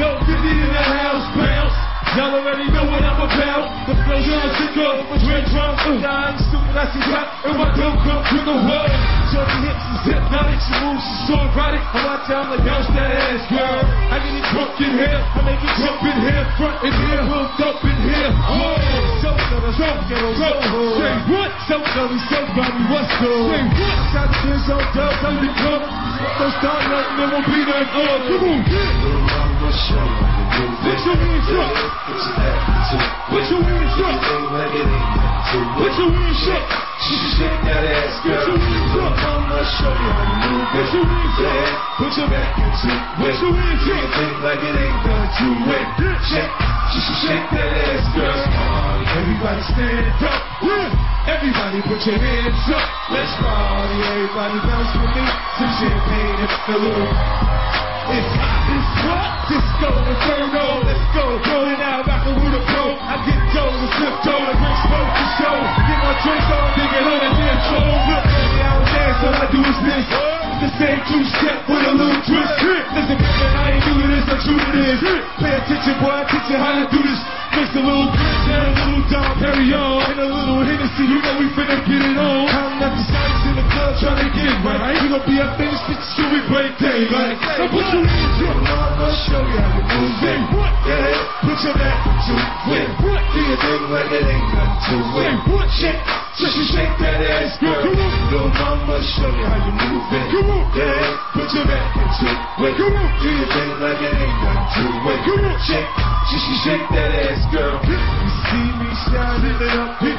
go, 0.00 0.08
get 0.24 0.40
it 0.40 0.56
in 0.56 0.70
the 0.72 0.80
house, 0.80 1.26
bounce. 1.36 1.76
Y'all 2.16 2.32
already 2.32 2.68
know 2.72 2.84
what 2.88 3.04
I'm 3.04 3.20
about. 3.20 3.64
The 3.88 3.94
flow's 4.04 4.28
on 4.28 4.48
sick 4.56 4.76
of 4.80 5.04
my 5.08 5.16
dread 5.20 5.44
drum. 5.52 5.76
Dying 6.00 6.38
stupid, 6.48 6.76
I 6.76 6.84
see 6.92 7.04
rap, 7.12 7.28
and 7.44 7.56
my 7.56 7.68
dope 7.76 8.00
come 8.04 8.20
with 8.32 8.44
the 8.48 8.56
word. 8.68 9.21
Shorty 9.32 9.64
hips 9.64 9.80
is 9.80 10.12
hypnotic, 10.12 10.60
she 10.60 10.76
moves, 10.84 11.00
she's 11.00 11.32
so 11.32 11.40
erotic. 11.40 11.80
I 11.80 12.04
watch 12.04 12.28
out 12.28 12.52
like 12.52 12.68
bounce 12.68 12.84
that 12.92 13.08
ass, 13.16 13.40
girl. 13.48 13.80
I 14.12 14.20
get 14.20 14.36
it 14.36 14.44
drunk 14.52 14.76
in 14.76 14.92
here, 14.92 15.20
I 15.24 15.40
make 15.40 15.56
it 15.56 15.72
jump 15.80 16.04
in 16.04 16.20
here, 16.20 16.44
front 16.60 16.76
in 16.84 16.92
here, 16.92 17.24
hooked 17.24 17.64
up 17.64 17.80
in 17.80 17.96
here. 18.12 18.28
So 19.24 19.32
gonna 19.32 19.72
so 19.72 19.88
gonna 20.04 20.36
so 20.36 20.52
Say 21.00 21.16
what? 21.32 21.48
So 21.64 21.80
gonna 21.80 22.20
so 22.28 22.44
gonna 22.52 22.92
what's 22.92 23.08
good? 23.24 23.56
Say 23.56 23.72
what? 23.72 24.04
Outside 24.04 24.36
the 24.36 24.52
biz 24.52 24.68
on 24.68 24.84
dub, 24.92 25.16
tell 25.24 25.32
me 25.32 25.48
to 25.48 25.56
come. 25.64 25.80
Don't 25.80 26.52
start 26.60 26.84
nothing, 26.92 27.16
there 27.16 27.32
won't 27.32 27.48
be 27.48 27.64
nothing. 27.64 27.88
Come 27.88 28.52
on. 28.52 28.60
Put 30.84 31.00
your 31.08 31.16
hands 31.16 31.48
up. 31.56 31.72
Put 32.04 32.20
your 32.20 32.36
hands 32.36 33.00
up. 33.00 33.32
Put 33.32 33.48
your 33.48 33.64
hands 33.64 33.96
up. 33.96 35.31
Put 35.42 35.92
your 35.98 36.10
hands 36.14 36.46
up. 36.54 36.64
Shake 37.02 37.60
that 37.66 37.82
ass, 37.82 38.14
girl. 38.22 38.46
Put 38.46 38.54
your 38.54 38.62
hands 38.62 38.94
up. 39.02 39.14
I'ma 39.18 39.58
show 39.74 39.90
you 39.90 40.10
how 40.14 40.22
to 40.22 40.36
move 40.38 40.62
it. 40.62 40.70
Put 40.72 40.88
your 40.94 41.06
hands 41.10 41.38
up. 41.42 41.98
Put 41.98 42.12
your 42.14 42.28
back 42.30 42.52
into 42.62 42.88
it. 42.88 43.02
Put 43.18 43.34
your 43.42 43.52
hands 43.58 43.86
up. 43.90 44.06
Think 44.14 44.36
like 44.38 44.62
it 44.62 44.76
ain't 44.78 45.00
done 45.02 45.28
to 45.28 45.46
it. 45.66 45.86
Shake, 46.22 46.52
shake 47.26 47.46
that 47.58 47.70
ass, 47.74 48.06
girl. 48.14 48.38
Everybody 49.18 49.62
stand 49.66 50.06
up. 50.22 50.40
Everybody 51.26 51.78
put 51.90 52.00
your 52.06 52.18
hands 52.22 52.66
up. 52.70 52.86
Let's 53.10 53.34
party. 53.42 53.98
Everybody 53.98 54.56
bounce 54.62 54.94
with 54.94 55.12
me. 55.12 55.24
Some 55.58 55.72
champagne 55.82 56.38
and 56.38 56.80
little. 56.80 57.52
It's 58.02 58.34
hot, 58.34 58.66
it's 58.66 58.92
hot, 59.06 59.30
disco 59.46 59.88
inferno. 59.94 60.82
Let's 60.82 61.06
go, 61.14 61.38
it 61.38 61.78
out, 61.78 62.02
rockin' 62.02 62.34
with 62.34 62.58
a 62.58 62.62
pro. 62.66 62.98
I 62.98 63.14
get 63.22 63.38
dough, 63.54 63.70
the 63.70 63.88
slip 63.94 64.16
toe, 64.26 64.42
the 64.42 64.54
bring 64.58 64.78
smoke 64.90 65.31
drink 66.22 66.42
dig 66.78 66.92
it 66.94 67.06
on 67.06 67.18
floor. 67.66 67.98
Look, 68.06 68.24
baby, 68.30 68.58
I 68.62 68.70
don't 68.78 68.86
dance, 68.86 69.20
all 69.26 69.36
I 69.42 69.46
do 69.50 69.60
is 69.62 69.78
this. 69.82 70.06
The 70.62 70.68
same 70.78 71.00
two 71.10 71.22
step 71.34 71.58
with 71.66 71.82
a 71.82 71.94
little 71.98 72.22
twist. 72.22 72.54
Listen, 72.94 73.18
man, 73.18 73.52
I 73.58 73.74
ain't 73.74 73.82
new 73.82 73.98
to 73.98 74.06
this, 74.06 74.26
I'm 74.30 74.38
true 74.46 74.58
to 74.62 74.70
this. 74.70 74.98
Pay 75.42 75.52
attention, 75.58 75.94
boy, 75.98 76.14
I 76.14 76.22
teach 76.30 76.46
you 76.46 76.58
how 76.62 76.78
to 76.78 76.86
do 76.86 77.00
this. 77.02 77.20
Mix 77.58 77.68
a 77.74 77.82
little 77.82 78.08
bitch 78.14 78.44
and 78.48 78.62
a 78.62 78.70
little 78.70 79.04
Dom 79.10 79.30
Perignon 79.42 79.98
and 80.14 80.18
a 80.22 80.28
little 80.30 80.62
Hennessy, 80.62 81.04
you 81.10 81.18
know 81.18 81.34
we 81.42 81.46
finna 81.58 81.78
get 81.82 82.02
it 82.06 82.16
on. 82.16 82.46
Counting 82.48 82.86
up 82.86 82.94
the 82.94 83.04
sights 83.10 83.31
in 83.52 83.60
the 83.60 83.66
club, 83.68 83.92
trying 84.00 84.16
to 84.24 84.28
get 84.32 84.48
it 84.48 84.64
right. 84.64 84.96
We 85.04 85.12
gon' 85.12 85.20
be 85.28 85.36
up 85.36 85.60
in 85.60 85.68
this 85.68 85.84
bitch 85.84 86.00
till 86.16 86.28
we 86.32 86.40
break 86.48 86.72
daylight. 86.80 87.36
So 87.60 87.68
put 87.68 87.84
your 87.92 88.08
hands 88.08 88.40
up, 88.48 88.56
I'ma 88.64 89.12
show 89.28 89.44
you 89.44 89.60
how 89.60 89.76
to 89.76 89.84
move 89.92 90.24
it. 90.24 90.40
Yeah, 90.88 91.44
put 91.44 91.60
your 91.60 91.76
back 91.76 92.00
to 92.00 92.32
it. 92.72 92.88
Do 92.96 93.40
your 93.44 93.60
thing 93.60 93.84
like 93.92 94.08
it 94.08 94.24
ain't 94.24 94.48
nothing 94.56 94.80
to 94.88 95.20
it. 95.20 95.36
Shake, 95.72 96.00
just 96.36 96.56
shake 96.72 96.96
that 97.00 97.20
ass, 97.20 97.56
girl. 97.60 97.92
Little 97.92 98.48
mama, 98.56 98.96
show 99.04 99.28
you 99.28 99.44
how 99.44 99.60
you 99.60 99.72
move 99.76 100.08
it. 100.16 100.32
Yeah, 100.72 101.36
put 101.36 101.48
your 101.52 101.68
back 101.68 101.92
into 101.96 102.24
it. 102.32 102.76
Do 102.76 102.88
your 102.88 103.48
thing 103.52 103.72
like 103.80 104.00
it 104.00 104.16
ain't 104.16 104.36
nothing 104.40 104.80
to 104.80 105.12
it. 105.12 105.60
Shake, 105.68 105.88
just 106.32 106.48
shake 106.64 106.86
that 106.92 107.12
ass, 107.28 107.44
girl. 107.52 107.76
You 107.84 107.96
see 108.48 108.68
me 108.80 108.88
shining 109.08 109.60
it 109.60 109.76
up, 109.76 110.00
hit 110.00 110.11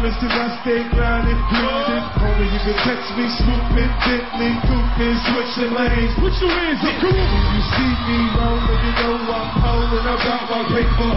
diamonds 0.00 0.16
till 0.20 0.32
I 0.32 0.48
stay 0.64 0.80
grinding, 0.96 1.36
grinding. 1.36 2.04
Homie, 2.16 2.48
you 2.48 2.60
can 2.64 2.76
catch 2.80 3.06
me 3.16 3.26
swooping, 3.36 3.92
Bentley, 4.00 4.52
goofing, 4.64 5.16
switching 5.28 5.72
lanes. 5.76 6.12
Put 6.16 6.32
your 6.40 6.48
hands 6.48 6.80
up, 6.80 6.96
come 7.04 7.12
on. 7.12 7.28
When 7.28 7.44
you 7.52 7.62
see 7.68 7.92
me 8.08 8.18
rolling, 8.32 8.80
you 8.80 8.92
know 8.96 9.28
I'm 9.28 9.48
holding 9.60 10.06
about 10.08 10.44
my 10.48 10.62
paper. 10.72 11.10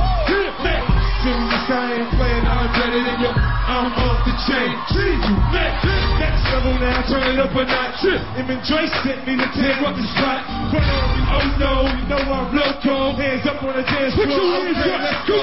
Serious, 1.23 1.65
I 1.71 1.95
ain't 1.95 2.09
playing, 2.19 2.43
I'm 2.43 2.67
better 2.75 2.99
than 2.99 3.19
you. 3.23 3.31
I'm 3.31 3.87
off 3.95 4.19
the 4.27 4.33
chain. 4.43 4.75
See 4.91 5.15
you 5.15 5.35
next. 5.55 6.12
Level 6.53 6.77
now, 6.77 7.01
turn 7.09 7.33
it 7.33 7.41
up 7.41 7.49
a 7.49 7.65
notch. 7.65 8.05
Him 8.05 8.45
and 8.45 8.61
Dre 8.61 8.85
sent 9.01 9.25
me 9.25 9.33
to 9.41 9.47
tear 9.57 9.73
up 9.89 9.97
the 9.97 10.05
spot. 10.13 10.45
Run 10.69 10.85
on 10.85 11.05
me, 11.09 11.21
oh 11.33 11.45
no, 11.57 11.73
you 11.89 12.05
know 12.05 12.21
I'm 12.29 12.53
loco. 12.53 13.17
Hands 13.17 13.41
up 13.49 13.57
on 13.65 13.73
the 13.73 13.81
dance 13.81 14.13
floor. 14.13 14.29
Put 14.29 14.37
your 14.37 14.61
hands 14.61 14.85
up, 14.85 15.01
let's 15.01 15.25
go. 15.25 15.41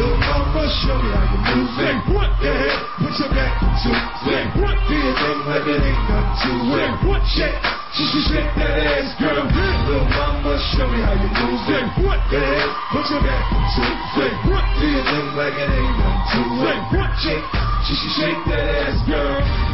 Little 0.00 0.16
mama, 0.16 0.64
show 0.80 0.96
me 0.96 1.12
how 1.12 1.28
you 1.28 1.40
move 1.44 1.76
it. 1.84 1.96
What 2.08 2.32
the 2.40 2.56
heck? 2.56 2.80
Put 3.04 3.14
your 3.20 3.30
back 3.36 3.52
to 3.84 3.88
it. 3.92 4.48
What? 4.64 4.80
Do 4.88 4.96
your 4.96 5.12
thing 5.12 5.40
like 5.44 5.66
it 5.68 5.76
ain't 5.76 6.08
nothing 6.08 6.32
to 6.40 6.52
it. 6.72 6.92
What? 7.04 7.22
Shake, 7.36 7.60
just 8.00 8.16
shake 8.32 8.50
that 8.56 8.80
ass, 8.80 9.12
girl. 9.20 9.44
Little 9.44 10.08
mama, 10.08 10.56
show 10.72 10.88
me 10.88 11.04
how 11.04 11.20
you 11.20 11.28
move 11.36 11.68
it. 11.68 11.84
What 12.00 12.16
the 12.32 12.40
heck? 12.40 12.70
Put 12.96 13.04
your 13.12 13.20
back 13.28 13.44
to 13.44 13.82
it. 14.24 14.34
What? 14.48 14.64
Do 14.80 14.88
your 14.88 15.04
thing 15.04 15.36
like 15.36 15.52
it 15.52 15.68
ain't 15.68 15.94
nothing 16.00 16.32
to 16.32 16.64
it. 16.64 16.80
What? 16.96 17.12
Shake, 17.20 17.44
just 17.84 18.08
shake 18.16 18.40
that 18.48 18.88
ass, 18.88 18.96
girl. 19.04 19.69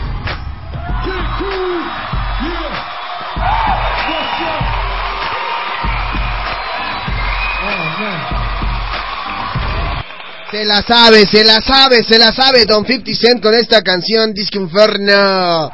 Se 10.51 10.65
la 10.65 10.81
sabe, 10.83 11.27
se 11.27 11.45
la 11.45 11.61
sabe, 11.61 12.03
se 12.03 12.19
la 12.19 12.33
sabe 12.33 12.65
Don 12.65 12.87
50 12.87 13.13
Cent 13.15 13.43
con 13.43 13.53
esta 13.55 13.83
canción 13.83 14.33
Disco 14.33 14.59
Inferno. 14.59 15.71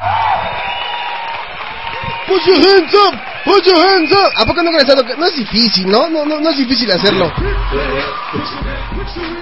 Put 2.26 2.42
your 2.46 2.56
hands 2.56 2.94
up, 2.94 3.14
put 3.44 3.64
your 3.64 3.76
hands 3.76 4.12
up. 4.12 4.32
¿A 4.36 4.46
poco 4.46 4.62
no 4.62 4.70
que 4.72 5.16
no 5.16 5.26
es 5.26 5.36
difícil, 5.36 5.88
no? 5.90 6.08
No, 6.08 6.24
no, 6.24 6.40
no 6.40 6.50
es 6.50 6.56
difícil 6.56 6.90
hacerlo. 6.90 7.30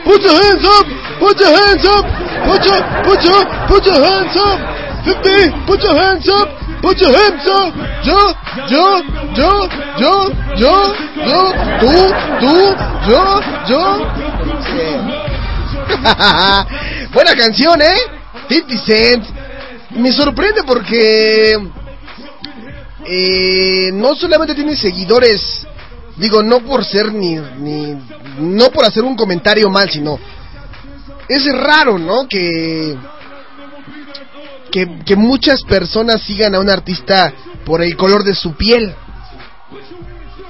Put 0.04 0.20
your 0.22 0.34
hands 0.34 0.64
up, 0.64 0.86
put 1.20 1.38
your 1.38 1.54
hands 1.54 1.84
up, 1.84 2.04
put 2.44 2.62
your, 2.64 2.82
put 3.04 3.22
your, 3.22 3.66
put 3.68 3.84
your 3.86 4.04
hands 4.04 4.36
up. 4.36 4.69
50, 5.04 5.66
put 5.66 5.80
your 5.82 5.96
hands 5.96 6.28
up, 6.28 6.48
put 6.82 6.98
your 6.98 7.12
hands 7.12 7.46
up. 7.46 7.74
Yo, 8.04 8.16
yo, 8.68 9.02
yo, 9.34 9.68
yo, 9.98 10.30
yo, 10.56 10.94
yo, 11.26 11.52
tú, 11.80 11.92
tú, 12.40 12.54
yo, 13.08 13.40
yo. 13.68 13.82
Buena 17.12 17.34
canción, 17.36 17.80
¿eh? 17.82 17.96
50 18.48 18.84
Cent. 18.84 19.24
Me 19.90 20.12
sorprende 20.12 20.62
porque 20.64 21.58
eh, 23.04 23.90
no 23.92 24.14
solamente 24.14 24.54
tiene 24.54 24.76
seguidores, 24.76 25.66
digo, 26.16 26.42
no 26.42 26.60
por 26.60 26.84
ser 26.84 27.12
ni, 27.12 27.36
ni, 27.36 27.96
no 28.38 28.70
por 28.70 28.84
hacer 28.84 29.02
un 29.02 29.16
comentario 29.16 29.68
mal, 29.68 29.90
sino 29.90 30.18
es 31.28 31.44
raro, 31.52 31.98
¿no? 31.98 32.28
Que, 32.28 32.96
que, 34.70 35.00
que 35.04 35.16
muchas 35.16 35.62
personas 35.62 36.22
sigan 36.22 36.54
a 36.54 36.60
un 36.60 36.70
artista 36.70 37.32
por 37.64 37.82
el 37.82 37.96
color 37.96 38.24
de 38.24 38.34
su 38.34 38.54
piel. 38.54 38.94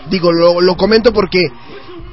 Digo, 0.08 0.32
lo, 0.32 0.60
lo 0.60 0.76
comento 0.76 1.12
porque 1.12 1.48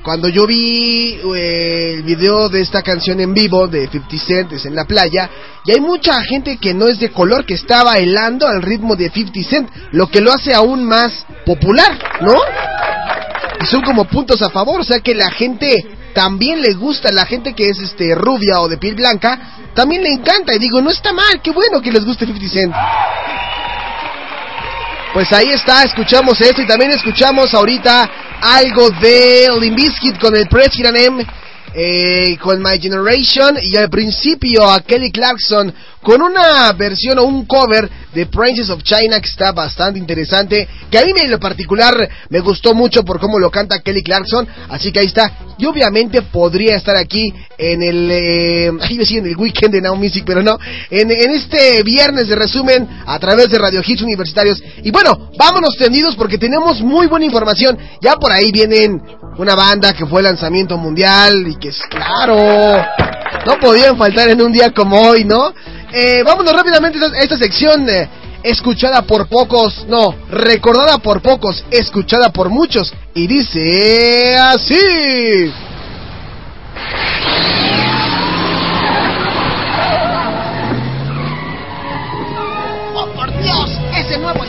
cuando 0.07 0.29
yo 0.29 0.47
vi 0.47 1.19
eh, 1.35 1.95
el 1.95 2.03
video 2.03 2.47
de 2.47 2.61
esta 2.61 2.81
canción 2.81 3.19
en 3.19 3.33
vivo 3.33 3.67
de 3.67 3.89
50 3.89 4.25
Cent 4.25 4.51
es 4.53 4.65
en 4.65 4.73
la 4.73 4.85
playa, 4.85 5.29
y 5.65 5.71
hay 5.71 5.81
mucha 5.81 6.21
gente 6.21 6.57
que 6.57 6.73
no 6.73 6.87
es 6.87 6.97
de 6.97 7.11
color 7.11 7.45
que 7.45 7.55
está 7.55 7.83
bailando 7.83 8.47
al 8.47 8.61
ritmo 8.61 8.95
de 8.95 9.09
50 9.09 9.49
Cent, 9.49 9.69
lo 9.91 10.07
que 10.07 10.21
lo 10.21 10.31
hace 10.31 10.53
aún 10.53 10.85
más 10.85 11.25
popular, 11.45 11.99
¿no? 12.21 12.35
Y 13.61 13.65
son 13.65 13.81
como 13.81 14.05
puntos 14.05 14.41
a 14.41 14.49
favor, 14.49 14.79
o 14.79 14.83
sea 14.85 15.01
que 15.01 15.13
la 15.13 15.29
gente 15.29 15.96
también 16.17 16.63
le 16.63 16.73
gusta, 16.73 17.11
la 17.11 17.27
gente 17.27 17.53
que 17.53 17.69
es 17.69 17.77
este 17.77 18.15
rubia 18.15 18.59
o 18.59 18.67
de 18.67 18.79
piel 18.79 18.95
blanca, 18.95 19.37
también 19.75 20.01
le 20.01 20.09
encanta, 20.09 20.51
y 20.55 20.57
digo, 20.57 20.81
no 20.81 20.89
está 20.89 21.13
mal, 21.13 21.39
qué 21.43 21.51
bueno 21.51 21.79
que 21.79 21.91
les 21.91 22.03
guste 22.03 22.25
50 22.25 22.49
Cent. 22.51 22.73
Pues 25.13 25.31
ahí 25.31 25.49
está, 25.49 25.83
escuchamos 25.83 26.41
esto 26.41 26.63
y 26.63 26.65
también 26.65 26.89
escuchamos 26.89 27.53
ahorita 27.53 28.09
algo 28.41 28.89
de 28.99 29.47
Limbiskit 29.59 30.17
con 30.19 30.35
el 30.35 30.47
President 30.47 30.97
M, 30.97 31.23
eh, 31.79 32.39
con 32.41 32.59
My 32.59 32.79
Generation 32.79 33.55
y 33.61 33.77
al 33.77 33.87
principio 33.87 34.67
a 34.67 34.81
Kelly 34.81 35.11
Clarkson 35.11 35.71
con 36.01 36.23
una 36.23 36.71
versión 36.73 37.19
o 37.19 37.23
un 37.23 37.45
cover 37.45 37.87
de 38.15 38.25
Princess 38.25 38.71
of 38.71 38.81
China 38.81 39.19
que 39.19 39.27
está 39.27 39.51
bastante 39.51 39.99
interesante, 39.99 40.67
que 40.89 40.97
a 40.97 41.05
mí 41.05 41.11
en 41.15 41.29
lo 41.29 41.39
particular 41.39 41.95
me 42.29 42.39
gustó 42.39 42.73
mucho 42.73 43.03
por 43.03 43.19
cómo 43.19 43.37
lo 43.37 43.51
canta 43.51 43.81
Kelly 43.81 44.01
Clarkson, 44.01 44.47
así 44.69 44.91
que 44.91 45.01
ahí 45.01 45.05
está, 45.05 45.31
y 45.59 45.65
obviamente 45.67 46.23
podría 46.23 46.77
estar 46.77 46.95
aquí 46.95 47.31
en 47.59 47.83
el, 47.83 48.09
eh, 48.09 48.71
ahí 48.81 48.93
iba 48.95 49.01
a 49.01 49.05
decir 49.05 49.19
en 49.19 49.27
el 49.27 49.37
weekend 49.37 49.73
de 49.73 49.81
Now 49.81 49.95
Music, 49.95 50.23
pero 50.25 50.41
no, 50.41 50.57
en, 50.89 51.11
en 51.11 51.31
este 51.31 51.83
viernes 51.83 52.27
de 52.27 52.35
resumen 52.35 52.87
a 53.05 53.19
través 53.19 53.49
de 53.49 53.59
Radio 53.59 53.83
Hits 53.85 54.01
Universitarios, 54.01 54.63
y 54.81 54.89
bueno, 54.89 55.29
vámonos 55.37 55.75
tendidos 55.77 56.15
porque 56.15 56.39
tenemos 56.39 56.81
muy 56.81 57.05
buena 57.05 57.25
información, 57.25 57.77
ya 58.01 58.15
por 58.15 58.31
ahí 58.31 58.51
vienen 58.51 58.99
una 59.37 59.55
banda 59.55 59.93
que 59.93 60.05
fue 60.05 60.23
lanzamiento 60.23 60.77
mundial 60.77 61.47
y 61.47 61.55
que 61.57 61.66
claro, 61.89 62.85
no 63.45 63.59
podían 63.59 63.97
faltar 63.97 64.29
en 64.29 64.41
un 64.41 64.51
día 64.51 64.71
como 64.71 65.01
hoy, 65.01 65.23
¿no? 65.25 65.53
Eh, 65.91 66.23
vámonos 66.23 66.53
rápidamente 66.53 66.99
a 66.99 67.19
esta 67.21 67.37
sección 67.37 67.89
eh, 67.89 68.09
escuchada 68.43 69.01
por 69.01 69.27
pocos, 69.27 69.85
no, 69.87 70.15
recordada 70.29 70.97
por 70.99 71.21
pocos, 71.21 71.65
escuchada 71.71 72.29
por 72.29 72.49
muchos, 72.49 72.93
y 73.13 73.27
dice 73.27 74.35
así. 74.37 75.53
¡Oh, 82.95 83.07
por 83.15 83.41
Dios! 83.41 83.79
¡Ese 83.95 84.17
nuevo 84.19 84.46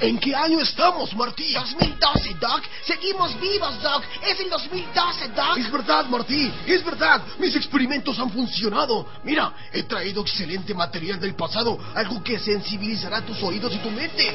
¿En 0.00 0.18
qué 0.18 0.34
año 0.34 0.60
estamos, 0.60 1.14
Martí? 1.14 1.52
2012, 1.52 2.34
Doc. 2.40 2.62
Seguimos 2.84 3.38
vivos, 3.40 3.82
Doc. 3.82 4.04
Es 4.26 4.38
el 4.38 4.48
2012, 4.48 5.28
Doc. 5.28 5.58
Es 5.58 5.70
verdad, 5.72 6.06
Martí, 6.06 6.52
es 6.66 6.84
verdad. 6.84 7.22
Mis 7.38 7.56
experimentos 7.56 8.18
han 8.18 8.30
funcionado. 8.30 9.06
Mira, 9.24 9.52
he 9.72 9.82
traído 9.82 10.22
excelente 10.22 10.72
material 10.72 11.18
del 11.18 11.34
pasado, 11.34 11.78
algo 11.94 12.22
que 12.22 12.38
sensibilizará 12.38 13.22
tus 13.22 13.42
oídos 13.42 13.74
y 13.74 13.78
tu 13.78 13.90
mente. 13.90 14.32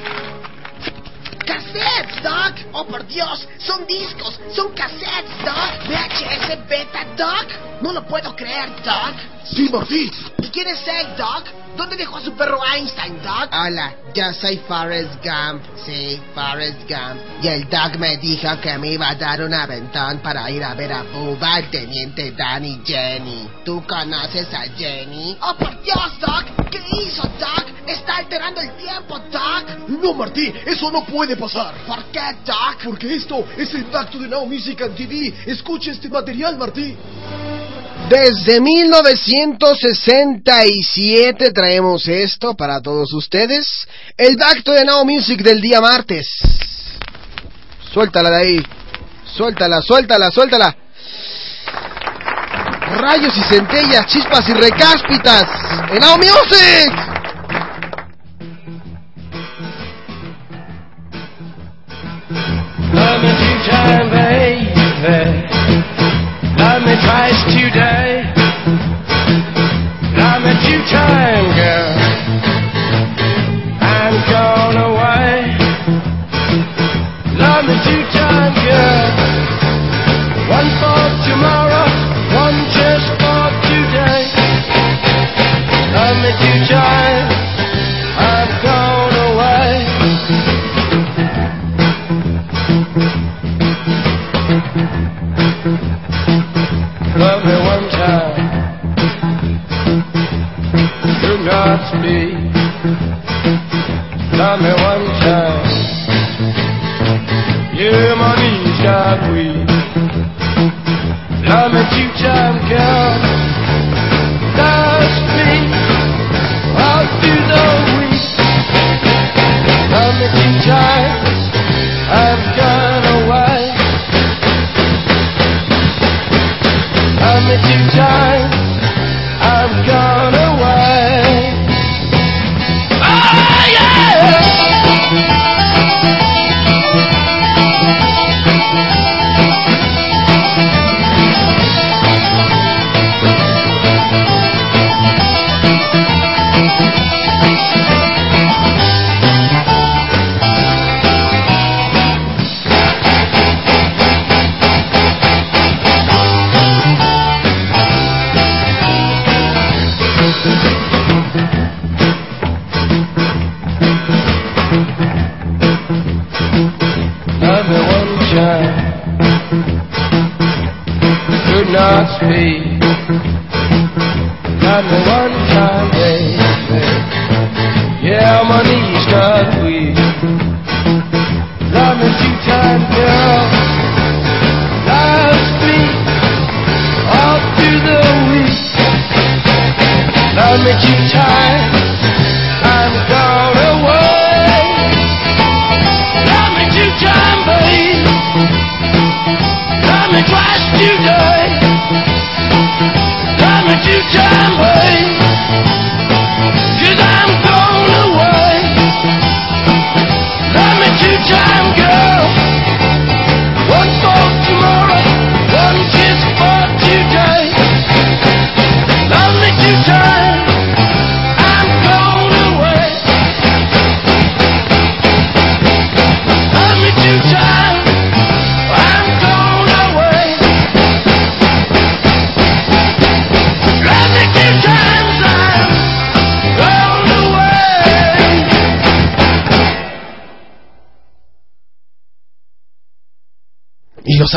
¡Cassettes, 1.46 2.22
Doc! 2.24 2.56
¡Oh, 2.74 2.86
por 2.86 3.06
Dios! 3.08 3.48
¡Son 3.58 3.86
discos! 3.86 4.40
¡Son 4.54 4.74
cassettes, 4.74 5.46
Doc! 5.46 5.88
¿VHS 5.88 6.68
beta, 6.68 7.06
Doc? 7.18 7.82
No 7.82 7.94
lo 7.94 8.06
puedo 8.06 8.36
creer, 8.36 8.70
Doc. 8.84 9.16
Sí, 9.46 9.70
Martí. 9.70 10.12
¿Y 10.42 10.48
quién 10.50 10.68
es 10.68 10.88
él, 10.88 11.08
Doc? 11.18 11.63
¿Dónde 11.76 11.96
dejó 11.96 12.18
a 12.18 12.22
su 12.22 12.34
perro 12.34 12.60
Einstein, 12.64 13.18
Doc? 13.24 13.50
Hola, 13.52 13.96
yo 14.14 14.32
soy 14.34 14.58
Forrest 14.68 15.16
Gump, 15.24 15.64
sí, 15.86 16.22
Forrest 16.36 16.82
Gump. 16.88 17.20
Y 17.42 17.48
el 17.48 17.68
Doc 17.68 17.98
me 17.98 18.18
dijo 18.18 18.48
que 18.62 18.78
me 18.78 18.92
iba 18.92 19.10
a 19.10 19.16
dar 19.16 19.42
un 19.42 19.54
aventón 19.54 20.20
para 20.20 20.50
ir 20.52 20.64
a 20.64 20.76
ver 20.76 20.94
a 20.94 21.02
Bubba, 21.02 21.56
al 21.56 21.72
teniente 21.72 22.32
Dan 22.32 22.66
y 22.66 22.80
Jenny. 22.86 23.50
¿Tú 23.66 23.84
conoces 23.88 24.54
a 24.54 24.62
Jenny? 24.78 25.36
¡Oh, 25.42 25.56
por 25.56 25.82
Dios, 25.82 26.20
Doc! 26.20 26.46
¿Qué 26.70 26.80
hizo, 27.02 27.24
Doc? 27.40 27.66
¡Está 27.88 28.18
alterando 28.18 28.62
el 28.62 28.72
tiempo, 28.78 29.18
Doc! 29.32 29.88
No, 29.88 30.14
Martí, 30.14 30.54
eso 30.66 30.92
no 30.92 31.04
puede 31.06 31.36
pasar. 31.36 31.74
¿Por 31.88 32.04
qué, 32.06 32.22
Doc? 32.46 32.84
Porque 32.84 33.16
esto 33.16 33.48
es 33.58 33.74
el 33.74 33.86
Back 33.86 34.12
to 34.12 34.20
the 34.20 34.28
Now 34.28 34.46
Music 34.46 34.80
and 34.82 34.96
TV. 34.96 35.34
Escucha 35.48 35.92
este 35.92 36.08
material, 36.08 36.56
Martí. 36.56 36.96
Desde 38.10 38.60
1967 38.60 41.52
traemos 41.64 42.06
esto 42.10 42.56
para 42.56 42.82
todos 42.82 43.14
ustedes. 43.14 43.88
El 44.18 44.36
Back 44.36 44.64
to 44.64 44.74
the 44.74 44.84
Now 44.84 45.06
Music 45.06 45.42
del 45.42 45.62
día 45.62 45.80
martes. 45.80 46.28
Suéltala 47.94 48.30
de 48.32 48.36
ahí. 48.36 48.64
Suéltala, 49.34 49.82
suéltala, 49.82 50.30
suéltala. 50.30 50.76
Rayos 52.98 53.38
y 53.38 53.42
centellas, 53.44 54.06
chispas 54.08 54.48
y 54.50 54.54
recáspitas. 54.54 55.46
¡En 55.90 56.00
Now 56.02 56.18
Music! 56.18 57.14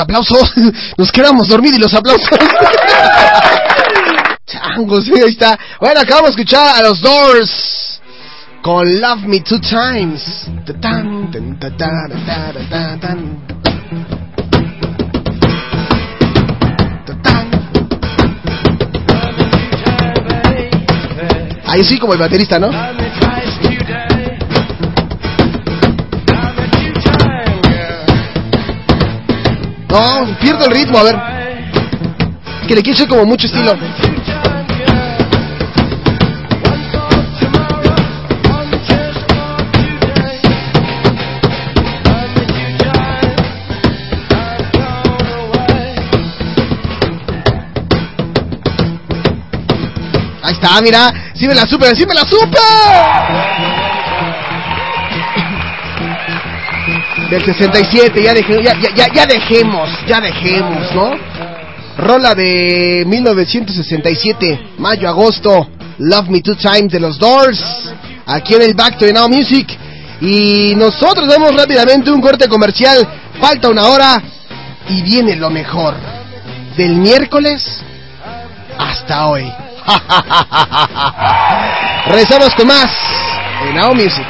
Aplausos. 0.07 0.53
Nos 0.97 1.11
quedamos 1.11 1.49
dormidos 1.49 1.79
y 1.79 1.81
los 1.83 1.95
aplausos. 1.95 2.29
Changos, 4.47 5.05
sí, 5.05 5.13
ahí 5.13 5.31
está. 5.31 5.59
Bueno, 5.81 6.01
acabamos 6.01 6.37
de 6.37 6.43
escuchar 6.43 6.77
a 6.77 6.83
los 6.83 7.01
Doors 7.01 8.01
con 8.63 9.01
Love 9.01 9.25
Me 9.27 9.41
Two 9.41 9.61
Times. 9.61 10.47
Ahí 21.67 21.85
sí, 21.85 21.99
como 21.99 22.13
el 22.13 22.21
baterista, 22.21 22.61
¿no? 22.61 22.71
No, 29.97 30.27
pierdo 30.39 30.67
el 30.67 30.73
ritmo, 30.73 30.99
a 30.99 31.05
ver. 31.05 31.17
Que 32.69 32.75
le 32.75 32.81
echar 32.83 33.09
como 33.09 33.25
mucho 33.25 33.47
estilo. 33.47 33.73
Ahí 50.43 50.53
está, 50.53 50.83
mira. 50.83 51.11
Sí 51.35 51.49
me 51.49 51.55
la 51.55 51.67
supe, 51.67 51.97
sí 51.97 52.05
me 52.05 52.13
la 52.13 52.27
supe. 52.27 53.66
Del 57.31 57.45
67, 57.45 58.23
ya, 58.23 58.33
deje- 58.35 58.63
ya, 58.63 58.73
ya, 58.95 59.07
ya, 59.13 59.27
dejemos, 59.27 59.89
ya 60.07 60.21
dejemos, 60.21 60.95
¿no? 60.95 61.11
Rola 61.99 62.35
de 62.35 63.05
1967, 63.07 64.61
mayo-agosto, 64.79 65.69
Love 65.99 66.29
Me 66.29 66.41
Two 66.41 66.55
Times 66.57 66.93
de 66.93 67.01
los 67.01 67.19
Doors, 67.19 67.59
aquí 68.27 68.55
en 68.55 68.63
el 68.63 68.75
Back 68.75 68.99
to 68.99 69.07
Now 69.13 69.29
Music. 69.29 69.67
Y 70.21 70.75
nosotros 70.77 71.27
damos 71.29 71.55
rápidamente 71.57 72.11
un 72.11 72.21
corte 72.21 72.49
comercial, 72.49 73.07
falta 73.41 73.69
una 73.71 73.87
hora 73.89 74.23
y 74.89 75.03
viene 75.03 75.35
lo 75.37 75.51
mejor. 75.51 75.95
Del 76.77 76.95
miércoles 76.97 77.83
hasta 78.79 79.27
hoy. 79.27 79.51
Regresamos 82.07 82.51
con 82.57 82.67
más 82.69 82.87
en 83.69 83.75
Now 83.75 83.95
Music. 83.95 84.27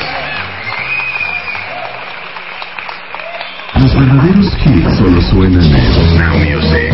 Los 3.81 3.95
verdaderos 3.95 4.53
hits 4.65 4.97
solo 4.99 5.21
suenan 5.23 5.63
en 5.65 6.19
Now 6.19 6.37
Music. 6.37 6.93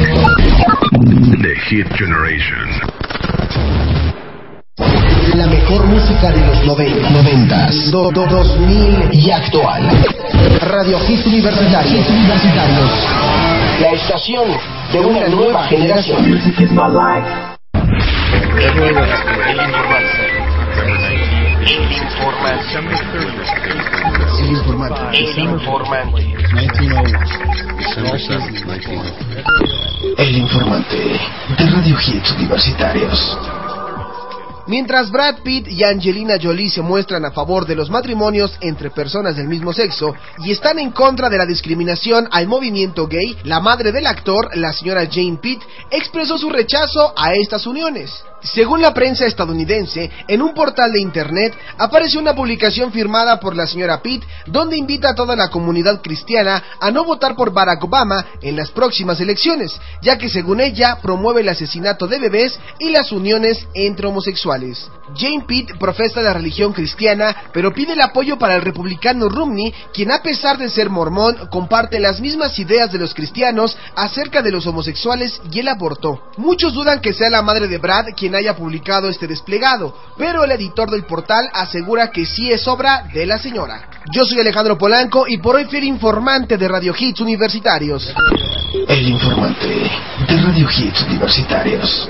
The 1.43 1.55
Hit 1.69 1.87
Generation. 1.95 2.69
La 5.35 5.47
mejor 5.47 5.85
música 5.87 6.31
de 6.33 6.47
los 6.47 6.65
90, 6.67 7.09
90s, 7.11 7.91
do- 7.91 8.11
do- 8.11 8.27
2000 8.27 9.09
y 9.13 9.31
actual. 9.31 9.83
Radio 10.61 10.99
Hits 11.09 11.27
Universitarios. 11.27 12.09
Universitarios. 12.11 12.91
La 13.81 13.91
estación 13.93 14.45
de 14.93 15.01
una 15.01 15.29
nueva 15.29 15.65
generación. 15.69 16.25
El 16.25 16.39
El 30.19 30.37
informante 30.37 30.97
de 30.97 31.67
Radio 31.71 31.97
Hits 32.01 32.33
Universitarios. 32.33 33.39
Mientras 34.67 35.11
Brad 35.13 35.43
Pitt 35.45 35.69
y 35.69 35.85
Angelina 35.85 36.35
Jolie 36.43 36.69
se 36.69 36.83
muestran 36.83 37.25
a 37.25 37.31
favor 37.31 37.65
de 37.65 37.77
los 37.77 37.91
matrimonios 37.91 38.57
entre 38.61 38.91
personas 38.91 39.37
del 39.37 39.47
mismo 39.47 39.73
sexo 39.73 40.17
y 40.39 40.51
están 40.51 40.81
en 40.81 40.91
contra 40.91 41.29
de 41.29 41.39
la 41.39 41.47
discriminación 41.47 42.27
al 42.33 42.49
movimiento 42.49 43.07
gay, 43.07 43.39
la 43.45 43.61
madre 43.61 43.93
del 43.93 44.07
actor, 44.09 44.57
la 44.57 44.73
señora 44.73 45.07
Jane 45.09 45.39
Pitt, 45.41 45.63
expresó 45.91 46.39
su 46.39 46.51
rechazo 46.51 47.13
a 47.17 47.35
estas 47.35 47.67
uniones. 47.67 48.25
Según 48.43 48.83
la 48.83 48.93
prensa 48.93 49.25
estadounidense, 49.25 50.11
en 50.27 50.43
un 50.43 50.53
portal 50.53 50.93
de 50.93 51.01
internet 51.01 51.55
apareció 51.79 52.19
una 52.19 52.35
publicación 52.35 52.91
firmada 52.93 53.39
por 53.39 53.55
la 53.55 53.69
señora 53.69 54.03
Pitt 54.03 54.25
donde 54.47 54.77
invita 54.77 55.11
a 55.11 55.15
toda 55.15 55.37
la 55.37 55.49
comunidad 55.49 56.03
cristiana 56.03 56.63
a 56.81 56.91
no 56.91 57.05
votar 57.05 57.37
por 57.37 57.53
Barack 57.53 57.85
Obama 57.85 58.27
en 58.41 58.57
las 58.57 58.73
próximas 58.73 59.21
elecciones, 59.21 59.81
ya 60.03 60.19
que 60.19 60.29
según 60.29 60.61
ella 60.61 60.99
promueve 61.01 61.43
el 61.43 61.49
asesinato 61.49 62.09
de 62.09 62.19
bebés 62.19 62.59
y 62.81 62.91
las 62.91 63.13
uniones 63.13 63.67
entre 63.75 64.09
homosexuales. 64.09 64.91
Jane 65.17 65.45
Pitt 65.47 65.77
profesa 65.79 66.23
la 66.23 66.33
religión 66.33 66.73
cristiana, 66.73 67.37
pero 67.53 67.73
pide 67.73 67.93
el 67.93 68.01
apoyo 68.01 68.39
para 68.39 68.55
el 68.55 68.63
republicano 68.63 69.29
Romney, 69.29 69.73
quien 69.93 70.11
a 70.11 70.23
pesar 70.23 70.59
de 70.59 70.71
ser 70.71 70.91
mormón 70.91 71.37
comparte 71.51 72.01
las 72.01 72.21
mismas 72.21 72.59
ideas 72.59 72.91
de 72.91 72.99
los 72.99 73.15
cristianos 73.15 73.77
acerca 73.95 74.43
de 74.43 74.51
los 74.51 74.67
homosexuales 74.67 75.41
y 75.51 75.61
el 75.61 75.69
aborto. 75.69 76.23
Muchos 76.37 76.73
dudan 76.73 77.01
que 77.01 77.13
sea 77.13 77.31
la 77.31 77.43
madre 77.43 77.69
de 77.69 77.79
Brad 77.79 78.07
quien 78.17 78.32
haya 78.39 78.57
publicado 78.57 79.09
este 79.09 79.27
desplegado, 79.27 79.97
pero 80.17 80.45
el 80.45 80.51
editor 80.53 80.91
del 80.91 81.05
portal 81.05 81.49
asegura 81.53 82.11
que 82.11 82.27
sí 82.27 82.51
es 82.51 82.67
obra 82.69 83.05
de 83.13 83.27
la 83.27 83.39
señora. 83.39 83.89
Yo 84.13 84.25
soy 84.25 84.41
Alejandro 84.41 84.77
Polanco 84.77 85.27
y 85.29 85.39
por 85.39 85.57
hoy 85.57 85.65
fui 85.65 85.79
el 85.79 85.85
informante 85.85 86.57
de 86.57 86.69
Radio 86.69 86.95
Hits 86.99 87.21
Universitarios. 87.21 88.13
El 88.89 89.09
informante 89.09 89.69
de 90.29 90.43
Radio 90.43 90.69
Hits 90.69 91.03
Universitarios. 91.03 92.09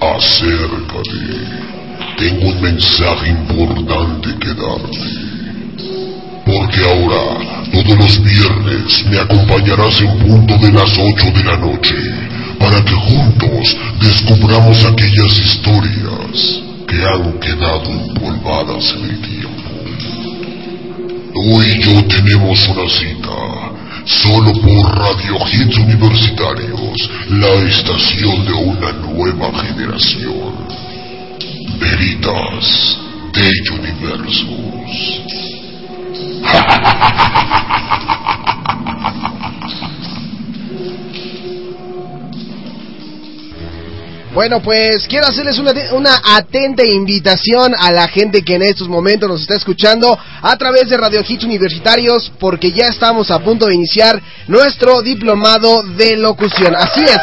Acércate. 0.00 1.66
Tengo 2.18 2.48
un 2.48 2.60
mensaje 2.62 3.28
importante 3.30 4.28
que 4.38 4.48
darte. 4.48 5.26
Porque 6.46 6.80
ahora, 6.84 7.64
todos 7.72 7.98
los 7.98 8.22
viernes, 8.22 9.04
me 9.10 9.18
acompañarás 9.18 10.00
en 10.00 10.18
punto 10.18 10.56
de 10.58 10.72
las 10.72 10.96
8 10.96 11.30
de 11.34 11.44
la 11.44 11.56
noche, 11.56 11.96
para 12.58 12.82
que 12.84 12.94
juntos 12.94 13.76
descubramos 14.00 14.84
aquellas 14.84 15.38
historias 15.38 16.62
que 16.86 16.96
han 17.04 17.38
quedado 17.40 17.90
empolvadas 17.90 18.94
en 18.94 19.04
el 19.10 19.20
tiempo. 19.20 19.70
Tú 21.34 21.62
y 21.62 21.82
yo 21.82 22.04
tenemos 22.04 22.68
una 22.68 22.88
cita, 22.88 23.36
solo 24.04 24.52
por 24.62 24.98
Radio 24.98 25.36
Hits 25.52 25.78
Universitarios, 25.78 27.10
la 27.30 27.54
estación 27.68 28.44
de 28.46 28.52
una 28.52 28.92
nueva 28.92 29.52
generación. 29.62 30.54
Veritas 31.78 32.98
de 33.32 33.50
Universos. 33.74 35.20
Bueno, 44.36 44.60
pues 44.60 45.08
quiero 45.08 45.26
hacerles 45.26 45.58
una, 45.58 45.72
una 45.92 46.20
atenta 46.22 46.84
invitación 46.84 47.74
a 47.74 47.90
la 47.90 48.06
gente 48.06 48.42
que 48.42 48.56
en 48.56 48.64
estos 48.64 48.86
momentos 48.86 49.30
nos 49.30 49.40
está 49.40 49.54
escuchando 49.54 50.18
a 50.42 50.56
través 50.58 50.90
de 50.90 50.98
Radio 50.98 51.22
Hits 51.26 51.44
Universitarios 51.44 52.30
porque 52.38 52.70
ya 52.70 52.88
estamos 52.88 53.30
a 53.30 53.38
punto 53.38 53.64
de 53.64 53.76
iniciar 53.76 54.20
nuestro 54.46 55.00
diplomado 55.00 55.82
de 55.96 56.18
locución. 56.18 56.76
Así 56.76 57.02
es. 57.04 57.18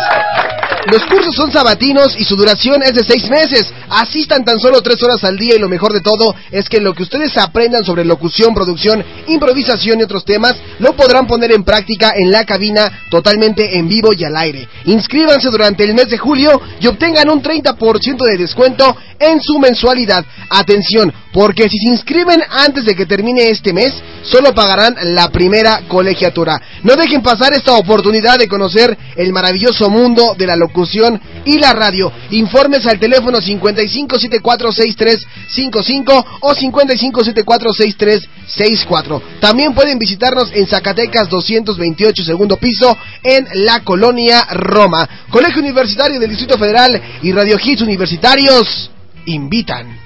Los 0.91 1.06
cursos 1.06 1.34
son 1.34 1.52
sabatinos 1.52 2.14
y 2.18 2.26
su 2.26 2.35
duración 2.35 2.84
es 2.84 2.94
de 2.94 3.03
seis 3.03 3.30
meses. 3.30 3.72
Asistan 3.90 4.44
tan 4.44 4.60
solo 4.60 4.81
tres 4.81 5.02
horas 5.02 5.23
al 5.23 5.38
día 5.38 5.56
y 5.56 5.60
lo 5.60 5.69
mejor 5.69 5.94
de 5.94 6.02
todo 6.02 6.35
es 6.52 6.68
que 6.68 6.81
lo 6.81 6.94
que 6.94 7.03
ustedes 7.03 7.38
aprendan 7.38 7.85
sobre 7.85 8.03
locución, 8.03 8.53
producción, 8.53 9.03
improvisación 9.27 9.99
y 9.99 10.03
otros 10.03 10.26
temas 10.26 10.56
lo 10.80 10.94
podrán 10.94 11.26
poner 11.26 11.53
en 11.53 11.64
práctica 11.64 12.11
en 12.15 12.31
la 12.31 12.44
cabina 12.45 13.06
totalmente 13.10 13.77
en 13.77 13.88
vivo 13.88 14.11
y 14.14 14.26
al 14.26 14.35
aire. 14.35 14.68
Inscríbanse 14.85 15.49
durante 15.49 15.85
el 15.85 15.94
mes 15.94 16.10
de 16.10 16.18
julio 16.18 16.61
y 16.81 16.88
obtengan 16.88 17.03
un 17.12 17.42
30% 17.42 18.26
de 18.26 18.38
descuento 18.38 18.96
en 19.20 19.42
su 19.42 19.60
mensualidad. 19.60 20.24
Atención, 20.50 21.14
porque 21.34 21.68
si 21.70 21.78
se 21.78 21.92
inscriben 21.92 22.42
antes 22.50 22.86
de 22.86 22.96
que 22.96 23.06
termine 23.06 23.50
este 23.50 23.74
mes, 23.74 23.94
solo 24.24 24.54
pagarán 24.54 24.96
la 25.16 25.28
primera 25.30 25.82
colegiatura. 25.88 26.62
No 26.84 26.96
dejen 26.96 27.22
pasar 27.22 27.54
esta 27.54 27.74
oportunidad 27.74 28.40
de 28.40 28.48
conocer 28.48 28.98
el 29.16 29.34
maravilloso 29.34 29.90
mundo 29.90 30.36
de 30.38 30.48
la 30.48 30.56
locución 30.56 31.20
y 31.46 31.58
la 31.58 31.74
radio. 31.74 32.12
Informes 32.32 32.86
al 32.86 33.00
teléfono 33.00 33.40
55746355 33.40 36.26
o 36.42 36.54
55746364. 36.54 39.22
También 39.40 39.74
pueden 39.74 39.98
visitarnos 40.00 40.52
en 40.54 40.68
Zacatecas 40.68 41.30
228 41.30 42.24
segundo 42.24 42.58
piso 42.58 42.98
en 43.24 43.48
la 43.66 43.80
colonia 43.82 44.46
Roma. 44.52 45.10
Colegio 45.30 45.62
Universitario 45.62 46.20
del 46.20 46.30
Distrito 46.30 46.58
Federal 46.58 46.93
y 47.22 47.32
Radio 47.32 47.57
Hits 47.61 47.82
Universitarios 47.82 48.91
invitan. 49.26 49.99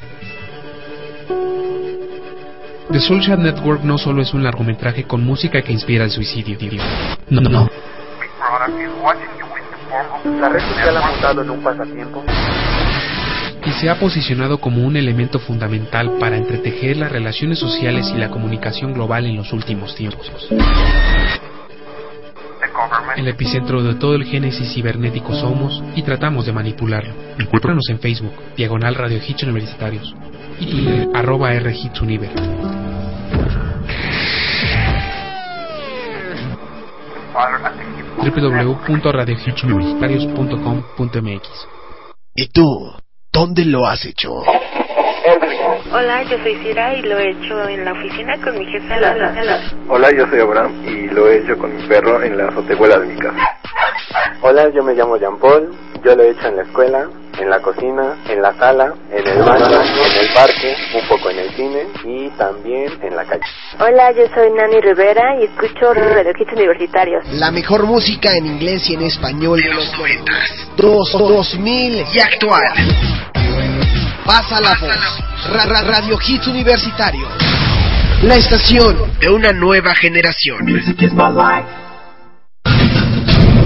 The 2.92 3.00
Soulshad 3.02 3.40
Network 3.40 3.84
no 3.84 3.98
solo 3.98 4.22
es 4.22 4.34
un 4.34 4.44
largometraje 4.44 5.04
con 5.04 5.24
música 5.24 5.62
que 5.62 5.74
inspira 5.74 6.06
el 6.06 6.12
suicidio. 6.12 6.58
No, 7.30 7.42
no, 7.42 7.50
no. 7.50 7.70
La 10.40 10.50
red 10.50 10.62
social 10.62 10.98
ha 10.98 11.08
montado 11.12 11.42
en 11.42 11.50
un 11.50 11.62
pasatiempo. 11.62 12.24
Y 13.66 13.72
se 13.72 13.90
ha 13.90 14.00
posicionado 14.00 14.60
como 14.60 14.86
un 14.86 14.96
elemento 14.96 15.40
fundamental 15.40 16.12
para 16.20 16.38
entretejer 16.38 16.96
las 16.96 17.12
relaciones 17.12 17.60
sociales 17.60 18.10
y 18.16 18.18
la 18.18 18.30
comunicación 18.30 18.94
global 18.94 19.26
en 19.26 19.36
los 19.36 19.52
últimos 19.52 19.94
tiempos. 19.96 20.32
El 23.16 23.28
epicentro 23.28 23.82
de 23.82 23.96
todo 23.96 24.16
el 24.16 24.26
génesis 24.26 24.74
cibernético 24.74 25.34
somos 25.34 25.84
y 25.96 26.04
tratamos 26.04 26.46
de 26.46 26.54
manipularlo. 26.54 27.14
Encuéntranos 27.40 27.90
en 27.90 28.00
Facebook, 28.00 28.34
Diagonal 28.56 28.96
Radio 28.96 29.20
Hits 29.26 29.44
Universitarios 29.44 30.16
y 30.60 30.66
Twitter, 30.66 31.10
arroba 31.14 31.54
R 31.54 31.72
Hits 31.72 32.02
Univer. 32.02 32.32
¿Y 42.36 42.48
tú? 42.50 42.92
¿Dónde 43.32 43.66
lo 43.66 43.88
has 43.88 44.06
hecho? 44.06 44.44
Hola, 45.92 46.24
yo 46.24 46.38
soy 46.38 46.56
Cira 46.64 46.94
y 46.94 47.02
lo 47.02 47.18
he 47.18 47.32
hecho 47.32 47.68
en 47.68 47.84
la 47.84 47.92
oficina 47.92 48.38
con 48.42 48.58
mi 48.58 48.66
jefe 48.66 48.94
en 48.94 49.02
la 49.02 49.34
sala. 49.34 49.62
Hola, 49.90 50.12
yo 50.12 50.26
soy 50.28 50.40
Abraham 50.40 50.72
y 50.86 51.08
lo 51.08 51.28
he 51.28 51.40
hecho 51.40 51.58
con 51.58 51.76
mi 51.76 51.84
perro 51.88 52.24
en 52.24 52.38
la 52.38 52.48
azotehuela 52.48 53.00
de 53.00 53.08
mi 53.08 53.20
casa. 53.20 53.38
Hola, 54.42 54.70
yo 54.70 54.84
me 54.84 54.94
llamo 54.94 55.18
Jean 55.18 55.38
Paul. 55.38 55.70
Yo 56.04 56.16
lo 56.16 56.24
he 56.24 56.30
hecho 56.30 56.48
en 56.48 56.56
la 56.56 56.62
escuela, 56.64 57.10
en 57.40 57.50
la 57.50 57.60
cocina, 57.62 58.18
en 58.30 58.42
la 58.42 58.54
sala, 58.58 58.94
en 59.12 59.28
el 59.28 59.44
baño, 59.44 59.66
en 59.82 60.20
el 60.28 60.34
parque, 60.34 60.76
un 60.96 61.08
poco 61.08 61.30
en 61.30 61.40
el 61.40 61.50
cine 61.56 61.84
y 62.04 62.30
también 62.38 62.92
en 63.04 63.16
la 63.16 63.26
calle. 63.26 63.42
Hola, 63.80 64.12
yo 64.12 64.24
soy 64.34 64.50
Nani 64.52 64.82
Rivera 64.82 65.36
y 65.40 65.44
escucho 65.46 65.94
Radio 65.94 66.32
Hits 66.38 66.54
Universitarios. 66.54 67.24
La 67.34 67.52
mejor 67.52 67.84
música 67.86 68.36
en 68.36 68.46
inglés 68.48 68.90
y 68.90 68.96
en 68.96 69.04
español 69.04 69.60
de 69.62 69.74
los 69.74 69.92
noventas, 69.98 70.68
dos, 70.78 71.12
dos 71.12 71.58
mil 71.60 72.04
y 72.14 72.20
actual. 72.20 72.64
Pasa 74.26 74.60
la 74.60 74.72
voz. 74.82 75.24
Ra- 75.54 75.66
ra- 75.66 75.82
Radio 75.84 76.18
Hits 76.28 76.48
Universitario. 76.48 77.28
La 78.24 78.36
estación 78.36 78.98
de 79.20 79.30
una 79.30 79.52
nueva 79.52 79.94
generación. 79.94 80.66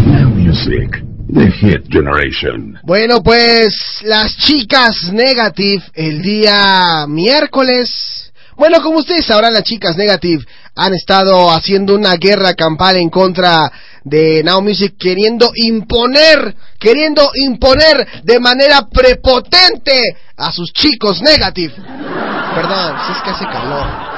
Now 0.05 0.29
Music, 0.29 1.03
the 1.33 1.51
hit 1.51 1.87
generation. 1.89 2.79
Bueno, 2.83 3.21
pues 3.23 3.73
las 4.03 4.37
chicas 4.37 5.11
Negative 5.11 5.83
el 5.93 6.21
día 6.21 7.05
miércoles. 7.07 8.31
Bueno, 8.57 8.81
como 8.81 8.99
ustedes 8.99 9.25
sabrán, 9.25 9.53
las 9.53 9.63
chicas 9.63 9.95
Negative 9.95 10.43
han 10.75 10.93
estado 10.93 11.49
haciendo 11.51 11.95
una 11.95 12.15
guerra 12.15 12.53
campal 12.53 12.97
en 12.97 13.09
contra 13.09 13.71
de 14.03 14.43
Now 14.43 14.61
Music, 14.61 14.95
queriendo 14.97 15.51
imponer, 15.55 16.55
queriendo 16.79 17.31
imponer 17.35 18.23
de 18.23 18.39
manera 18.39 18.87
prepotente 18.89 20.01
a 20.37 20.51
sus 20.51 20.71
chicos 20.73 21.21
Negative. 21.21 21.73
Perdón, 22.55 22.95
si 23.05 23.11
es 23.13 23.21
que 23.23 23.29
hace 23.29 23.45
calor. 23.45 24.10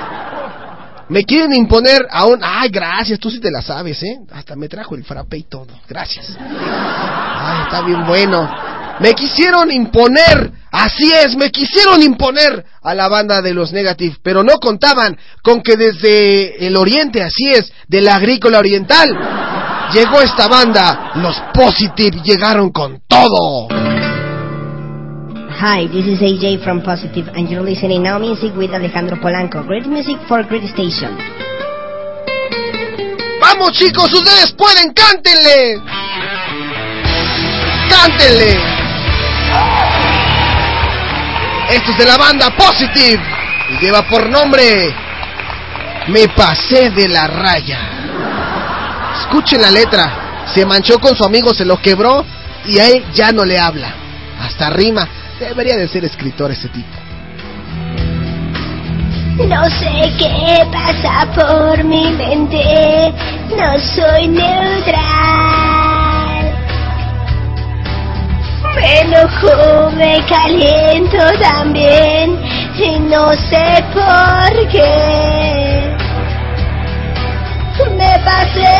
Me 1.10 1.24
quieren 1.24 1.54
imponer 1.54 2.08
a 2.10 2.26
un... 2.26 2.40
Ay, 2.42 2.70
gracias, 2.70 3.20
tú 3.20 3.30
sí 3.30 3.40
te 3.40 3.52
la 3.52 3.62
sabes, 3.62 4.02
¿eh? 4.04 4.20
Hasta 4.32 4.56
me 4.56 4.70
trajo 4.70 4.96
el 4.96 5.04
frappe 5.04 5.38
y 5.38 5.44
todo. 5.44 5.68
Gracias. 5.88 6.36
Ay, 6.40 7.64
está 7.66 7.82
bien 7.82 8.06
bueno. 8.06 8.50
Me 9.00 9.14
quisieron 9.14 9.72
imponer, 9.72 10.52
así 10.72 11.12
es, 11.12 11.36
me 11.36 11.50
quisieron 11.50 12.02
imponer 12.04 12.64
a 12.82 12.94
la 12.94 13.08
banda 13.08 13.42
de 13.42 13.54
los 13.54 13.74
Negative, 13.74 14.18
pero 14.22 14.44
no 14.44 14.60
contaban 14.60 15.18
con 15.42 15.62
que 15.62 15.76
desde 15.76 16.66
el 16.66 16.78
oriente, 16.78 17.24
así 17.24 17.50
es, 17.50 17.74
de 17.88 18.02
la 18.02 18.16
agrícola 18.16 18.60
oriental, 18.60 19.10
llegó 19.94 20.22
esta 20.22 20.48
banda, 20.48 21.12
los 21.16 21.36
Positive 21.54 22.22
llegaron 22.24 22.72
con 22.72 23.02
todo. 23.08 23.93
Hi, 25.64 25.88
this 25.88 26.06
is 26.06 26.20
AJ 26.20 26.62
from 26.62 26.82
Positive, 26.82 27.30
and 27.40 27.48
you're 27.48 27.64
listening 27.64 28.04
Now 28.04 28.20
Music 28.20 28.52
with 28.58 28.72
Alejandro 28.72 29.16
Polanco. 29.16 29.66
Great 29.66 29.86
music 29.86 30.18
for 30.28 30.44
great 30.44 30.68
station. 30.68 31.16
Vamos 33.40 33.72
chicos, 33.72 34.12
ustedes 34.12 34.52
pueden, 34.58 34.92
cántenle. 34.92 35.80
Cántenle. 37.90 38.60
Esto 41.70 41.92
es 41.92 41.98
de 41.98 42.06
la 42.08 42.18
banda 42.18 42.50
Positive 42.58 43.24
y 43.70 43.86
lleva 43.86 44.02
por 44.10 44.30
nombre 44.30 44.94
Me 46.10 46.28
pasé 46.28 46.90
de 46.90 47.08
la 47.08 47.28
raya. 47.28 47.80
Escuchen 49.22 49.62
la 49.62 49.72
letra. 49.72 50.44
Se 50.54 50.66
manchó 50.66 51.00
con 51.00 51.16
su 51.16 51.24
amigo, 51.24 51.54
se 51.54 51.64
lo 51.64 51.82
quebró 51.82 52.26
y 52.66 52.80
a 52.80 52.90
él 52.90 53.06
ya 53.14 53.32
no 53.32 53.46
le 53.46 53.58
habla. 53.58 53.96
Hasta 54.42 54.70
rima. 54.70 55.23
Debería 55.50 55.78
de 55.78 55.88
ser 55.90 56.06
escritor 56.06 56.52
ese 56.52 56.70
tipo. 56.70 56.88
No 59.46 59.66
sé 59.66 60.12
qué 60.18 60.66
pasa 60.72 61.28
por 61.36 61.84
mi 61.84 62.10
mente, 62.12 63.14
no 63.50 63.80
soy 63.80 64.28
neutral. 64.30 65.04
Me 68.76 69.00
enojo, 69.02 69.92
me 69.92 70.24
caliento 70.28 71.18
también 71.42 72.40
y 72.78 73.00
no 73.00 73.34
sé 73.34 73.84
por 73.94 74.68
qué. 74.70 75.94
Me 77.98 78.20
pasé 78.24 78.78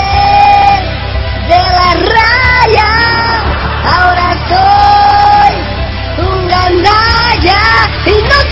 de 1.50 1.62
la 1.78 1.94
raya, 2.10 2.92
ahora 3.86 4.28
soy 4.48 4.83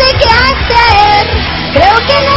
sé 0.01 0.17
qué 0.17 0.29
hacer. 0.29 1.27
Creo 1.73 1.95
que 2.07 2.25
no. 2.25 2.31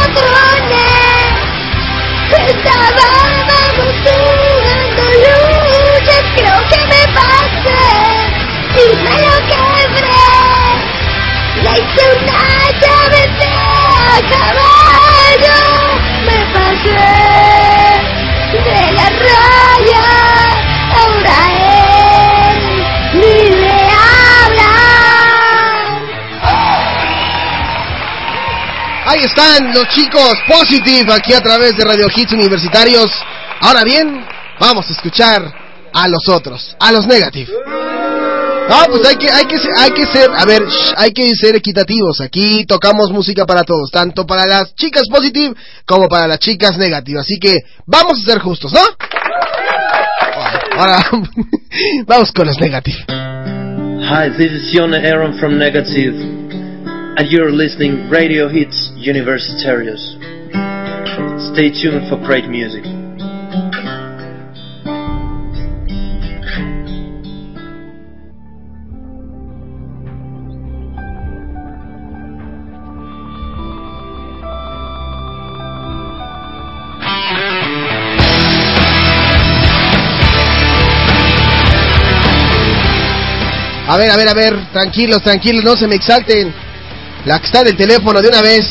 Ahí 29.15 29.23
están 29.23 29.73
los 29.73 29.87
chicos 29.89 30.33
Positive 30.45 31.13
aquí 31.13 31.33
a 31.33 31.39
través 31.39 31.77
de 31.77 31.85
Radio 31.85 32.07
Hits 32.13 32.33
Universitarios. 32.33 33.09
Ahora 33.61 33.85
bien, 33.85 34.25
vamos 34.59 34.89
a 34.89 34.91
escuchar 34.91 35.41
a 35.93 36.07
los 36.09 36.27
otros, 36.27 36.75
a 36.77 36.91
los 36.91 37.07
Negative. 37.07 37.49
No, 38.67 38.75
pues 38.89 39.07
hay 39.07 39.15
que, 39.15 39.31
hay 39.31 39.45
que, 39.45 39.57
hay 39.77 39.91
que 39.91 40.05
ser, 40.05 40.29
a 40.35 40.43
ver, 40.43 40.63
shh, 40.63 40.93
hay 40.97 41.11
que 41.11 41.31
ser 41.33 41.55
equitativos. 41.55 42.19
Aquí 42.19 42.65
tocamos 42.65 43.09
música 43.11 43.45
para 43.45 43.63
todos, 43.63 43.89
tanto 43.89 44.25
para 44.25 44.45
las 44.45 44.75
chicas 44.75 45.03
positive 45.09 45.55
como 45.85 46.09
para 46.09 46.27
las 46.27 46.39
chicas 46.39 46.77
negative. 46.77 47.21
Así 47.21 47.39
que 47.39 47.55
vamos 47.85 48.21
a 48.21 48.31
ser 48.31 48.39
justos, 48.39 48.73
¿no? 48.73 48.81
Ahora, 50.77 50.99
vamos 52.05 52.33
con 52.33 52.47
los 52.47 52.59
negative. 52.59 53.05
Hi, 54.07 54.29
this 54.37 54.51
is 54.51 54.71
Jon 54.73 54.93
Aaron 54.93 55.39
from 55.39 55.57
Negative, 55.57 56.44
and 57.17 57.31
you're 57.31 57.51
listening 57.51 58.09
Radio 58.09 58.49
Hits 58.49 58.91
Universitarios. 58.97 60.19
Stay 61.53 61.71
tuned 61.71 62.09
for 62.09 62.17
great 62.25 62.49
music. 62.49 62.83
A 83.87 83.97
ver, 83.97 84.09
a 84.09 84.17
ver, 84.17 84.27
a 84.27 84.33
ver, 84.33 84.71
tranquilos, 84.73 85.21
tranquilos, 85.21 85.63
no 85.63 85.77
se 85.77 85.87
me 85.87 85.95
exalten. 85.95 86.64
La 87.25 87.39
que 87.39 87.45
está 87.47 87.63
del 87.63 87.75
teléfono, 87.75 88.21
de 88.21 88.27
una 88.29 88.41
vez. 88.41 88.65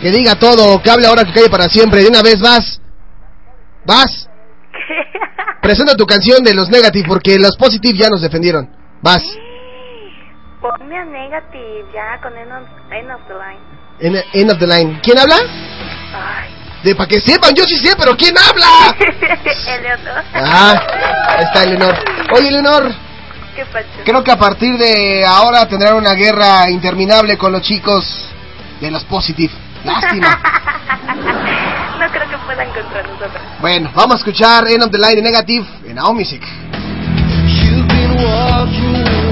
Que 0.00 0.10
diga 0.10 0.36
todo, 0.36 0.80
que 0.80 0.90
hable 0.90 1.06
ahora 1.06 1.24
que 1.24 1.32
calle 1.32 1.48
para 1.50 1.68
siempre. 1.68 2.02
De 2.02 2.08
una 2.08 2.22
vez, 2.22 2.40
vas. 2.40 2.80
Vas. 3.84 4.28
Presenta 5.62 5.94
tu 5.96 6.06
canción 6.06 6.42
de 6.44 6.54
los 6.54 6.68
negative 6.68 7.04
porque 7.08 7.38
los 7.38 7.56
positive 7.56 7.98
ya 7.98 8.08
nos 8.08 8.20
defendieron. 8.22 8.68
Vas. 9.02 9.22
Ponme 10.60 10.96
a 10.98 11.04
negative 11.04 11.84
ya 11.92 12.20
con 12.22 12.36
end 12.36 12.52
of, 12.52 12.92
end 12.92 13.10
of 13.10 13.20
the 13.28 13.34
line. 13.34 13.60
En- 14.00 14.40
End 14.40 14.50
of 14.52 14.58
the 14.58 14.66
line. 14.66 15.00
¿Quién 15.02 15.18
habla? 15.18 15.36
Ay. 16.14 16.50
De 16.84 16.94
para 16.94 17.08
que 17.08 17.20
sepan, 17.20 17.52
yo 17.56 17.64
sí 17.64 17.76
sé, 17.78 17.94
pero 17.98 18.16
¿quién 18.16 18.34
habla? 18.38 18.96
Eleodor. 19.66 20.22
Ah, 20.34 20.74
está 21.40 21.64
Eleonor. 21.64 21.94
Oye, 22.32 22.48
Eleonor, 22.48 22.92
¿Qué 23.58 23.64
pacho? 23.64 23.88
creo 24.04 24.22
que 24.22 24.30
a 24.30 24.38
partir 24.38 24.78
de 24.78 25.26
ahora 25.26 25.66
tendrán 25.66 25.94
una 25.96 26.14
guerra 26.14 26.70
interminable 26.70 27.36
con 27.36 27.50
los 27.50 27.60
chicos 27.60 28.28
de 28.80 28.88
los 28.88 29.02
positive. 29.02 29.52
Lástima. 29.82 30.28
no 31.98 32.08
creo 32.08 32.30
que 32.30 32.38
puedan 32.46 32.68
contra 32.72 33.02
nosotros. 33.02 33.42
Bueno, 33.60 33.90
vamos 33.96 34.14
a 34.14 34.18
escuchar 34.18 34.68
End 34.68 34.84
of 34.84 34.92
the 34.92 34.98
Line 34.98 35.16
de 35.16 35.22
Negative 35.22 35.66
en 35.88 35.96
Now 35.96 36.14
Music. 36.14 36.40
You've 37.48 37.88
been 37.88 38.24
walking 38.24 39.27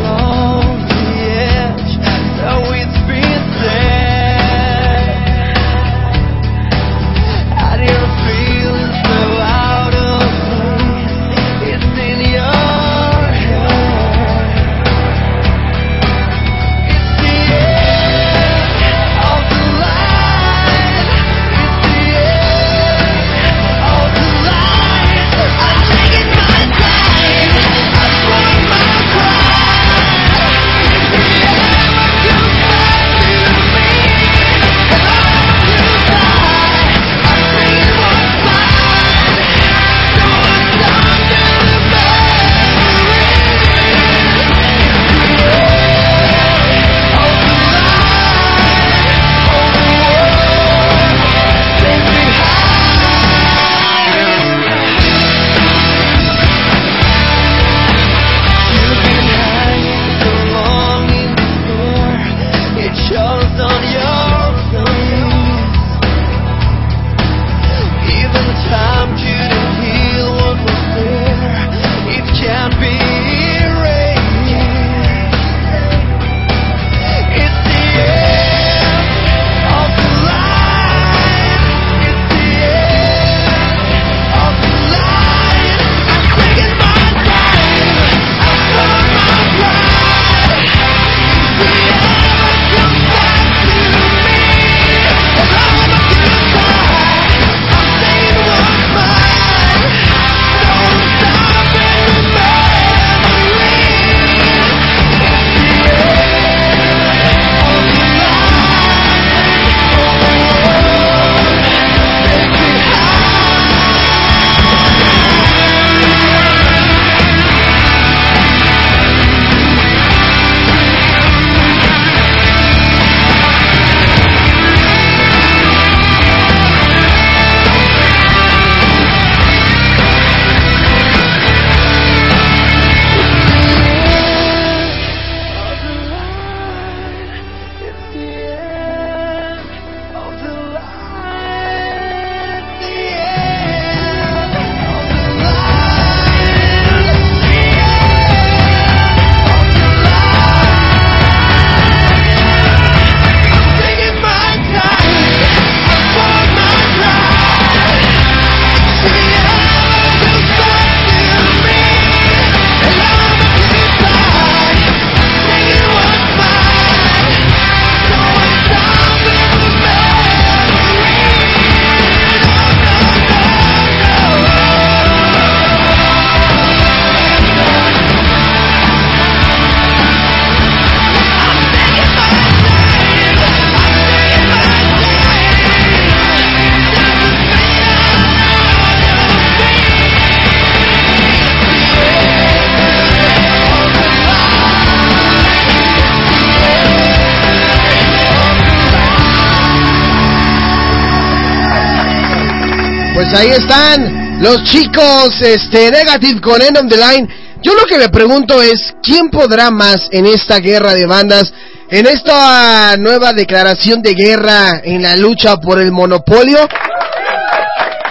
están 203.69 204.41
los 204.43 204.63
chicos 204.63 205.41
este, 205.41 205.91
Negative 205.91 206.41
con 206.41 206.63
End 206.63 206.77
of 206.79 206.89
the 206.89 206.97
Line. 206.97 207.29
Yo 207.63 207.75
lo 207.75 207.85
que 207.85 207.99
me 207.99 208.09
pregunto 208.09 208.63
es, 208.63 208.95
¿quién 209.03 209.29
podrá 209.29 209.71
más 209.71 210.09
en 210.13 210.27
esta 210.27 210.59
guerra 210.59 210.95
de 210.95 211.05
bandas? 211.07 211.53
En 211.91 212.07
esta 212.07 212.97
nueva 212.97 213.33
declaración 213.33 214.03
de 214.03 214.15
guerra 214.15 214.83
en 214.85 215.03
la 215.03 215.17
lucha 215.17 215.57
por 215.57 215.81
el 215.81 215.91
monopolio, 215.91 216.59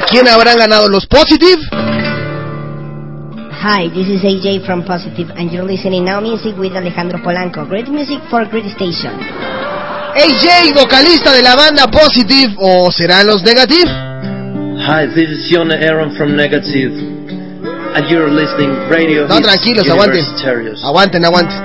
¿quién 0.10 0.28
habrán 0.28 0.58
ganado 0.58 0.90
los 0.90 1.06
Positive? 1.08 1.62
Hi, 3.62 3.90
this 3.90 4.08
is 4.10 4.22
AJ 4.24 4.66
from 4.66 4.84
Positive, 4.84 5.32
and 5.38 5.52
you're 5.52 5.66
listening 5.66 6.04
now 6.04 6.20
music 6.20 6.58
with 6.58 6.76
Alejandro 6.76 7.20
Polanco. 7.24 7.66
Great 7.68 7.88
music 7.88 8.20
for 8.30 8.46
great 8.50 8.66
station. 8.76 9.14
AJ, 10.16 10.74
vocalista 10.76 11.32
de 11.32 11.42
la 11.42 11.56
banda 11.56 11.88
Positive, 11.88 12.56
o 12.58 12.92
serán 12.92 13.28
los 13.28 13.42
Negative? 13.42 14.05
Hi, 14.86 15.08
this 15.08 15.26
is 15.34 15.50
Jon 15.50 15.72
Aaron 15.72 16.14
from 16.16 16.38
Negative, 16.38 16.94
and 16.94 18.06
you're 18.06 18.30
listening 18.30 18.70
Radio 18.86 19.26
No, 19.26 19.42
tranquilos, 19.42 19.90
aguanten. 19.90 20.22
Universitarios. 20.22 20.84
Aguanten, 20.86 21.26
aguanten. 21.26 21.58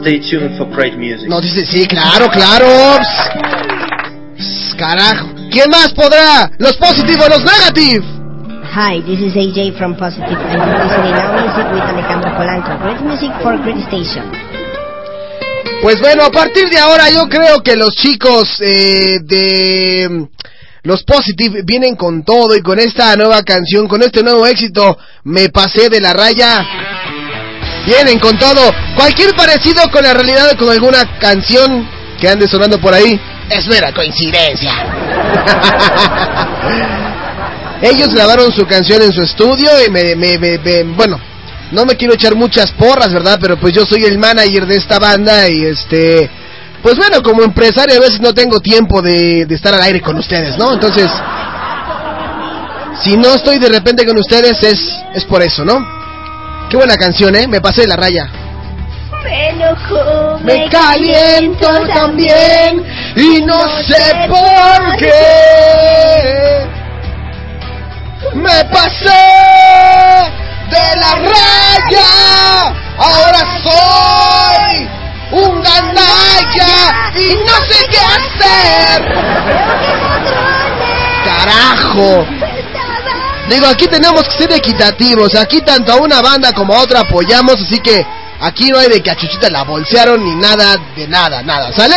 Stay 0.00 0.20
tuned 0.22 0.56
for 0.56 0.70
great 0.70 0.94
music. 0.94 1.28
No, 1.28 1.40
dice, 1.40 1.66
sí, 1.66 1.84
claro, 1.88 2.30
claro. 2.30 3.02
Pss. 4.38 4.76
Carajo. 4.78 5.34
¿Quién 5.50 5.68
más 5.68 5.92
podrá? 5.94 6.48
¿Los 6.58 6.76
Positive 6.76 7.24
o 7.24 7.28
los 7.28 7.42
Negative? 7.42 8.04
Hi, 8.70 9.02
this 9.02 9.18
is 9.18 9.34
AJ 9.34 9.76
from 9.76 9.96
Positive, 9.96 10.38
and 10.38 10.62
you're 10.62 10.78
listening 10.78 11.10
now 11.10 11.34
music 11.34 11.66
with 11.74 11.82
Alejandro 11.82 12.30
Polanco. 12.38 12.78
Great 12.86 13.00
music 13.02 13.32
for 13.42 13.58
great 13.66 13.82
station. 13.88 14.30
Pues 15.82 16.00
bueno, 16.00 16.22
a 16.24 16.30
partir 16.30 16.70
de 16.70 16.78
ahora 16.78 17.10
yo 17.10 17.28
creo 17.28 17.60
que 17.64 17.74
los 17.74 17.96
chicos 17.96 18.60
eh, 18.60 19.18
de 19.22 20.28
los 20.84 21.02
Positive 21.02 21.62
vienen 21.64 21.96
con 21.96 22.22
todo 22.24 22.54
y 22.54 22.60
con 22.60 22.78
esta 22.78 23.16
nueva 23.16 23.42
canción, 23.42 23.88
con 23.88 24.02
este 24.02 24.22
nuevo 24.22 24.46
éxito, 24.46 24.96
me 25.24 25.48
pasé 25.48 25.88
de 25.88 26.00
la 26.00 26.12
raya. 26.12 26.64
Vienen 27.86 28.18
con 28.18 28.38
todo. 28.38 28.60
Cualquier 28.96 29.34
parecido 29.34 29.82
con 29.90 30.02
la 30.04 30.14
realidad 30.14 30.50
o 30.52 30.56
con 30.56 30.70
alguna 30.70 31.18
canción 31.18 31.88
que 32.20 32.28
ande 32.28 32.46
sonando 32.48 32.80
por 32.80 32.94
ahí 32.94 33.18
es 33.50 33.66
mera 33.66 33.92
coincidencia. 33.92 34.72
Ellos 37.82 38.08
grabaron 38.14 38.52
su 38.52 38.66
canción 38.66 39.02
en 39.02 39.12
su 39.12 39.22
estudio 39.22 39.70
y 39.86 39.90
me, 39.90 40.14
me- 40.16 40.38
me- 40.38 40.58
me- 40.58 40.82
bueno, 40.84 41.18
no 41.72 41.84
me 41.84 41.96
quiero 41.96 42.14
echar 42.14 42.34
muchas 42.34 42.70
porras, 42.72 43.12
¿verdad? 43.12 43.38
Pero 43.40 43.58
pues 43.58 43.74
yo 43.74 43.84
soy 43.84 44.04
el 44.04 44.18
manager 44.18 44.66
de 44.66 44.76
esta 44.76 44.98
banda 44.98 45.48
y 45.48 45.64
este, 45.64 46.30
pues 46.84 46.98
bueno, 46.98 47.22
como 47.22 47.42
empresario 47.42 47.96
a 47.96 48.00
veces 48.00 48.20
no 48.20 48.34
tengo 48.34 48.60
tiempo 48.60 49.00
de, 49.00 49.46
de 49.46 49.54
estar 49.54 49.72
al 49.72 49.80
aire 49.80 50.02
con 50.02 50.18
ustedes, 50.18 50.58
¿no? 50.58 50.74
Entonces, 50.74 51.10
si 53.02 53.16
no 53.16 53.36
estoy 53.36 53.58
de 53.58 53.70
repente 53.70 54.04
con 54.04 54.18
ustedes 54.18 54.62
es, 54.62 55.02
es 55.14 55.24
por 55.24 55.40
eso, 55.40 55.64
¿no? 55.64 55.78
Qué 56.68 56.76
buena 56.76 56.98
canción, 56.98 57.34
¿eh? 57.36 57.48
Me 57.48 57.62
pasé 57.62 57.80
de 57.80 57.86
la 57.86 57.96
raya. 57.96 58.28
Me 59.24 59.48
enojo, 59.48 60.38
Me 60.42 60.68
caliento 60.68 61.66
también 61.94 62.84
y 63.16 63.40
no 63.40 63.60
sé 63.84 64.28
por 64.28 64.96
qué. 64.98 66.66
Me 68.34 68.64
pasé 68.66 69.24
de 70.68 71.00
la 71.00 71.14
raya, 71.14 72.74
ahora 72.98 73.38
soy 73.62 74.93
un 75.32 75.62
ganalla 75.62 77.10
y 77.14 77.34
no 77.34 77.54
sé 77.68 77.86
qué 77.90 77.98
hacer. 77.98 79.14
Carajo. 81.24 82.26
Digo, 83.48 83.66
aquí 83.66 83.86
tenemos 83.88 84.22
que 84.28 84.38
ser 84.38 84.52
equitativos. 84.52 85.34
Aquí 85.34 85.60
tanto 85.60 85.92
a 85.92 85.96
una 85.96 86.20
banda 86.22 86.52
como 86.52 86.74
a 86.74 86.80
otra 86.80 87.00
apoyamos, 87.00 87.60
así 87.60 87.78
que 87.80 88.06
aquí 88.40 88.70
no 88.70 88.78
hay 88.78 88.88
de 88.88 89.02
que 89.02 89.10
a 89.10 89.16
la 89.50 89.64
bolsearon 89.64 90.24
ni 90.24 90.34
nada 90.34 90.76
de 90.96 91.06
nada, 91.06 91.42
nada. 91.42 91.72
¿Sale? 91.72 91.96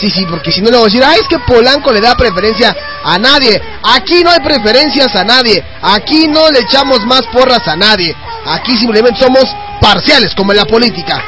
Sí, 0.00 0.10
sí, 0.10 0.24
porque 0.26 0.50
si 0.50 0.62
no 0.62 0.70
le 0.70 0.78
voy 0.78 0.84
a 0.84 0.86
decir, 0.86 1.04
ay, 1.04 1.20
es 1.20 1.28
que 1.28 1.38
Polanco 1.40 1.92
le 1.92 2.00
da 2.00 2.16
preferencia 2.16 2.74
a 3.04 3.18
nadie. 3.18 3.60
Aquí 3.82 4.24
no 4.24 4.30
hay 4.30 4.40
preferencias 4.40 5.14
a 5.14 5.24
nadie. 5.24 5.62
Aquí 5.82 6.26
no 6.28 6.50
le 6.50 6.60
echamos 6.60 7.04
más 7.04 7.22
porras 7.26 7.68
a 7.68 7.76
nadie. 7.76 8.16
Aquí 8.46 8.76
simplemente 8.76 9.20
somos 9.20 9.44
parciales, 9.80 10.34
como 10.34 10.52
en 10.52 10.58
la 10.58 10.64
política. 10.64 11.22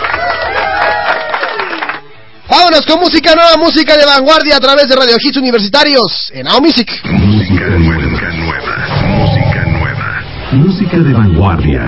Vámonos 2.49 2.85
con 2.87 3.01
música 3.01 3.35
nueva, 3.35 3.57
música 3.57 3.97
de 3.97 4.05
vanguardia 4.05 4.57
a 4.57 4.61
través 4.61 4.87
de 4.87 4.95
Radio 4.95 5.17
Hits 5.19 5.37
Universitarios 5.39 6.31
en 6.35 6.45
Now 6.45 6.61
Music. 6.61 6.89
Música 7.05 7.65
nueva, 7.79 8.33
nueva, 8.33 8.77
música 9.09 9.65
nueva. 9.67 10.23
Música 10.53 10.99
de 10.99 11.13
vanguardia. 11.15 11.81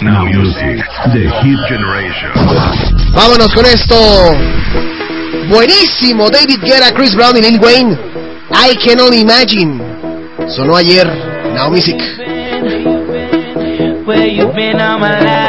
Now 0.00 0.24
Music, 0.26 0.82
The 1.12 1.30
Hit 1.42 1.58
Generation. 1.68 2.32
Vámonos 3.12 3.52
con 3.52 3.66
esto. 3.66 3.94
Buenísimo, 5.50 6.30
David 6.30 6.60
Guerra, 6.62 6.90
Chris 6.92 7.14
Brown 7.14 7.36
y 7.36 7.42
Lil 7.42 7.60
Wayne. 7.60 7.98
I 8.50 8.74
can 8.76 8.98
only 8.98 9.20
imagine. 9.20 9.78
Sonó 10.48 10.74
ayer, 10.76 11.06
Now 11.54 11.70
Music. 11.70 12.00
Where 14.06 14.26
you 14.26 14.50
been 14.54 14.80
all 14.80 14.98
my 14.98 15.20
life? 15.20 15.43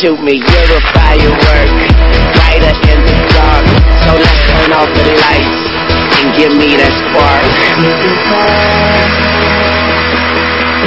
Shoot 0.00 0.16
me, 0.22 0.32
you're 0.32 0.76
a 0.76 0.80
firework. 0.96 1.68
Brighter 2.32 2.72
in 2.88 3.04
the 3.04 3.16
dark. 3.36 3.68
So 4.00 4.16
let's 4.16 4.40
turn 4.48 4.72
off 4.72 4.88
the 4.96 5.04
lights 5.20 5.60
and 6.16 6.32
give 6.40 6.56
me 6.56 6.72
that 6.80 6.88
spark. 6.88 7.44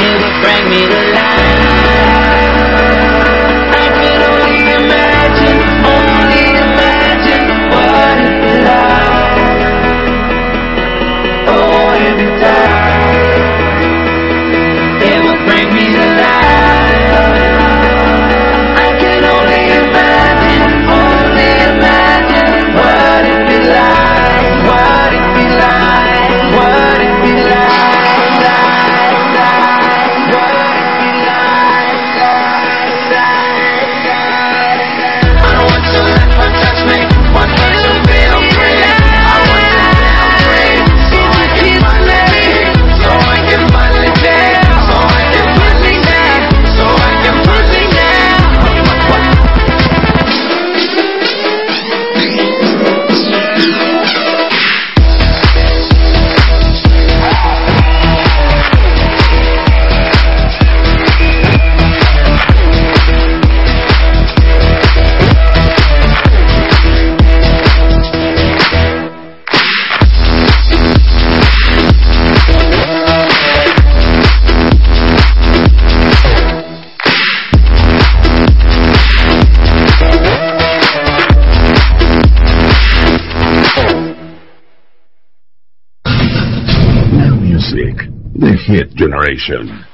It 0.02 0.18
would 0.18 0.34
bring 0.42 0.66
me 0.66 0.82
to 0.90 1.03
Generation. 89.04 89.93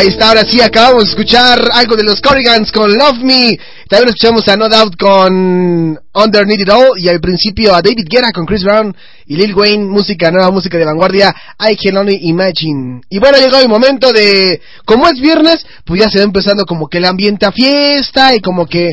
Ahí 0.00 0.06
está, 0.06 0.28
ahora 0.28 0.46
sí, 0.48 0.62
acabamos 0.62 1.04
de 1.04 1.10
escuchar 1.10 1.60
algo 1.74 1.94
de 1.94 2.04
los 2.04 2.22
Corrigans 2.22 2.72
con 2.72 2.90
Love 2.90 3.18
Me. 3.18 3.58
También 3.86 4.08
escuchamos 4.08 4.48
a 4.48 4.56
No 4.56 4.66
Doubt 4.66 4.96
con 4.96 6.00
Underneath 6.14 6.60
It 6.60 6.70
All. 6.70 6.98
Y 6.98 7.10
al 7.10 7.20
principio 7.20 7.74
a 7.74 7.82
David 7.82 8.06
Guerra 8.08 8.32
con 8.32 8.46
Chris 8.46 8.64
Brown 8.64 8.96
y 9.26 9.36
Lil 9.36 9.54
Wayne, 9.54 9.84
música, 9.84 10.30
nueva 10.30 10.50
música 10.50 10.78
de 10.78 10.86
vanguardia. 10.86 11.34
I 11.60 11.76
Can 11.76 11.98
Only 11.98 12.18
Imagine. 12.22 13.02
Y 13.10 13.18
bueno, 13.18 13.36
llegó 13.36 13.58
el 13.58 13.68
momento 13.68 14.10
de, 14.10 14.62
como 14.86 15.06
es 15.06 15.20
viernes, 15.20 15.66
pues 15.84 16.00
ya 16.00 16.08
se 16.08 16.16
va 16.16 16.24
empezando 16.24 16.64
como 16.64 16.88
que 16.88 16.96
el 16.96 17.04
ambiente 17.04 17.44
a 17.44 17.52
fiesta 17.52 18.34
y 18.34 18.40
como 18.40 18.64
que, 18.64 18.88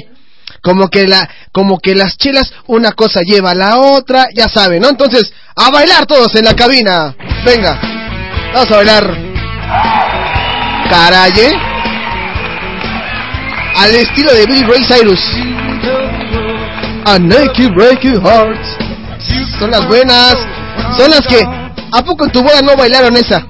como 0.62 0.90
que 0.90 1.08
la, 1.08 1.30
como 1.54 1.80
que 1.80 1.96
las 1.96 2.18
chelas, 2.18 2.52
una 2.66 2.92
cosa 2.92 3.22
lleva 3.22 3.52
a 3.52 3.56
la 3.56 3.80
otra, 3.80 4.28
ya 4.36 4.50
saben, 4.50 4.82
¿no? 4.82 4.90
Entonces, 4.90 5.32
a 5.56 5.72
bailar 5.72 6.06
todos 6.06 6.36
en 6.36 6.44
la 6.44 6.54
cabina. 6.54 7.16
Venga, 7.46 7.80
vamos 8.54 8.70
a 8.70 8.76
bailar. 8.76 10.07
Caraye. 10.90 11.52
Al 13.76 13.96
estilo 13.96 14.34
de 14.34 14.46
Billy 14.46 14.64
Ray 14.64 14.84
Cyrus. 14.84 15.20
A 17.06 17.20
Naked 17.20 17.70
Breaking 17.76 18.22
Hearts. 18.26 18.68
Son 19.60 19.72
las 19.72 19.86
buenas. 19.88 20.36
Son 20.98 21.10
las 21.10 21.22
que. 21.28 21.42
¿A 21.92 22.04
poco 22.04 22.26
en 22.26 22.32
tu 22.32 22.42
boda 22.42 22.62
no 22.62 22.76
bailaron 22.76 23.16
esa? 23.18 23.46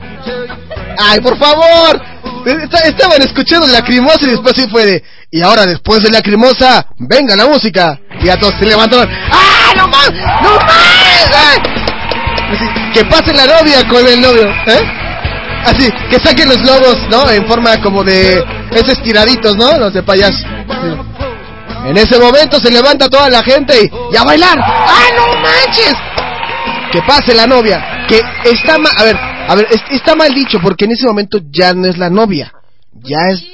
¡Ay, 1.00 1.20
por 1.22 1.38
favor! 1.38 2.02
Esta- 2.46 2.88
Estaban 2.88 3.22
escuchando 3.22 3.68
Lacrimosa 3.68 4.20
y 4.24 4.28
después 4.32 4.56
sí 4.56 4.68
fue 4.70 4.86
de. 4.86 5.04
Y 5.32 5.42
ahora, 5.42 5.66
después 5.66 6.02
de 6.02 6.10
Lacrimosa, 6.10 6.88
venga 6.98 7.36
la 7.36 7.46
música. 7.46 8.00
Y 8.22 8.30
a 8.30 8.38
todos 8.38 8.54
se 8.60 8.66
levantaron. 8.66 9.10
¡Ah, 9.32 9.74
no 9.78 9.88
más! 9.88 10.12
¡No 10.42 10.56
más! 10.56 11.60
Que 12.94 13.04
pase 13.06 13.34
la 13.34 13.46
novia 13.46 13.88
con 13.88 14.06
el 14.08 14.22
novio, 14.22 14.48
¿eh? 14.68 14.82
Así, 15.66 15.90
que 16.10 16.18
saquen 16.20 16.48
los 16.50 16.62
lobos, 16.62 16.98
¿no? 17.10 17.30
En 17.30 17.46
forma 17.48 17.82
como 17.82 18.04
de 18.04 18.44
esos 18.72 19.02
tiraditos, 19.04 19.56
¿no? 19.58 19.78
Los 19.78 19.94
de 19.94 20.04
payaso. 20.04 20.40
Sí. 20.40 21.88
En 21.90 21.98
ese 21.98 22.20
momento 22.20 22.60
se 22.60 22.72
levanta 22.72 23.10
toda 23.10 23.30
la 23.30 23.42
gente 23.44 23.74
y, 23.82 24.14
y 24.14 24.18
a 24.18 24.24
bailar. 24.24 24.58
¡Ah, 24.60 25.06
no 25.16 25.42
manches! 25.42 25.94
Que 26.92 27.02
pase 27.02 27.34
la 27.34 27.48
novia. 27.48 28.06
Que 28.08 28.22
está 28.50 28.78
mal, 28.78 28.92
a 28.98 29.04
ver, 29.04 29.16
a 29.18 29.56
ver, 29.56 29.68
es- 29.72 29.84
está 29.92 30.16
mal 30.16 30.34
dicho 30.34 30.60
porque 30.62 30.86
en 30.86 30.92
ese 30.92 31.06
momento 31.06 31.40
ya 31.52 31.74
no 31.74 31.88
es 31.88 31.98
la 31.98 32.10
novia. 32.10 32.54
Ya 33.04 33.20
es... 33.30 33.46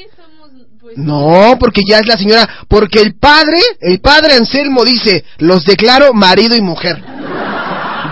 No, 0.96 1.58
porque 1.60 1.82
ya 1.88 1.98
es 2.00 2.06
la 2.06 2.18
señora, 2.18 2.48
porque 2.68 3.02
el 3.02 3.16
padre, 3.16 3.58
el 3.82 4.00
padre 4.00 4.36
Anselmo 4.36 4.84
dice, 4.84 5.26
los 5.40 5.66
declaro 5.66 6.14
marido 6.14 6.56
y 6.56 6.62
mujer. 6.62 7.04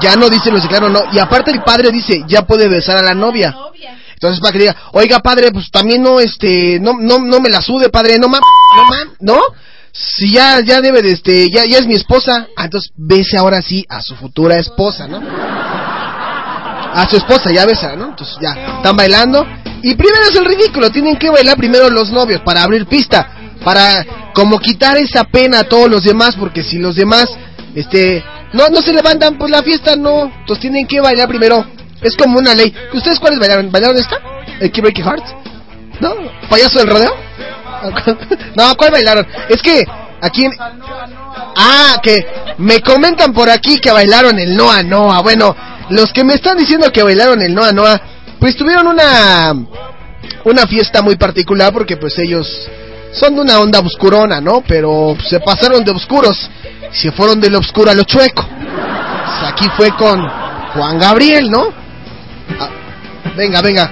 Ya 0.01 0.15
no 0.15 0.29
dice 0.29 0.51
los 0.51 0.63
declaro 0.63 0.89
no, 0.89 1.01
y 1.11 1.19
aparte 1.19 1.51
el 1.51 1.63
padre 1.63 1.91
dice, 1.91 2.23
ya 2.27 2.43
puede 2.43 2.67
besar 2.67 2.97
a 2.97 3.03
la 3.03 3.13
novia. 3.13 3.55
Entonces 4.13 4.39
para 4.39 4.51
que 4.51 4.59
diga, 4.59 4.75
oiga 4.93 5.19
padre, 5.19 5.51
pues 5.51 5.71
también 5.71 6.03
no, 6.03 6.19
este, 6.19 6.79
no, 6.79 6.93
no, 6.99 7.19
no 7.19 7.39
me 7.39 7.49
la 7.49 7.61
sude 7.61 7.89
padre, 7.89 8.17
no 8.19 8.27
mam, 8.27 8.41
no 8.75 8.83
mam, 8.85 9.15
¿no? 9.19 9.41
Si 9.91 10.31
ya, 10.31 10.59
ya 10.61 10.79
debe 10.79 11.01
de, 11.01 11.11
este, 11.11 11.47
ya, 11.51 11.65
ya 11.65 11.79
es 11.79 11.87
mi 11.87 11.95
esposa, 11.95 12.47
ah, 12.55 12.65
entonces 12.65 12.91
bese 12.95 13.37
ahora 13.37 13.61
sí 13.61 13.85
a 13.89 14.01
su 14.01 14.15
futura 14.15 14.57
esposa, 14.57 15.07
¿no? 15.07 15.21
A 16.93 17.05
su 17.09 17.17
esposa, 17.17 17.51
ya 17.51 17.65
besa, 17.65 17.95
¿no? 17.95 18.09
Entonces 18.09 18.37
ya, 18.41 18.77
están 18.77 18.95
bailando, 18.95 19.45
y 19.83 19.95
primero 19.95 20.23
es 20.29 20.35
el 20.35 20.45
ridículo, 20.45 20.91
tienen 20.91 21.17
que 21.17 21.29
bailar 21.29 21.57
primero 21.57 21.89
los 21.89 22.11
novios 22.11 22.41
para 22.41 22.63
abrir 22.63 22.85
pista, 22.85 23.27
para 23.63 24.05
como 24.33 24.59
quitar 24.59 24.97
esa 24.97 25.23
pena 25.23 25.59
a 25.59 25.63
todos 25.63 25.89
los 25.89 26.03
demás, 26.03 26.35
porque 26.39 26.63
si 26.63 26.77
los 26.77 26.95
demás, 26.95 27.25
este, 27.75 28.23
no, 28.53 28.67
no 28.69 28.81
se 28.81 28.93
levantan, 28.93 29.37
pues 29.37 29.51
la 29.51 29.63
fiesta 29.63 29.95
no, 29.95 30.23
entonces 30.23 30.61
tienen 30.61 30.87
que 30.87 30.99
bailar 30.99 31.27
primero, 31.27 31.65
es 32.01 32.15
como 32.15 32.39
una 32.39 32.53
ley. 32.53 32.73
¿Ustedes 32.93 33.19
cuáles 33.19 33.39
bailaron? 33.39 33.71
¿Bailaron 33.71 33.97
esta? 33.97 34.17
¿El 34.59 34.71
Keep 34.71 34.83
Breaking 34.83 35.05
Hearts? 35.05 35.35
¿No? 35.99 36.13
¿Payaso 36.49 36.79
del 36.79 36.87
rodeo? 36.87 37.15
no, 38.55 38.75
¿cuál 38.75 38.91
bailaron? 38.91 39.25
Es 39.49 39.61
que 39.61 39.83
aquí... 40.21 40.47
Ah, 41.55 41.97
que 42.01 42.25
me 42.57 42.79
comentan 42.81 43.33
por 43.33 43.49
aquí 43.49 43.79
que 43.79 43.91
bailaron 43.91 44.37
el 44.39 44.55
Noa 44.55 44.83
Noa. 44.83 45.21
Bueno, 45.21 45.55
los 45.89 46.11
que 46.13 46.23
me 46.23 46.35
están 46.35 46.57
diciendo 46.57 46.91
que 46.91 47.03
bailaron 47.03 47.41
el 47.41 47.53
Noa 47.53 47.71
Noa, 47.71 48.01
pues 48.39 48.55
tuvieron 48.55 48.87
una 48.87 49.53
una 50.43 50.65
fiesta 50.67 51.01
muy 51.01 51.15
particular 51.15 51.71
porque 51.73 51.97
pues 51.97 52.17
ellos 52.19 52.47
son 53.11 53.35
de 53.35 53.41
una 53.41 53.59
onda 53.59 53.79
oscurona, 53.79 54.39
¿no? 54.39 54.63
Pero 54.67 55.15
se 55.27 55.39
pasaron 55.39 55.83
de 55.83 55.91
oscuros, 55.91 56.49
se 56.91 57.11
fueron 57.11 57.39
de 57.39 57.49
lo 57.49 57.59
oscuro 57.59 57.91
a 57.91 57.93
lo 57.93 58.03
chueco. 58.03 58.47
Aquí 59.47 59.67
fue 59.75 59.89
con 59.91 60.21
Juan 60.73 60.99
Gabriel, 60.99 61.49
¿no? 61.49 61.69
Ah, 62.59 62.69
venga, 63.35 63.61
venga. 63.61 63.91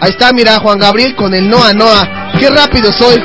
Ahí 0.00 0.10
está, 0.10 0.32
mira, 0.32 0.58
Juan 0.58 0.78
Gabriel 0.78 1.14
con 1.14 1.32
el 1.34 1.48
Noa 1.48 1.72
Noa. 1.72 2.32
Qué 2.38 2.50
rápido 2.50 2.92
soy. 2.92 3.22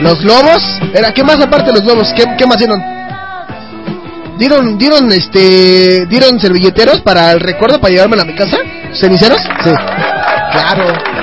Los 0.00 0.22
lobos, 0.24 0.62
era, 0.92 1.12
¿qué 1.12 1.22
más 1.22 1.40
aparte 1.40 1.72
de 1.72 1.78
los 1.78 1.84
lobos? 1.84 2.12
¿Qué, 2.14 2.24
qué 2.36 2.46
más 2.46 2.58
dieron? 2.58 2.82
¿Dieron, 4.36 4.76
dieron, 4.76 5.10
este, 5.12 6.04
dieron 6.06 6.38
servilleteros 6.38 7.00
para 7.00 7.32
el 7.32 7.40
recuerdo 7.40 7.80
para 7.80 7.94
llevarme 7.94 8.20
a 8.20 8.24
mi 8.24 8.34
casa? 8.34 8.58
¿Ceniceros? 8.92 9.40
Sí. 9.64 9.70
Claro. 10.52 11.15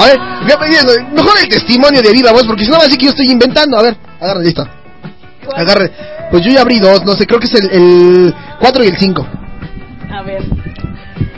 A 0.00 0.06
ver, 0.06 0.18
digo, 0.46 1.12
mejor 1.12 1.34
el 1.42 1.48
testimonio 1.48 2.00
de 2.00 2.10
viva 2.10 2.32
voz, 2.32 2.46
porque 2.46 2.64
si 2.64 2.70
no 2.70 2.78
va 2.78 2.84
a 2.84 2.86
decir 2.86 2.98
que 2.98 3.04
yo 3.04 3.10
estoy 3.10 3.30
inventando. 3.30 3.78
A 3.78 3.82
ver, 3.82 3.96
agarre, 4.18 4.44
listo. 4.44 4.66
Agarre. 5.54 5.90
Pues 6.30 6.42
yo 6.42 6.52
ya 6.52 6.62
abrí 6.62 6.78
dos, 6.78 7.04
no 7.04 7.12
sé, 7.12 7.26
creo 7.26 7.38
que 7.38 7.46
es 7.46 7.54
el, 7.54 7.70
el 7.70 8.34
4 8.60 8.84
y 8.84 8.86
el 8.86 8.96
5. 8.96 9.26
A 10.10 10.22
ver. 10.22 10.42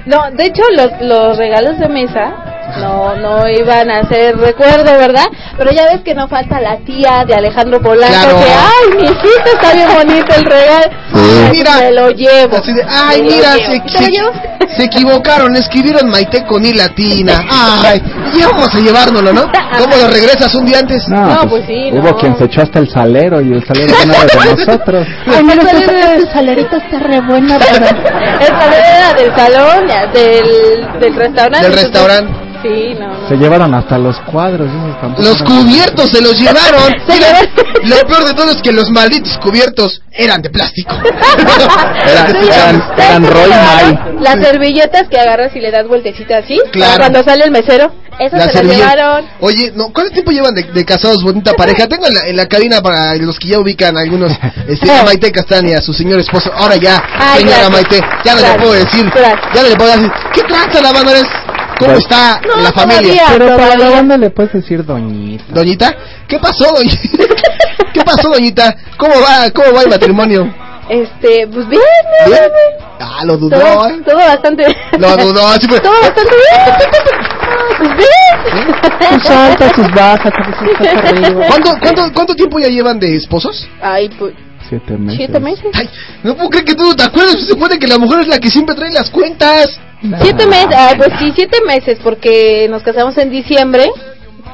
No, 0.07 0.31
de 0.31 0.45
hecho 0.45 0.63
los, 0.77 0.91
los 1.01 1.37
regalos 1.39 1.79
de 1.79 1.89
mesa 1.89 2.52
no 2.79 3.15
no 3.17 3.49
iban 3.49 3.91
a 3.91 4.07
ser 4.09 4.37
recuerdo, 4.39 4.85
¿verdad? 4.99 5.27
Pero 5.59 5.71
ya 5.73 5.85
ves 5.93 6.01
que 6.05 6.15
no 6.15 6.29
falta 6.29 6.61
la 6.61 6.79
tía 6.79 7.25
de 7.27 7.35
Alejandro 7.35 7.81
Polanco 7.81 8.13
Claro. 8.13 8.37
que, 8.39 8.45
ay, 8.53 8.97
mi 8.97 9.05
hijita, 9.05 9.51
está 9.55 9.73
bien 9.75 9.89
bonito 9.95 10.35
el 10.35 10.45
regalo. 10.45 10.85
Ay, 11.15 11.51
mira. 11.53 11.77
Me 11.79 11.91
lo 11.93 12.11
llevo. 12.11 12.57
Así 12.57 12.73
de, 12.73 12.85
ay, 12.89 13.23
mira, 13.23 13.53
se, 13.55 13.81
¿Te 13.81 14.21
lo 14.21 14.77
se- 14.77 14.85
equivocaron, 14.85 15.55
escribieron 15.57 16.09
Maite 16.09 16.45
con 16.47 16.65
I 16.65 16.73
latina. 16.73 17.45
Ay, 17.85 18.03
ya 18.35 18.49
vamos 18.49 18.75
a 18.75 18.79
llevárnoslo, 18.79 19.33
¿no? 19.33 19.43
¿Cómo 19.79 19.97
lo 19.97 20.09
regresas 20.09 20.55
un 20.55 20.65
día 20.65 20.79
antes? 20.79 21.07
No, 21.09 21.41
pues, 21.49 21.65
Hubo 21.93 22.17
quien 22.19 22.37
se 22.39 22.45
echó 22.45 22.63
hasta 22.63 22.79
el 22.79 22.89
salero 22.91 23.41
y 23.43 23.53
el 23.53 23.65
salero 23.67 23.93
no 24.07 24.15
era 24.15 24.45
de 24.45 24.57
nosotros. 24.67 25.07
Ay, 25.27 25.45
mira, 25.45 25.63
este, 25.73 26.33
salerito 26.33 26.77
está 26.77 26.99
re 27.01 27.21
bueno, 27.21 27.57
pero... 27.73 27.87
El 27.87 28.47
salero 28.47 28.87
era 28.87 29.15
del 29.15 29.37
salón, 29.37 29.87
del, 30.15 31.01
del 31.01 31.15
restaurante. 31.17 31.67
Del 31.69 31.75
restaurante. 31.77 32.33
Sí, 32.63 32.95
no. 32.99 33.29
Se 33.29 33.37
llevaron 33.37 33.75
hasta 33.75 33.99
los 33.99 34.17
cuadros. 34.21 34.69
esos 34.71 35.25
Los 35.27 35.43
cubiertos 35.43 36.11
se 36.11 36.23
los 36.23 36.39
llevaron. 36.39 36.95
Lo 37.85 37.97
peor 38.07 38.25
de 38.25 38.35
todo 38.35 38.51
es 38.53 38.63
que 38.63 38.71
los 38.71 38.91
malditos 38.91 39.37
cubiertos 39.39 40.03
eran 40.13 40.41
de 40.41 40.51
plástico. 40.51 40.95
Era- 42.07 42.29
eran, 42.31 42.83
eran 42.97 43.27
Roy 43.27 43.49
Mai. 43.51 43.99
Las 44.21 44.37
servilletas 44.45 45.09
que 45.09 45.19
agarras 45.19 45.55
y 45.57 45.61
le 45.61 45.71
das 45.71 45.87
vueltecita 45.89 46.39
así. 46.39 46.59
Claro. 46.73 46.99
Cuando 46.99 47.23
sale 47.25 47.45
el 47.45 47.51
mesero. 47.51 47.93
Esas 48.21 48.39
La 48.39 48.53
se 48.53 48.63
las 48.63 48.77
llevaron. 48.77 49.27
Oye, 49.41 49.73
no, 49.75 49.91
¿cuánto 49.93 50.13
tiempo 50.13 50.31
llevan 50.31 50.55
de, 50.55 50.65
de 50.65 50.85
casados, 50.85 51.25
bonita 51.25 51.53
pareja? 51.57 51.89
Tengo 51.89 52.07
en 52.07 52.15
la, 52.15 52.21
en 52.27 52.37
la 52.37 52.47
cabina 52.47 52.81
para 52.83 53.15
los 53.17 53.39
que 53.39 53.49
ya 53.49 53.59
ubican 53.59 53.97
algunos, 53.97 54.31
este, 54.69 54.93
a 54.93 55.03
Maite 55.03 55.33
Castaña, 55.33 55.81
su 55.81 55.93
señor 55.95 56.21
esposo. 56.21 56.53
Ahora 56.55 56.77
ya, 56.77 57.03
Ay, 57.19 57.39
señora 57.41 57.69
gracias. 57.69 57.73
Maite, 57.73 58.01
ya 58.25 58.33
no 58.35 58.37
le 58.37 58.43
Gracias. 58.43 58.57
puedo 58.63 58.73
decir, 58.75 59.13
ya 59.55 59.63
no 59.63 59.69
le 59.69 59.77
puedo 59.77 59.91
decir, 59.93 60.13
¿qué 60.35 60.43
trata 60.43 60.83
la 60.83 60.93
banda? 60.93 61.13
¿Cómo 61.87 61.99
está 61.99 62.41
No, 62.47 62.57
la 62.63 62.73
familia? 62.73 63.01
todavía, 63.03 63.25
Pero 63.33 63.57
para 63.57 63.77
la 63.77 63.91
banda 63.91 64.17
le 64.17 64.31
puedes 64.31 64.53
decir 64.53 64.85
doñita. 64.85 65.45
¿Doñita? 65.49 65.95
¿Qué 66.29 66.39
pasó, 66.39 66.73
doñita? 66.75 66.99
¿Qué 67.95 68.01
pasó, 68.03 68.29
doñita? 68.31 68.75
¿Cómo 68.97 69.15
va, 69.21 69.51
cómo 69.51 69.73
va 69.75 69.83
el 69.83 69.89
matrimonio? 69.91 70.55
Este, 70.89 71.47
pues 71.47 71.69
bien, 71.69 71.81
bien, 72.27 72.27
¿Bien? 72.27 72.41
bien. 72.41 72.87
Ah, 73.01 73.25
lo 73.25 73.37
dudó, 73.37 73.59
Todo, 73.59 73.89
¿eh? 73.89 74.01
todo 74.05 74.17
bastante 74.17 74.65
bien. 74.67 74.77
Lo 74.99 75.17
dudó, 75.17 75.47
así 75.49 75.67
fue. 75.69 75.81
Todo 75.81 75.93
bastante 76.01 76.33
bien. 76.35 76.61
Ah, 76.61 76.79
Pues 77.79 77.91
bien. 77.97 79.21
Sus 79.21 79.31
altas, 79.31 79.73
sus 79.75 79.91
bajas, 79.93 80.33
arriba. 81.07 81.47
¿Cuánto, 81.49 81.71
cuánto, 81.81 82.13
¿Cuánto 82.13 82.35
tiempo 82.35 82.59
ya 82.59 82.69
llevan 82.69 82.99
de 82.99 83.17
esposos? 83.17 83.67
Ay, 83.81 84.09
pues, 84.19 84.35
Siete 84.69 84.97
meses. 84.97 85.17
siete 85.17 85.41
meses. 85.41 85.65
No 86.23 86.35
puedo 86.37 86.51
creer 86.51 86.65
que 86.65 86.75
tú 86.75 86.85
no 86.85 86.95
te 86.95 87.03
acuerdas, 87.05 87.33
se 87.41 87.47
supone 87.47 87.79
que 87.79 87.87
la 87.89 87.99
mujer 87.99 88.21
es 88.21 88.29
la 88.29 88.39
que 88.39 88.49
siempre 88.51 88.75
trae 88.75 88.93
las 88.93 89.11
cuentas. 89.11 89.79
Siete 90.21 90.47
meses, 90.47 90.75
ah, 90.77 90.95
pues 90.97 91.11
sí, 91.19 91.33
siete 91.35 91.59
meses, 91.67 91.99
porque 92.03 92.67
nos 92.71 92.83
casamos 92.83 93.17
en 93.19 93.31
diciembre. 93.31 93.91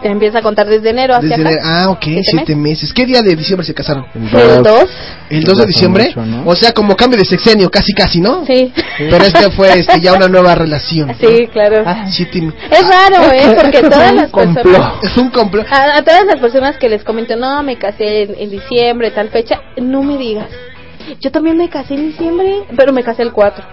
Te 0.02 0.08
empieza 0.08 0.38
a 0.38 0.42
contar 0.42 0.68
desde 0.68 0.90
enero 0.90 1.14
hacia 1.16 1.30
Desde 1.30 1.42
acá. 1.42 1.50
enero- 1.50 1.62
ah, 1.66 1.90
ok, 1.90 2.02
Siete 2.04 2.22
siete 2.30 2.54
meses. 2.54 2.92
¿Qué 2.92 3.04
día 3.04 3.20
de 3.20 3.34
diciembre 3.34 3.66
se 3.66 3.74
casaron? 3.74 4.06
El 4.14 4.62
dos. 4.62 4.84
¿El 5.28 5.42
2 5.42 5.58
de 5.58 5.66
diciembre? 5.66 6.14
O 6.44 6.54
sea, 6.54 6.72
como 6.72 6.94
cambio 6.94 7.18
de 7.18 7.24
sexenio, 7.24 7.68
casi 7.68 7.92
casi, 7.94 8.20
¿no? 8.20 8.46
Sí. 8.46 8.72
Pero 8.96 9.24
este 9.24 9.50
fue 9.50 9.72
este, 9.76 10.00
ya 10.00 10.12
una 10.14 10.28
nueva 10.28 10.54
relación. 10.54 11.12
Sí, 11.20 11.48
claro. 11.52 11.84
Siete- 12.10 12.52
Es 12.70 12.82
raro, 12.88 13.32
¿eh? 13.32 13.40
que- 13.40 13.54
Porque 13.62 13.80
todas 13.82 14.14
las 14.14 14.30
complot. 14.30 14.62
personas... 14.62 14.92
Es 15.02 15.16
un 15.16 15.30
complot. 15.30 15.66
A, 15.72 15.96
a 15.98 16.02
todas 16.04 16.24
las 16.26 16.36
personas 16.38 16.76
que 16.76 16.88
les 16.88 17.02
comento, 17.02 17.34
no, 17.34 17.62
me 17.64 17.76
casé 17.76 18.22
en, 18.22 18.34
en 18.38 18.50
diciembre, 18.50 19.10
tal 19.10 19.30
fecha, 19.30 19.60
no 19.78 20.04
me 20.04 20.16
digas. 20.16 20.48
Yo 21.20 21.32
también 21.32 21.56
me 21.56 21.68
casé 21.68 21.94
en 21.94 22.10
diciembre, 22.10 22.62
pero 22.76 22.92
me 22.92 23.02
casé 23.02 23.22
el 23.22 23.32
4. 23.32 23.64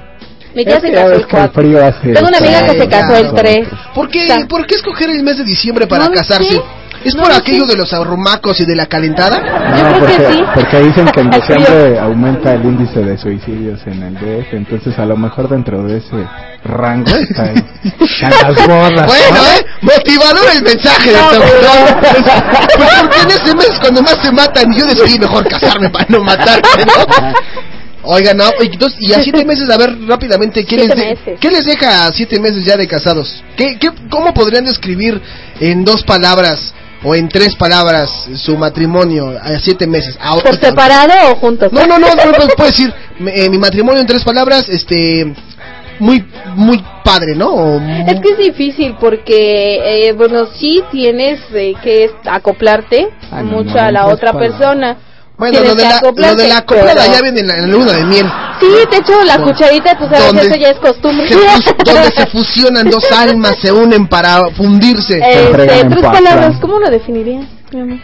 Mi 0.55 0.63
tía 0.65 0.79
se 0.79 0.87
que 0.87 0.93
casó 0.93 1.07
el 1.13 1.17
que 1.17 1.21
el 1.23 1.27
4. 1.27 1.61
frío 1.61 1.85
hace 1.85 2.13
Tengo 2.13 2.27
una 2.27 2.37
amiga 2.37 2.65
que 2.65 2.79
se 2.79 2.87
casó 2.87 3.15
el 3.17 3.33
3. 3.33 3.67
¿Por 3.93 4.09
qué, 4.09 4.45
¿Por 4.49 4.65
qué 4.65 4.75
escoger 4.75 5.09
el 5.09 5.21
mes 5.23 5.37
de 5.37 5.43
diciembre 5.43 5.85
para 5.87 6.05
No 6.05 6.11
casarse? 6.13 6.49
sé. 6.49 6.61
¿Es 7.03 7.13
No 7.13 7.21
por 7.23 7.31
lo 7.33 7.37
aquello 7.37 7.65
sé. 7.67 7.73
de 7.73 7.77
los 7.77 7.93
arrumacos 7.93 8.59
y 8.61 8.65
de 8.65 8.75
la 8.75 8.87
calentada? 8.87 9.37
No, 9.39 9.99
porque, 9.99 10.43
porque 10.55 10.79
dicen 10.81 11.05
que 11.09 11.19
en 11.19 11.29
diciembre 11.39 11.99
aumenta 11.99 12.53
el 12.53 12.63
índice 12.65 12.99
de 13.01 13.15
suicidios 13.17 13.79
en 13.85 14.01
el 14.01 14.13
DF, 14.15 14.53
entonces 14.53 14.97
a 14.97 15.05
lo 15.05 15.15
mejor 15.15 15.47
dentro 15.47 15.83
de 15.83 15.97
ese 15.97 16.27
rango 16.63 17.11
está 17.15 17.43
ahí. 17.43 17.55
Están 17.99 18.31
las. 18.31 18.65
Bueno, 18.65 19.01
¿no? 19.05 19.43
¿eh? 19.43 19.65
Motivador 19.81 20.45
el 20.55 20.63
mensaje 20.63 21.11
de 21.11 21.17
No, 21.17 21.27
pero- 21.29 21.43
mujer. 21.43 21.97
Pues 22.75 23.01
porque 23.01 23.21
en 23.21 23.29
ese 23.29 23.55
mes 23.55 23.71
cuando 23.79 24.01
más 24.01 24.17
se 24.23 24.31
matan, 24.31 24.73
yo 24.73 24.85
decidí 24.87 25.19
mejor 25.19 25.47
casarme 25.47 25.89
para 25.91 26.05
no 26.09 26.21
matarme, 26.23 26.85
¿no? 26.87 27.33
Oigan, 28.05 28.37
no, 28.37 28.45
y, 28.61 28.67
entonces, 28.67 28.97
y 29.01 29.13
a 29.13 29.21
siete 29.21 29.43
meses, 29.51 29.69
a 29.69 29.77
ver 29.77 29.95
rápidamente, 30.07 30.63
¿qué, 30.65 30.77
les, 30.77 30.89
de-. 30.89 31.37
¿qué 31.39 31.49
les 31.49 31.65
deja 31.65 32.05
a 32.07 32.11
siete 32.11 32.39
meses 32.39 32.63
ya 32.65 32.77
de 32.77 32.87
casados? 32.87 33.43
¿Qué, 33.55 33.77
qué, 33.79 33.89
¿Cómo 34.09 34.33
podrían 34.33 34.65
describir 34.65 35.19
en 35.59 35.83
dos 35.83 36.03
palabras 36.03 36.73
o 37.03 37.13
en 37.15 37.27
tres 37.29 37.55
palabras 37.55 38.09
su 38.35 38.57
matrimonio 38.57 39.37
a 39.41 39.59
siete 39.59 39.87
meses? 39.87 40.17
A- 40.21 40.35
¿Por 40.37 40.57
separado 40.57 41.31
o 41.31 41.35
juntos? 41.35 41.71
No, 41.71 41.85
no, 41.87 41.97
no, 41.99 42.07
no, 42.07 42.25
no, 42.25 42.31
puedo 42.57 42.69
decir 42.69 42.93
eh, 43.27 43.49
mi 43.49 43.57
matrimonio 43.57 44.01
en 44.01 44.07
tres 44.07 44.23
palabras, 44.23 44.67
este, 44.69 45.33
muy, 45.99 46.25
muy 46.55 46.83
padre, 47.03 47.35
¿no? 47.35 47.77
Es 48.07 48.19
que 48.19 48.29
es 48.33 48.37
difícil 48.37 48.95
porque, 48.99 50.07
eh, 50.07 50.11
bueno, 50.13 50.47
sí 50.59 50.83
tienes 50.91 51.39
eh, 51.53 51.73
que 51.83 52.09
acoplarte 52.25 53.07
Ah, 53.31 53.41
no, 53.41 53.51
mucho 53.57 53.75
no, 53.75 53.79
a 53.81 53.91
la 53.91 54.07
otra 54.07 54.33
para- 54.33 54.47
persona. 54.47 54.97
Bueno, 55.37 55.59
lo 55.59 55.75
de, 55.75 55.83
la, 55.83 56.01
lo 56.01 56.35
de 56.35 56.47
la 56.47 56.57
acoplada 56.59 56.93
pero- 56.95 57.13
ya 57.13 57.21
viene 57.21 57.39
en 57.41 57.47
la, 57.47 57.55
en 57.57 57.61
la 57.63 57.67
luna 57.77 57.91
de 57.93 58.05
miel. 58.05 58.25
Sí, 58.59 58.67
de 58.89 58.97
hecho, 58.97 59.23
la 59.25 59.37
No. 59.37 59.43
cucharita, 59.47 59.97
tú 59.97 60.05
sabes, 60.05 60.27
¿Dónde? 60.27 60.41
eso 60.47 60.55
ya 60.55 60.69
es 60.69 60.77
costumbre. 60.79 61.27
Se 61.27 61.35
fus- 61.35 61.75
donde 61.85 62.11
se 62.15 62.25
fusionan 62.27 62.89
dos 62.89 63.11
almas, 63.11 63.55
se 63.61 63.71
unen 63.71 64.07
para 64.07 64.39
fundirse. 64.55 65.17
Este, 65.17 65.53
tres 65.89 66.01
palabras, 66.01 66.55
¿cómo 66.61 66.79
lo 66.79 66.89
definirías, 66.89 67.45
mi 67.73 67.81
amor? 67.81 67.97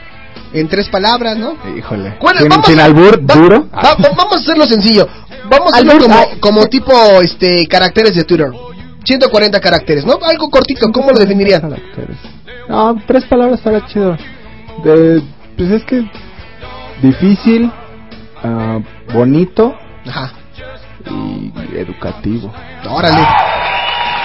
En 0.53 0.67
tres 0.67 0.89
palabras, 0.89 1.37
¿no? 1.37 1.55
Híjole. 1.77 2.17
Bueno, 2.19 2.39
sin, 2.41 2.49
vamos 2.49 2.65
sin 2.67 2.79
a- 2.81 2.85
albur, 2.85 3.19
va- 3.21 3.33
duro. 3.35 3.67
va- 3.73 3.81
va- 3.95 4.09
vamos 4.17 4.35
a 4.35 4.39
hacerlo 4.39 4.65
sencillo. 4.65 5.07
Vamos 5.49 5.71
a 5.73 5.77
hacerlo 5.77 5.99
como, 5.99 6.25
como 6.41 6.65
tipo 6.67 6.91
este 7.21 7.65
caracteres 7.67 8.13
de 8.15 8.25
Twitter. 8.25 8.47
140 9.05 9.59
caracteres, 9.61 10.05
¿no? 10.05 10.19
Algo 10.21 10.49
cortito, 10.49 10.91
¿cómo 10.91 11.11
lo 11.11 11.17
definirían? 11.19 11.61
No, 12.67 12.95
tres 13.07 13.23
palabras 13.25 13.59
estará 13.59 13.85
chido. 13.87 14.17
De, 14.83 15.21
pues 15.57 15.71
es 15.71 15.83
que 15.85 16.03
difícil, 17.01 17.71
ah, 18.43 18.79
bonito 19.13 19.75
Ajá. 20.07 20.31
y 21.09 21.77
educativo. 21.77 22.53
Órale. 22.89 23.25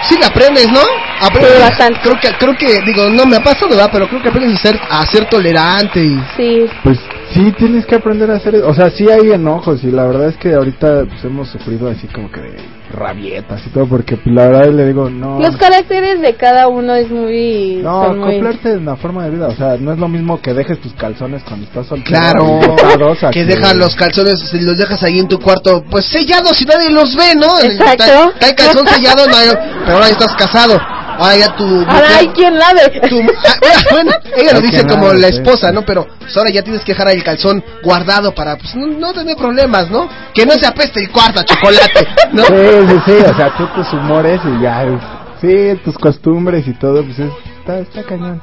Sí, 0.09 0.16
la 0.20 0.28
aprendes, 0.28 0.69
¿no? 0.70 0.81
Aprendes, 1.20 1.98
Creo 2.03 2.20
que, 2.20 2.28
creo 2.39 2.57
que, 2.57 2.81
digo, 2.86 3.09
no 3.11 3.27
me 3.27 3.36
ha 3.36 3.43
pasado, 3.43 3.70
¿verdad? 3.70 3.89
Pero 3.93 4.09
creo 4.09 4.23
que 4.23 4.28
aprendes 4.28 4.61
a 4.61 4.62
ser, 4.62 4.81
a 4.89 5.07
ser 5.07 5.28
tolerante 5.28 6.05
y... 6.05 6.23
Sí. 6.36 6.66
Pues 6.82 6.98
sí, 7.32 7.53
tienes 7.59 7.86
que 7.86 7.97
aprender 7.97 8.31
a 8.31 8.36
hacer 8.36 8.55
eso. 8.57 8.69
O 8.69 8.74
sea, 8.74 8.90
sí 8.90 9.07
hay 9.11 9.31
enojos 9.32 9.82
y 9.85 9.90
la 9.90 10.05
verdad 10.07 10.28
es 10.28 10.36
que 10.36 10.55
ahorita 10.55 11.05
pues, 11.07 11.24
hemos 11.24 11.48
sufrido 11.48 11.89
así 11.89 12.07
como 12.09 12.31
que 12.31 12.40
de 12.40 12.57
rabietas 12.93 13.61
y 13.66 13.70
todo 13.70 13.86
porque 13.86 14.16
pues, 14.16 14.35
la 14.35 14.47
verdad 14.48 14.73
le 14.73 14.86
digo, 14.86 15.11
no... 15.11 15.40
Los 15.40 15.57
caracteres 15.57 16.20
de 16.20 16.35
cada 16.35 16.69
uno 16.69 16.94
es 16.94 17.11
muy... 17.11 17.81
No, 17.82 18.15
muy- 18.15 18.28
acoplarte 18.36 18.73
en 18.74 18.85
la 18.86 18.97
forma 18.97 19.24
de 19.24 19.31
vida, 19.31 19.48
o 19.48 19.55
sea, 19.55 19.77
no 19.78 19.93
es 19.93 19.98
lo 19.98 20.09
mismo 20.09 20.40
que 20.40 20.55
dejes 20.55 20.81
tus 20.81 20.93
calzones 20.94 21.43
cuando 21.44 21.66
estás 21.66 21.86
soltero. 21.86 22.19
Claro, 22.19 23.12
a 23.23 23.31
que 23.31 23.44
dejas 23.44 23.77
los 23.77 23.94
calzones, 23.97 24.39
si 24.51 24.61
los 24.61 24.78
dejas 24.78 25.03
ahí 25.03 25.19
en 25.19 25.28
tu 25.28 25.39
cuarto, 25.39 25.85
pues 25.90 26.07
sellados 26.07 26.61
y 26.61 26.65
nadie 26.65 26.90
los 26.90 27.15
ve, 27.16 27.35
¿no? 27.35 27.59
Exacto. 27.61 28.05
Está, 28.05 28.24
está 28.31 28.48
el 28.48 28.55
calzón 28.55 28.86
sellado, 28.86 29.27
no 29.28 29.36
hay- 29.36 29.48
pero 29.85 29.93
ahora 29.97 30.09
estás 30.09 30.35
casado. 30.36 30.78
Ahora 31.18 31.36
ya 31.36 31.56
tu 31.56 31.64
Ahora 31.64 31.84
mujer- 31.86 32.05
hay 32.18 32.28
quien 32.28 32.59
lave. 32.59 33.01
tu- 33.09 33.20
ah, 33.47 33.78
bueno, 33.90 34.10
ella 34.36 34.52
lo 34.55 34.60
dice 34.60 34.86
como 34.86 35.12
la 35.12 35.28
sí. 35.28 35.34
esposa, 35.36 35.72
¿no? 35.72 35.82
Pero 35.84 36.06
pues, 36.18 36.36
ahora 36.36 36.51
ya 36.51 36.62
tienes 36.62 36.82
que 36.84 36.93
dejar 36.93 37.09
el 37.09 37.22
calzón 37.24 37.62
guardado 37.82 38.32
para 38.34 38.56
pues 38.56 38.74
no, 38.76 38.86
no 38.86 39.12
tener 39.12 39.36
problemas, 39.36 39.90
¿no? 39.90 40.09
Que 40.34 40.44
no 40.47 40.52
se 40.52 40.66
apeste 40.66 41.01
el 41.01 41.10
cuarto 41.10 41.40
a 41.40 41.44
chocolate, 41.44 42.06
¿no? 42.32 42.44
Sí, 42.44 42.55
sí, 42.88 42.97
sí, 43.06 43.12
o 43.30 43.36
sea, 43.36 43.56
tú 43.56 43.66
tus 43.74 43.93
humores 43.93 44.40
y 44.44 44.62
ya, 44.62 44.84
es- 44.84 45.01
sí, 45.40 45.80
tus 45.84 45.97
costumbres 45.98 46.66
y 46.68 46.74
todo, 46.74 47.02
pues 47.05 47.18
es- 47.18 47.32
está, 47.60 47.78
está 47.78 48.02
cañón. 48.02 48.40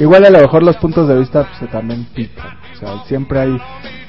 Igual 0.00 0.24
a 0.26 0.30
lo 0.30 0.40
mejor 0.40 0.62
los 0.62 0.76
puntos 0.76 1.08
de 1.08 1.16
vista 1.16 1.44
pues 1.58 1.70
también 1.72 2.04
pican, 2.14 2.56
o 2.74 2.78
sea, 2.78 3.04
siempre 3.06 3.40
hay 3.40 3.58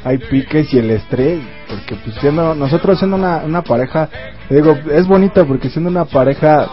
hay 0.04 0.18
piques 0.18 0.74
y 0.74 0.78
el 0.80 0.92
estrés, 0.92 1.42
porque 1.68 1.96
pues 2.04 2.16
siendo 2.22 2.56
nosotros 2.56 2.98
siendo 3.00 3.18
una, 3.18 3.38
una 3.38 3.64
pareja, 3.64 4.08
digo, 4.50 4.78
es 4.94 5.06
bonito 5.08 5.46
porque 5.46 5.70
siendo 5.70 5.90
una 5.90 6.06
pareja 6.06 6.68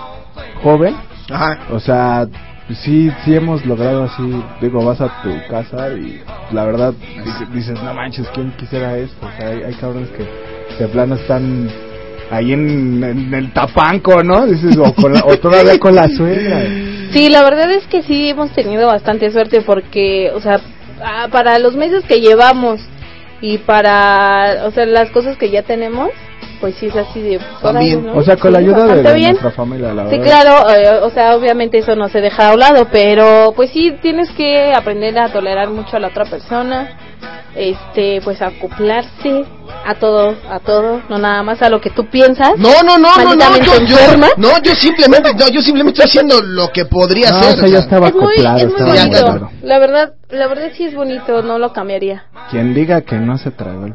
joven, 0.62 0.94
Ajá. 1.30 1.58
o 1.72 1.80
sea, 1.80 2.26
sí, 2.84 3.10
sí 3.24 3.34
hemos 3.34 3.64
logrado 3.66 4.04
así, 4.04 4.42
digo, 4.60 4.84
vas 4.84 5.00
a 5.00 5.22
tu 5.22 5.30
casa 5.50 5.88
y 5.90 6.22
la 6.52 6.64
verdad 6.64 6.94
dices, 7.24 7.52
dices, 7.52 7.82
no 7.82 7.92
manches, 7.94 8.28
¿quién 8.34 8.52
quisiera 8.56 8.96
esto? 8.96 9.26
O 9.26 9.30
sea, 9.38 9.48
hay, 9.48 9.62
hay 9.64 9.74
cabrones 9.74 10.08
que 10.10 10.24
de 10.82 10.88
plano 10.88 11.14
están 11.16 11.68
ahí 12.30 12.52
en, 12.52 13.02
en 13.02 13.34
el 13.34 13.52
tapanco, 13.52 14.22
¿no? 14.22 14.46
Dices, 14.46 14.76
o, 14.76 14.92
con 14.94 15.12
la- 15.12 15.24
o 15.24 15.36
todavía 15.38 15.78
con 15.78 15.94
la 15.94 16.08
suegra. 16.08 16.62
Sí, 17.12 17.28
la 17.28 17.42
verdad 17.44 17.70
es 17.72 17.86
que 17.86 18.02
sí 18.02 18.28
hemos 18.30 18.50
tenido 18.52 18.86
bastante 18.88 19.30
suerte 19.30 19.60
porque, 19.62 20.30
o 20.34 20.40
sea, 20.40 20.60
para 21.30 21.58
los 21.58 21.76
meses 21.76 22.04
que 22.04 22.20
llevamos 22.20 22.80
y 23.40 23.58
para, 23.58 24.64
o 24.64 24.70
sea, 24.70 24.86
las 24.86 25.10
cosas 25.10 25.36
que 25.36 25.50
ya 25.50 25.62
tenemos, 25.62 26.10
pues 26.60 26.74
sí 26.76 26.86
es 26.86 26.96
así 26.96 27.20
de... 27.20 27.40
órale, 27.62 27.96
¿no? 27.96 28.14
O 28.16 28.22
sea, 28.22 28.36
con 28.36 28.52
la 28.52 28.58
Sí, 28.60 28.64
ayuda 28.64 28.76
de, 28.78 28.84
bastante 28.86 29.08
de 29.10 29.14
bien. 29.14 29.30
nuestra 29.32 29.50
familia, 29.50 29.92
la 29.94 30.08
Sí, 30.10 30.18
verdad. 30.18 30.24
claro, 30.42 30.70
eh, 30.70 31.00
o 31.02 31.10
sea, 31.10 31.36
obviamente 31.36 31.78
eso 31.78 31.94
no 31.96 32.08
se 32.08 32.20
deja 32.20 32.48
a 32.50 32.54
un 32.54 32.60
lado, 32.60 32.86
pero 32.90 33.52
pues 33.54 33.70
sí 33.70 33.96
tienes 34.02 34.30
que 34.32 34.72
aprender 34.74 35.18
a 35.18 35.32
tolerar 35.32 35.68
mucho 35.70 35.96
a 35.96 36.00
la 36.00 36.08
otra 36.08 36.24
persona, 36.24 37.05
este, 37.54 38.20
pues 38.22 38.40
acoplarse 38.42 39.44
a 39.86 39.94
todo, 39.94 40.34
a 40.50 40.58
todo, 40.60 41.00
no 41.08 41.18
nada 41.18 41.42
más 41.42 41.62
a 41.62 41.68
lo 41.70 41.80
que 41.80 41.90
tú 41.90 42.06
piensas. 42.10 42.50
No, 42.58 42.70
no, 42.84 42.98
no, 42.98 43.08
no, 43.16 43.34
no, 43.34 43.56
yo, 43.58 43.72
yo, 43.86 43.96
no, 44.36 44.48
yo 44.62 44.72
simplemente, 44.74 45.32
no, 45.34 45.48
yo 45.48 45.60
simplemente 45.62 46.02
estoy 46.02 46.08
haciendo 46.22 46.40
lo 46.42 46.70
que 46.72 46.84
podría 46.84 47.30
No, 47.30 47.36
hacer. 47.38 47.54
o 47.54 47.58
sea, 47.60 47.68
ya 47.68 47.78
estaba 47.78 48.08
es 48.08 48.14
muy, 48.14 48.24
acoplado, 48.34 48.58
es 48.58 48.66
muy 48.66 48.74
estaba 48.74 48.94
bonito. 48.94 49.24
claro. 49.24 49.50
La 49.62 49.78
verdad, 49.78 50.12
la 50.30 50.46
verdad 50.48 50.70
sí 50.76 50.84
es 50.84 50.94
bonito, 50.94 51.42
no 51.42 51.58
lo 51.58 51.72
cambiaría. 51.72 52.24
Quien 52.50 52.74
diga 52.74 53.00
que 53.02 53.16
no 53.16 53.38
se 53.38 53.50
tragó 53.52 53.88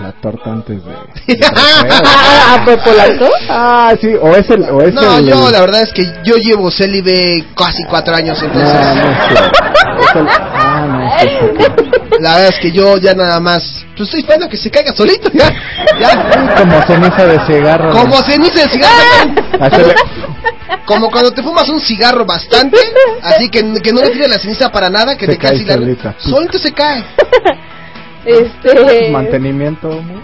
la 0.00 0.12
torta 0.20 0.50
antes 0.50 0.80
de... 0.84 0.92
¿A 1.46 2.64
por 2.64 2.82
Polanco? 2.82 3.28
Ah, 3.48 3.92
sí, 4.00 4.08
o 4.20 4.34
es 4.34 4.48
el... 4.50 4.62
O 4.64 4.80
es 4.82 4.94
No, 4.94 5.18
el- 5.18 5.28
yo 5.28 5.50
la 5.50 5.60
verdad 5.60 5.82
es 5.82 5.92
que 5.92 6.04
yo 6.24 6.34
llevo 6.36 6.70
célibe 6.70 7.44
casi 7.56 7.84
cuatro 7.84 8.14
años, 8.14 8.42
entonces... 8.42 8.72
No, 8.74 8.94
no 8.94 9.10
es 9.10 9.28
cierto. 9.28 9.58
Es 10.00 10.16
el- 10.16 10.26
Ah, 10.28 10.38
sí, 10.40 10.48
sí, 10.62 10.69
La 12.20 12.34
verdad 12.34 12.48
es 12.48 12.58
que 12.60 12.70
yo 12.72 12.96
ya 12.98 13.14
nada 13.14 13.40
más... 13.40 13.62
Pues 13.96 14.08
estoy 14.08 14.20
esperando 14.20 14.46
a 14.46 14.48
que 14.48 14.56
se 14.56 14.70
caiga 14.70 14.94
solito, 14.94 15.30
ya. 15.32 15.50
ya. 15.98 16.54
Como 16.58 16.82
ceniza 16.86 17.26
de 17.26 17.38
cigarro. 17.46 17.90
Como 17.92 18.16
ceniza 18.22 18.60
de 18.62 18.68
cigarro. 18.70 19.34
Hacerle- 19.60 19.94
Como 20.86 21.10
cuando 21.10 21.32
te 21.32 21.42
fumas 21.42 21.68
un 21.68 21.80
cigarro 21.80 22.24
bastante, 22.24 22.78
así 23.22 23.48
que, 23.48 23.60
que 23.82 23.92
no 23.92 24.00
le 24.00 24.10
tires 24.10 24.28
la 24.28 24.38
ceniza 24.38 24.70
para 24.70 24.88
nada, 24.90 25.16
que 25.16 25.26
Se 25.26 25.32
te 25.32 25.38
cae 25.38 25.58
la-. 25.64 26.14
Solito 26.18 26.58
se 26.58 26.72
cae. 26.72 27.04
Este... 28.24 29.10
Mantenimiento, 29.10 29.88
¿no? 29.88 30.20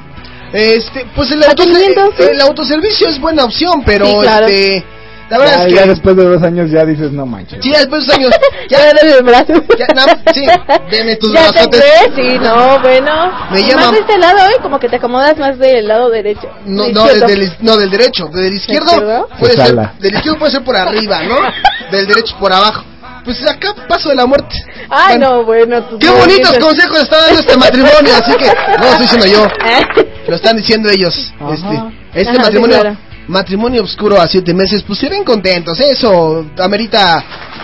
Este, 0.52 1.06
pues 1.14 1.30
el, 1.32 1.42
autose- 1.42 2.30
el 2.30 2.40
autoservicio 2.40 3.08
es 3.08 3.18
buena 3.20 3.44
opción, 3.44 3.82
pero 3.84 4.06
Sí, 4.06 4.16
claro. 4.20 4.46
este... 4.46 4.84
La 5.28 5.38
verdad 5.38 5.56
ya, 5.56 5.62
es 5.62 5.66
que... 5.68 5.74
ya 5.74 5.86
después 5.86 6.16
de 6.16 6.24
dos 6.24 6.42
años 6.42 6.70
ya 6.70 6.84
dices, 6.84 7.10
no 7.12 7.26
manches. 7.26 7.58
Sí, 7.62 7.70
después 7.70 8.06
de 8.06 8.12
dos 8.12 8.16
años. 8.18 8.30
Ya, 8.68 8.90
el 8.90 9.22
brazo. 9.22 9.52
Ya, 9.78 9.86
nada, 9.94 10.18
sí, 10.34 10.44
deme 10.90 11.14
tus 11.16 11.32
Ya 11.32 11.46
te 11.46 11.52
brazotes. 11.52 11.80
ves, 11.80 12.10
sí, 12.16 12.38
no, 12.40 12.80
bueno. 12.80 13.32
Me 13.52 13.62
llama- 13.62 13.82
Más 13.82 13.92
de 13.92 13.98
este 14.00 14.18
lado, 14.18 14.38
¿eh? 14.48 14.56
Como 14.60 14.80
que 14.80 14.88
te 14.88 14.96
acomodas 14.96 15.36
más 15.38 15.56
del 15.58 15.86
lado 15.86 16.10
derecho. 16.10 16.48
No, 16.64 16.82
del 16.84 16.94
no, 16.94 17.04
del, 17.06 17.20
del- 17.20 17.56
no, 17.60 17.76
del 17.76 17.90
derecho. 17.90 18.26
Del 18.26 18.54
izquierdo 18.54 18.86
izquierdo? 18.90 19.28
puede 19.38 19.52
Se 19.52 19.58
ser, 19.58 19.66
sala. 19.68 19.94
del 20.00 20.14
izquierdo 20.14 20.38
puede 20.40 20.52
ser 20.52 20.64
por 20.64 20.76
arriba, 20.76 21.22
¿no? 21.22 21.36
Del 21.96 22.06
derecho 22.08 22.36
por 22.40 22.52
abajo. 22.52 22.84
Pues 23.24 23.40
acá 23.48 23.72
paso 23.88 24.08
de 24.08 24.16
la 24.16 24.26
muerte. 24.26 24.54
Ay, 24.90 25.18
Bueno, 25.18 25.30
no, 25.36 25.44
bueno. 25.44 25.84
tus 25.84 25.98
Qué 26.00 26.10
bonitos 26.10 26.58
consejos 26.58 27.02
está 27.02 27.18
dando 27.20 27.40
este 27.40 27.56
matrimonio, 27.56 28.14
así 28.20 28.32
que 28.36 28.46
no 28.46 28.84
lo 28.84 28.90
estoy 28.90 29.02
diciendo 29.02 29.26
yo. 29.26 29.48
Lo 30.28 30.34
están 30.34 30.56
diciendo 30.56 30.88
ellos. 30.90 31.14
Este, 31.52 31.82
este 32.14 32.30
Ajá, 32.30 32.32
sí, 32.32 32.38
matrimonio, 32.42 32.80
claro. 32.80 32.96
Matrimonio 33.28 33.82
oscuro 33.82 34.20
a 34.20 34.26
siete 34.26 34.52
meses, 34.54 34.82
pues 34.82 34.98
se 34.98 35.08
ven 35.08 35.24
contentos. 35.24 35.78
¿eh? 35.80 35.90
Eso 35.92 36.44
amerita 36.58 37.22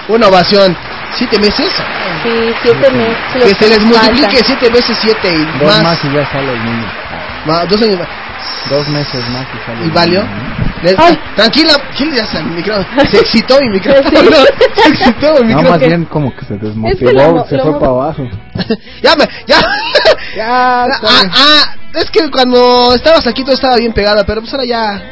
una 0.08 0.28
ovación. 0.28 0.76
¿Siete 1.16 1.38
meses? 1.38 1.68
Sí, 2.22 2.30
siete 2.62 2.90
meses. 2.90 3.16
Que 3.44 3.54
se 3.54 3.68
les 3.68 3.80
multiplique 3.84 4.36
siete 4.44 4.70
veces 4.70 4.96
siete 5.00 5.34
y 5.34 5.58
Dos 5.58 5.68
más. 5.68 5.82
más 5.82 6.04
y 6.04 6.12
ya 6.14 6.24
sale 6.30 6.52
el 6.52 6.64
niño. 6.64 6.86
Ma- 7.46 7.64
dos 7.66 7.82
años 7.82 7.98
más. 7.98 8.08
Dos 8.70 8.88
meses 8.88 9.28
más 9.30 9.46
y 9.54 9.66
sale 9.66 9.80
¿Y 9.80 9.84
el 9.84 9.90
valió? 9.90 10.24
Tranquila, 11.36 11.74
¿qué 11.96 12.06
le 12.06 12.20
hace 12.20 12.38
al 12.38 12.46
micrófono? 12.46 13.02
Se 13.10 13.18
excitó 13.20 13.60
mi 13.60 13.68
micrófono. 13.70 14.10
Se 14.76 14.88
excitó 14.88 15.32
mi 15.34 15.40
No, 15.40 15.46
micrófono. 15.46 15.70
más 15.70 15.80
bien 15.80 16.04
como 16.06 16.34
que 16.34 16.44
se 16.46 16.54
desmotivó, 16.56 17.10
lo- 17.12 17.46
se 17.46 17.56
lo- 17.56 17.62
fue 17.64 17.72
para 17.78 17.92
abajo. 17.92 18.28
Ya 19.02 19.14
me, 19.16 19.24
ya. 19.46 19.60
ah, 20.42 20.86
ah, 21.02 21.74
es 21.94 22.10
que 22.10 22.30
cuando 22.30 22.94
estabas 22.94 23.26
aquí 23.26 23.42
todo 23.44 23.54
estaba 23.54 23.76
bien 23.76 23.92
pegada, 23.92 24.24
pero 24.24 24.40
pues 24.40 24.52
ahora 24.54 24.64
ya. 24.64 25.02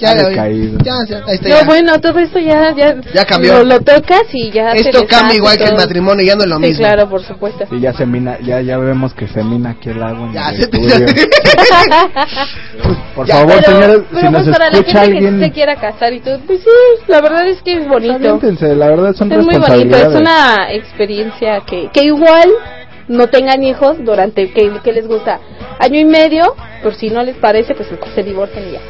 Ya, 0.00 0.10
Ha 0.12 0.16
ya, 0.16 0.28
decaído. 0.28 0.78
ya, 0.82 0.94
ya, 1.08 1.16
ahí 1.26 1.34
está, 1.34 1.48
No, 1.50 1.56
ya. 1.60 1.64
bueno, 1.64 2.00
todo 2.00 2.18
esto 2.20 2.38
ya, 2.38 2.74
ya, 2.74 2.96
Ya 3.14 3.24
cambió. 3.26 3.58
Lo, 3.58 3.64
lo 3.64 3.80
tocas 3.80 4.22
y 4.32 4.50
ya. 4.50 4.72
Esto 4.72 5.06
cambia 5.06 5.36
igual 5.36 5.56
que 5.58 5.64
el 5.64 5.70
todo. 5.70 5.78
matrimonio, 5.80 6.24
ya 6.24 6.34
no 6.36 6.42
es 6.44 6.48
lo 6.48 6.56
Sí, 6.56 6.62
mismo. 6.62 6.84
claro, 6.86 7.08
por 7.08 7.22
supuesto. 7.22 7.64
Y 7.70 7.80
ya 7.80 7.92
se 7.92 8.06
mina, 8.06 8.38
ya, 8.40 8.60
ya 8.62 8.78
vemos 8.78 9.12
que 9.14 9.28
se 9.28 9.42
mina 9.44 9.70
aquí 9.70 9.90
el 9.90 10.02
agua 10.02 10.26
en 10.26 10.32
Ya, 10.32 10.48
el 10.50 10.56
se- 10.56 10.62
estudio. 10.62 11.06
Por 13.14 13.26
Ya, 13.26 13.34
favor, 13.36 13.54
pero, 13.64 13.72
señores, 13.72 14.00
pero 14.10 14.20
si 14.20 14.26
pues 14.32 14.46
nos 14.46 14.56
para 14.56 14.70
la 14.70 14.78
escucha 14.78 15.00
gente 15.00 15.16
alguien, 15.16 15.38
que 15.40 15.44
se 15.46 15.52
quiera 15.52 15.76
casar 15.76 16.12
y 16.12 16.20
todo, 16.20 16.38
pues 16.46 16.60
sí, 16.60 17.02
la 17.08 17.20
verdad 17.20 17.46
es 17.48 17.62
que 17.62 17.76
es 17.76 17.88
bonito. 17.88 18.14
aviéntense, 18.14 18.74
la 18.74 18.88
verdad 18.88 19.14
son 19.14 19.32
Es 19.32 19.44
muy 19.44 19.56
bonito, 19.58 19.96
es 19.96 20.06
una 20.08 20.72
experiencia 20.72 21.60
que, 21.66 21.90
que 21.92 22.04
igual 22.04 22.48
no 23.08 23.26
tengan 23.26 23.62
hijos 23.64 23.96
durante, 24.04 24.50
que, 24.52 24.70
que 24.82 24.92
les 24.92 25.06
gusta, 25.06 25.40
año 25.78 25.98
y 25.98 26.04
medio, 26.04 26.54
por 26.82 26.94
si 26.94 27.10
no 27.10 27.22
les 27.22 27.36
parece, 27.36 27.74
pues 27.74 27.88
se 28.14 28.22
divorcian 28.22 28.68
y 28.68 28.72
ya. 28.72 28.80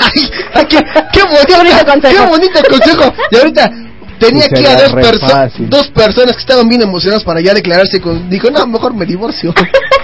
Ay, 0.00 0.66
qué, 0.66 0.78
qué 1.12 1.22
bonito, 1.22 1.82
qué 2.10 2.26
bonito 2.26 2.68
consejo. 2.68 3.14
Y 3.30 3.36
ahorita 3.36 3.70
tenía 4.18 4.44
aquí 4.44 4.64
a 4.66 4.76
dos, 4.76 4.92
perso- 4.94 5.28
fácil. 5.28 5.68
dos 5.70 5.88
personas 5.88 6.34
que 6.34 6.40
estaban 6.40 6.68
bien 6.68 6.82
emocionadas 6.82 7.24
para 7.24 7.40
ya 7.40 7.52
declararse 7.54 8.00
con... 8.00 8.28
Dijo, 8.30 8.50
no, 8.50 8.66
mejor 8.66 8.94
me 8.94 9.04
divorcio. 9.06 9.52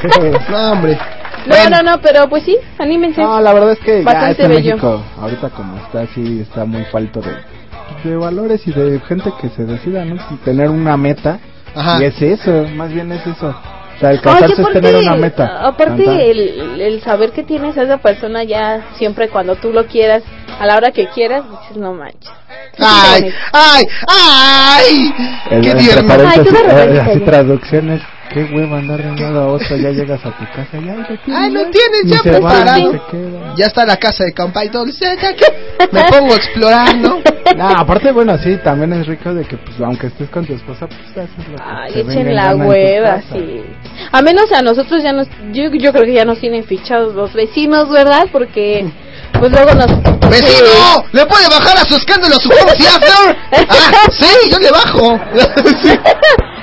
no, 0.51 0.73
hombre. 0.73 0.99
No, 1.47 1.71
no, 1.71 1.83
no, 1.83 2.01
pero 2.01 2.29
pues 2.29 2.45
sí, 2.45 2.57
anímense. 2.79 3.21
No, 3.21 3.41
la 3.41 3.53
verdad 3.53 3.73
es 3.73 3.79
que 3.81 3.99
ya 3.99 4.05
Bastante 4.05 4.31
este 4.43 4.49
bello. 4.49 4.71
México, 4.77 5.03
ahorita 5.21 5.51
como 5.51 5.77
está 5.79 6.03
así, 6.03 6.41
está 6.41 6.65
muy 6.65 6.85
falto 6.85 7.21
de, 7.21 8.09
de 8.09 8.17
valores 8.17 8.63
y 8.67 8.71
de 8.73 9.01
gente 9.01 9.33
que 9.41 9.49
se 9.49 9.65
decida, 9.65 10.05
¿no? 10.05 10.17
Y 10.31 10.37
tener 10.45 10.69
una 10.71 10.97
meta. 10.97 11.41
Ajá. 11.75 12.01
Y 12.01 12.05
es 12.05 12.21
eso, 12.23 12.67
más 12.77 12.93
bien 12.93 13.11
es 13.11 13.27
eso. 13.27 13.55
Sea, 14.03 14.11
el 14.11 14.19
Oye, 14.19 14.53
es 14.53 14.59
aparte- 14.59 14.81
tener 14.81 14.97
una 14.97 15.15
meta. 15.17 15.67
Aparte, 15.67 16.31
el, 16.31 16.81
el 16.81 17.01
saber 17.03 17.31
que 17.31 17.43
tienes 17.45 17.79
a 17.79 17.85
esa 17.85 17.99
persona 17.99 18.43
ya 18.43 18.87
siempre 18.99 19.29
cuando 19.29 19.55
tú 19.57 19.73
lo 19.73 19.87
quieras, 19.87 20.23
a 20.59 20.67
la 20.67 20.77
hora 20.77 20.91
que 20.91 21.07
quieras, 21.09 21.45
dices, 21.49 21.77
no 21.77 21.95
manches. 21.95 22.31
Ay, 22.79 23.33
ay, 23.53 23.85
ay. 24.09 25.15
Qué 25.63 25.75
tierno. 25.75 26.15
eh, 26.15 27.01
así 27.01 27.21
traducciones. 27.21 28.03
Qué 28.33 28.45
hueva 28.45 28.79
andar 28.79 29.03
de 29.03 29.11
un 29.11 29.21
lado 29.21 29.41
a 29.43 29.47
otro, 29.49 29.77
ya 29.77 29.91
llegas 29.91 30.25
a 30.25 30.31
tu 30.37 30.45
casa, 30.45 30.79
ya 30.85 30.97
lo 30.97 31.05
tienes. 31.07 31.21
Ay, 31.29 31.51
lo 31.51 31.61
tienes 31.71 32.03
ya 32.07 32.17
va, 32.17 32.23
preparado. 32.23 33.57
Ya 33.57 33.67
está 33.67 33.85
la 33.85 33.97
casa 33.97 34.25
de 34.25 34.33
campa 34.33 34.65
y 34.65 34.69
todo. 34.71 34.85
Dice, 34.87 35.17
"Ya 35.21 35.35
que 35.35 35.45
Me 35.93 36.05
pongo 36.05 36.33
a 36.33 36.37
explorar, 36.37 36.97
¿no? 36.97 37.19
No, 37.57 37.69
aparte, 37.69 38.13
bueno, 38.13 38.39
sí, 38.39 38.57
también 38.65 38.93
es 38.95 39.07
rico 39.07 39.35
de 39.35 39.45
que, 39.45 39.57
pues, 39.57 39.79
aunque 39.81 40.07
estés 40.07 40.31
con 40.31 40.47
tu 40.47 40.55
esposa, 40.55 40.87
pues, 40.87 41.01
haces 41.11 41.49
lo 41.49 41.57
que 41.57 41.63
Ay, 41.63 41.93
echen 41.97 42.29
en 42.29 42.35
la 42.37 42.55
hueva, 42.57 43.21
sí. 43.31 43.63
A 44.11 44.23
menos 44.23 44.51
a 44.53 44.63
nosotros 44.63 45.03
ya 45.03 45.13
nos, 45.13 45.29
yo, 45.53 45.71
yo 45.73 45.93
creo 45.93 46.05
que 46.05 46.15
ya 46.15 46.25
nos 46.25 46.39
tienen 46.39 46.65
fichados 46.65 47.15
los 47.15 47.35
vecinos, 47.35 47.91
¿verdad? 47.91 48.29
Porque, 48.33 48.87
pues 49.39 49.51
luego 49.53 49.75
nos... 49.75 49.87
¡Vecino! 50.31 51.05
¿Le 51.13 51.27
puede 51.27 51.49
bajar 51.49 51.77
a 51.79 51.85
su 51.85 51.97
escándalo 51.97 52.37
a 52.37 52.39
su 52.39 52.49
home 52.49 52.73
theater? 52.79 53.37
Ah, 53.69 54.09
sí, 54.11 54.27
yo 54.51 54.59
le 54.59 54.71
bajo. 54.71 55.19
Sí. 55.83 55.99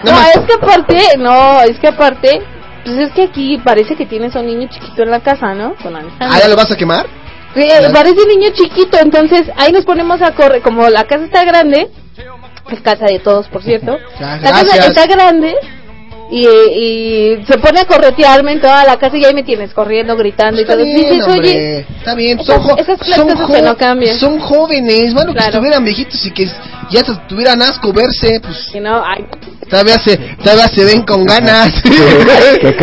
No, 0.03 0.11
es 0.21 0.39
que 0.47 0.53
aparte, 0.53 1.17
no, 1.17 1.61
es 1.61 1.77
que 1.79 1.87
aparte, 1.87 2.41
pues 2.85 2.97
es 2.97 3.11
que 3.11 3.23
aquí 3.23 3.57
parece 3.57 3.95
que 3.95 4.05
tienes 4.05 4.35
a 4.35 4.39
un 4.39 4.47
niño 4.47 4.69
chiquito 4.71 5.03
en 5.03 5.11
la 5.11 5.19
casa, 5.19 5.53
¿no? 5.53 5.75
Con 5.75 5.95
Alejandro. 5.95 6.27
¿Ah, 6.31 6.39
ya 6.39 6.47
lo 6.47 6.55
vas 6.55 6.71
a 6.71 6.77
quemar? 6.77 7.05
Sí, 7.53 7.67
parece 7.93 8.25
niño 8.27 8.49
chiquito, 8.53 8.97
entonces 8.99 9.47
ahí 9.57 9.71
nos 9.71 9.83
ponemos 9.83 10.21
a 10.21 10.31
correr, 10.33 10.61
como 10.61 10.87
la 10.87 11.03
casa 11.05 11.25
está 11.25 11.43
grande, 11.43 11.89
es 12.69 12.81
casa 12.81 13.05
de 13.05 13.19
todos, 13.19 13.47
por 13.47 13.63
cierto, 13.63 13.97
Ya, 14.19 14.37
la 14.37 14.51
casa 14.51 14.63
gracias. 14.63 14.87
está 14.87 15.05
grande 15.07 15.55
y, 16.31 16.45
y 16.47 17.45
se 17.45 17.57
pone 17.57 17.79
a 17.81 17.85
corretearme 17.85 18.53
en 18.53 18.61
toda 18.61 18.83
la 18.85 18.97
casa 18.97 19.17
y 19.17 19.25
ahí 19.25 19.33
me 19.33 19.43
tienes 19.43 19.73
corriendo, 19.73 20.15
gritando 20.15 20.61
Está 20.61 20.73
y 20.73 20.75
todo. 20.77 20.85
bien, 20.85 21.09
Dices, 21.09 21.27
oye, 21.27 21.79
está 21.97 22.15
bien. 22.15 22.39
esas- 22.39 22.55
Son, 22.55 22.63
jo- 22.63 22.77
esas 22.77 22.97
son, 23.15 23.27
que 23.51 23.61
no 23.61 23.75
cambian. 23.77 24.19
son 24.19 24.39
jóvenes, 24.39 25.13
bueno, 25.13 25.31
que 25.33 25.37
Claro. 25.39 25.53
estuvieran 25.53 25.83
viejitos 25.83 26.25
y 26.25 26.31
que 26.31 26.45
ya 26.91 27.01
se 27.03 27.13
tuvieran 27.27 27.61
asco 27.61 27.91
verse, 27.93 28.39
pues 28.41 28.69
que 28.71 28.79
no, 28.81 29.03
ay, 29.05 29.25
todavía 29.69 29.97
se, 30.03 30.17
todavía 30.43 30.67
se 30.67 30.83
ven 30.85 31.01
con 31.03 31.23
ganas. 31.25 31.71
que 31.83 32.75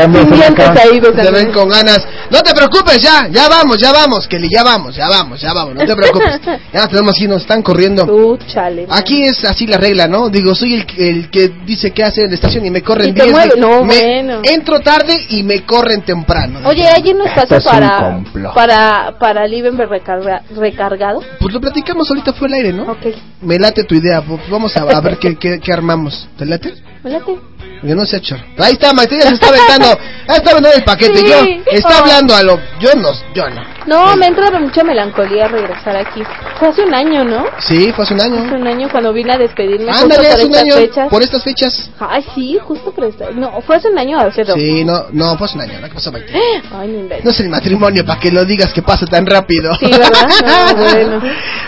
pues, 1.01 1.25
se 1.25 1.31
ven 1.31 1.53
con 1.53 1.69
ganas. 1.69 2.01
No 2.31 2.41
te 2.43 2.53
preocupes, 2.55 2.99
ya, 3.01 3.29
ya 3.31 3.49
vamos, 3.49 3.79
ya 3.79 3.93
vamos, 3.93 4.27
Kelly, 4.29 4.49
ya 4.51 4.63
vamos, 4.63 4.95
ya 4.97 5.09
vamos, 5.09 5.41
ya 5.41 5.53
vamos, 5.53 5.75
no 5.75 5.85
te 5.87 5.95
preocupes. 5.95 6.41
Ya 6.73 6.87
tenemos 6.89 7.13
aquí, 7.17 7.27
nos 7.27 7.43
están 7.43 7.63
corriendo. 7.63 8.05
tú, 8.07 8.39
chale. 8.53 8.87
Aquí 8.91 9.23
es 9.23 9.45
así 9.45 9.67
la 9.67 9.79
regla, 9.79 10.07
¿no? 10.07 10.29
Digo, 10.29 10.55
soy 10.55 10.75
el, 10.75 10.87
que- 10.87 11.09
el 11.09 11.31
que 11.31 11.51
dice 11.65 11.91
qué 11.93 12.05
hacer 12.05 12.25
en 12.25 12.31
la 12.31 12.35
estación 12.35 12.65
y 12.67 12.71
me 12.71 12.83
corren 12.83 13.11
Y 13.11 13.13
te 13.15 13.25
10. 13.25 13.36
Mueve, 13.37 13.61
no, 13.61 13.85
me- 13.85 13.95
bueno. 13.95 14.41
Entro 14.45 14.81
tarde 14.81 15.17
y 15.31 15.43
me 15.43 15.65
corren 15.65 16.03
temprano. 16.03 16.61
Oye, 16.69 16.87
¿hay 16.89 17.03
un 17.13 17.21
espacio 17.27 17.43
Esto 17.43 17.57
es 17.57 17.67
un 17.67 17.73
para, 17.73 17.97
complot. 18.13 18.55
para, 18.55 19.19
para 19.19 19.47
Livenberg 19.47 19.91
recarga- 19.91 20.43
recargado? 20.57 21.21
Pues 21.41 21.55
lo 21.55 21.61
platicamos 21.61 22.09
ahorita 22.11 22.33
fue 22.33 22.49
el 22.49 22.55
aire, 22.55 22.73
¿no? 22.73 22.85
Ok, 22.93 23.07
Me 23.43 23.59
late 23.59 23.85
tu 23.85 23.95
idea, 23.95 24.23
pues 24.23 24.41
vamos 24.51 24.77
a, 24.77 24.83
a 24.83 25.01
ver 25.01 25.19
qué, 25.19 25.37
qué, 25.37 25.61
qué 25.61 25.73
armamos. 25.73 26.29
¿Te 26.37 26.45
late? 26.47 26.75
Me 27.07 27.13
late. 27.13 27.39
Yo 27.83 27.95
no 27.95 28.05
sé, 28.07 28.21
chor. 28.21 28.39
Ahí 28.59 28.73
está, 28.73 28.93
Maite, 28.95 29.17
ya 29.17 29.29
se 29.29 29.35
está 29.35 29.49
aventando. 29.49 29.99
Ya 30.27 30.35
está 30.37 30.51
aventando 30.51 30.77
el 30.77 30.83
paquete. 30.85 31.19
Sí. 31.19 31.27
Yo, 31.29 31.37
está 31.73 31.89
Oh. 31.91 31.99
hablando 32.01 32.35
a 32.35 32.43
lo. 32.43 32.59
Yo 32.81 32.95
no, 32.97 33.11
yo 33.35 33.49
no. 33.51 33.63
No, 33.87 34.17
me 34.17 34.27
entra 34.27 34.51
mucha 34.59 34.83
melancolía 34.83 35.47
regresar 35.47 35.95
aquí. 35.97 36.21
Fue 36.59 36.69
hace 36.69 36.83
un 36.83 36.93
año, 36.95 37.23
¿no? 37.23 37.45
Sí, 37.61 37.93
fue 37.95 38.05
hace 38.05 38.15
un 38.15 38.21
año. 38.23 38.43
Hace 38.45 38.55
un 38.57 38.67
año 38.67 38.89
cuando 38.91 39.13
vine 39.13 39.35
a 39.35 39.39
despedirme 39.39 39.93
Ándale, 39.93 40.17
por 40.17 40.27
hace 40.33 40.45
un 40.47 40.51
estas 40.53 40.63
año. 40.63 40.75
fechas. 40.75 41.09
Por 41.11 41.23
estas 41.23 41.45
fechas. 41.45 41.91
Ay, 42.01 42.25
sí, 42.35 42.59
justo 42.67 42.91
por 42.93 43.05
esta. 43.05 43.31
No, 43.31 43.61
fue 43.63 43.77
hace 43.77 43.89
un 43.89 43.99
año 43.99 44.19
hace 44.19 44.43
dos. 44.43 44.57
Sí, 44.57 44.85
no, 44.85 45.05
no, 45.13 45.37
fue 45.39 45.47
hace 45.47 45.57
un 45.57 45.61
año. 45.63 45.81
¿no? 45.81 45.89
¿Qué 45.89 45.95
pasó, 45.95 46.11
Maite? 46.11 46.33
Ay, 46.73 46.89
inventes. 46.89 47.25
No 47.25 47.31
es 47.31 47.41
el 47.41 47.49
matrimonio 47.51 48.05
para 48.05 48.19
que 48.19 48.31
lo 48.33 48.45
digas 48.45 48.73
que 48.73 48.83
pasa 48.83 49.07
tan 49.07 49.25
rápido. 49.27 49.73
Sí, 49.79 49.87
¿verdad? 49.91 50.29
No, 50.45 50.75
bueno. 50.83 51.23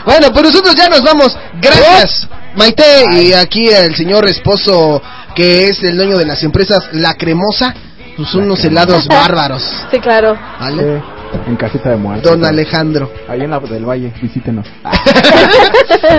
Bueno, 0.07 0.33
pues 0.33 0.45
nosotros 0.47 0.75
ya 0.75 0.89
nos 0.89 1.03
vamos. 1.03 1.37
Gracias, 1.61 2.27
Maite. 2.57 3.05
Y 3.13 3.33
aquí 3.35 3.69
el 3.69 3.95
señor 3.95 4.27
esposo, 4.27 5.01
que 5.35 5.69
es 5.69 5.83
el 5.83 5.97
dueño 5.97 6.17
de 6.17 6.27
las 6.27 6.43
empresas 6.43 6.89
La 6.93 7.15
Cremosa. 7.15 7.75
Pues 8.17 8.35
unos 8.35 8.65
helados 8.65 9.07
bárbaros. 9.09 9.63
Sí, 9.91 10.01
claro. 10.01 10.37
¿Vale? 10.59 10.99
Sí, 10.99 11.18
en 11.47 11.57
casita 11.57 11.91
de 11.91 11.97
muertos. 11.97 12.31
Don 12.31 12.45
Alejandro. 12.45 13.11
Ahí 13.29 13.43
en 13.43 13.51
la 13.51 13.59
del 13.61 13.85
Valle, 13.85 14.13
visítenos. 14.21 14.67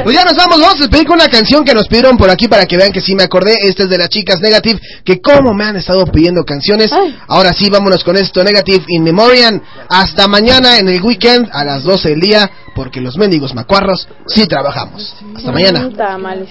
Pues 0.03 0.15
ya 0.15 0.23
nos 0.23 0.35
vamos, 0.35 0.59
vamos 0.59 0.75
a 0.75 0.79
despedir 0.79 1.07
con 1.07 1.15
una 1.15 1.29
canción 1.29 1.63
que 1.63 1.73
nos 1.73 1.87
pidieron 1.87 2.17
por 2.17 2.29
aquí 2.29 2.47
para 2.47 2.65
que 2.65 2.75
vean 2.75 2.91
que 2.91 3.01
sí 3.01 3.15
me 3.15 3.23
acordé. 3.23 3.55
Esta 3.61 3.83
es 3.83 3.89
de 3.89 3.97
las 3.97 4.09
chicas 4.09 4.39
Negative, 4.41 4.79
que 5.05 5.21
como 5.21 5.53
me 5.53 5.63
han 5.63 5.77
estado 5.77 6.05
pidiendo 6.05 6.43
canciones. 6.43 6.91
Ahora 7.27 7.53
sí, 7.53 7.69
vámonos 7.69 8.03
con 8.03 8.17
esto, 8.17 8.43
Negative 8.43 8.83
in 8.87 9.03
Memoriam. 9.03 9.61
Hasta 9.89 10.27
mañana 10.27 10.77
en 10.77 10.89
el 10.89 11.01
weekend 11.01 11.49
a 11.51 11.63
las 11.63 11.83
12 11.83 12.09
del 12.09 12.19
día, 12.19 12.49
porque 12.75 12.99
los 12.99 13.17
mendigos 13.17 13.53
macuarros 13.55 14.07
sí 14.27 14.45
trabajamos. 14.47 15.15
Hasta 15.35 15.51
mañana. 15.51 15.89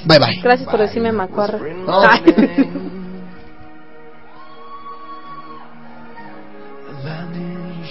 Bye, 0.04 0.18
bye. 0.18 0.40
Gracias 0.42 0.68
por 0.68 0.80
decirme 0.80 1.12
macuarra. 1.12 1.58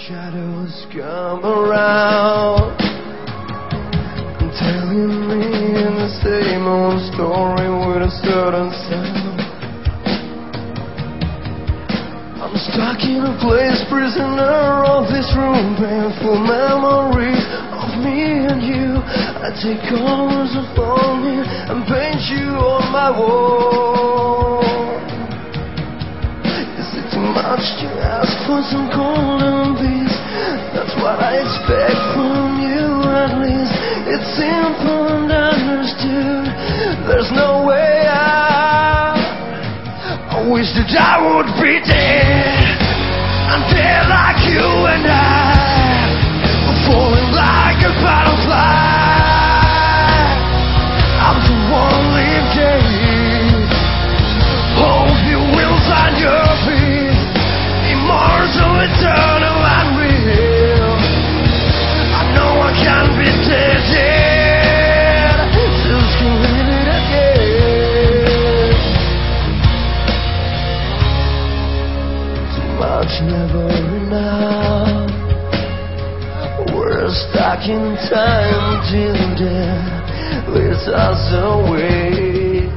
Shadows 0.08 0.86
come 0.88 1.44
around 1.44 2.72
Telling 4.56 5.28
me 5.28 5.44
in 5.84 5.92
the 6.00 6.08
same 6.24 6.64
old 6.64 6.96
story 7.12 7.68
with 7.68 8.08
a 8.08 8.12
certain 8.24 8.72
sound. 8.88 9.36
I'm 12.40 12.56
stuck 12.56 13.04
in 13.04 13.20
a 13.20 13.36
place, 13.36 13.84
prisoner 13.92 14.88
of 14.88 15.12
this 15.12 15.28
room 15.36 15.76
Painful 15.76 16.40
memories 16.40 17.44
of 17.76 18.00
me 18.00 18.48
and 18.48 18.64
you. 18.64 19.04
I 19.04 19.52
take 19.60 19.84
colors 19.92 20.56
upon 20.56 21.20
me 21.20 21.36
and 21.44 21.84
paint 21.84 22.24
you 22.32 22.56
on 22.56 22.90
my 22.90 23.10
wall 23.12 24.77
too 27.18 27.32
much 27.34 27.66
to 27.82 27.88
ask 27.98 28.30
for 28.46 28.62
some 28.70 28.86
golden 28.94 29.74
peace? 29.74 30.18
That's 30.74 30.94
what 31.02 31.18
I 31.18 31.42
expect 31.42 31.98
from 32.14 32.62
you 32.62 32.86
at 33.10 33.32
least. 33.42 33.74
It's 34.06 34.28
simple 34.38 35.18
and 35.18 35.30
understood. 35.32 36.46
There's 37.10 37.30
no 37.34 37.66
way 37.66 38.06
out. 38.06 39.18
I 40.30 40.46
wish 40.46 40.70
that 40.78 40.94
I 40.94 41.18
would 41.18 41.50
be 41.58 41.82
dead. 41.82 42.78
I'm 43.50 43.62
dead 43.74 44.06
like 44.06 44.38
you 44.46 44.68
and 44.86 45.06
I. 45.10 45.58
Falling 46.86 47.30
like 47.34 47.82
a 47.82 47.92
butterfly. 47.98 48.87
We're 77.58 77.74
in 77.74 77.96
time 78.08 78.78
till 78.86 79.18
death 79.34 80.48
leads 80.48 80.86
us 80.86 81.34
away. 81.34 82.70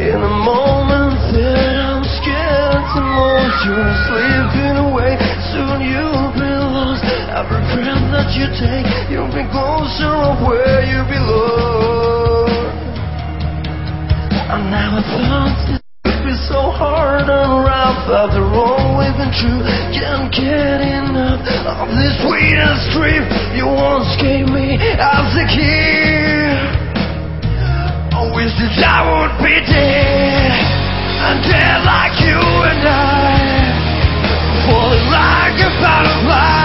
In 0.00 0.16
a 0.16 0.34
moment 0.40 1.20
that 1.36 1.76
I'm 1.76 2.04
scared 2.16 2.84
to 2.96 3.00
move, 3.12 3.52
you're 3.66 3.96
slipping 4.08 4.76
away. 4.88 5.20
Soon 5.52 5.84
you'll 5.84 6.32
be 6.32 6.48
lost. 6.48 7.04
Every 7.36 7.60
breath 7.76 8.08
that 8.16 8.32
you 8.32 8.48
take, 8.56 8.88
you'll 9.10 9.28
be 9.28 9.44
closer 9.52 10.08
of 10.08 10.40
where 10.40 10.80
you 10.82 11.04
belong. 11.12 11.52
I 14.48 15.02
thought 15.02 15.68
this 15.68 15.72
would 15.72 15.81
be 16.24 16.34
so 16.46 16.70
hard 16.70 17.26
and 17.26 17.66
rough 17.66 18.06
after 18.06 18.46
all 18.54 18.94
we've 18.94 19.16
been 19.18 19.32
through. 19.34 19.66
Can't 19.90 20.30
get 20.30 20.78
enough 20.78 21.42
of 21.66 21.90
this 21.98 22.14
sweetest 22.22 22.94
trip 22.94 23.26
you 23.58 23.66
once 23.66 24.06
gave 24.22 24.46
me 24.46 24.78
as 24.78 25.28
a 25.34 25.46
kid. 25.50 26.54
I 28.14 28.22
wish 28.38 28.54
that 28.54 28.86
I 28.86 28.98
would 29.02 29.34
be 29.42 29.56
dead 29.66 30.50
and 31.26 31.42
dead 31.42 31.78
like 31.82 32.14
you 32.22 32.38
and 32.38 32.82
I, 32.86 33.42
falling 34.70 35.06
like 35.10 35.58
a 35.58 35.70
butterfly. 35.82 36.61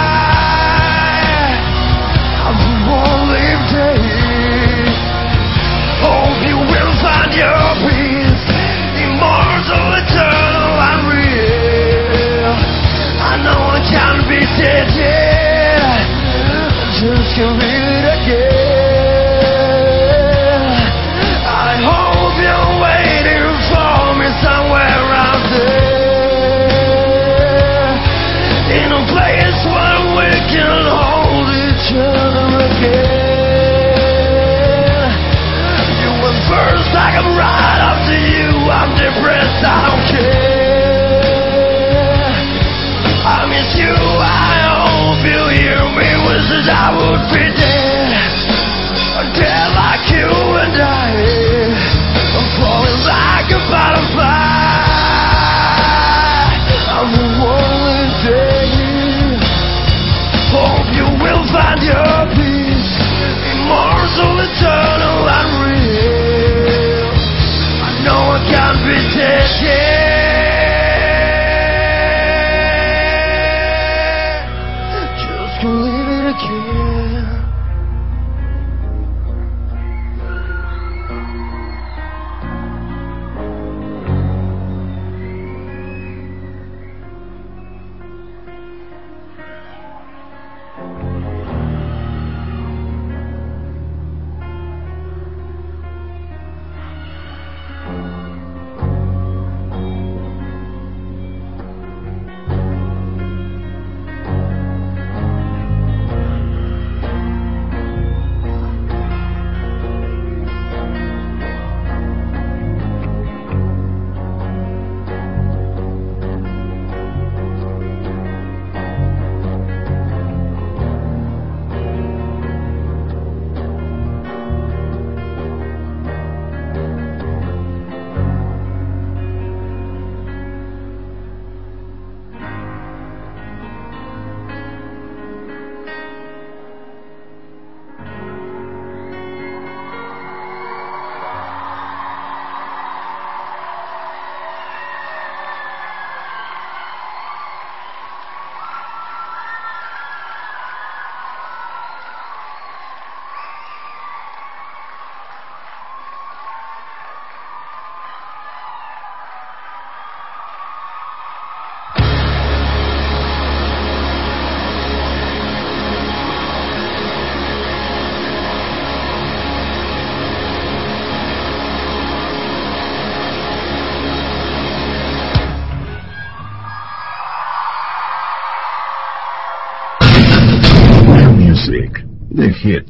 Just 17.37 17.66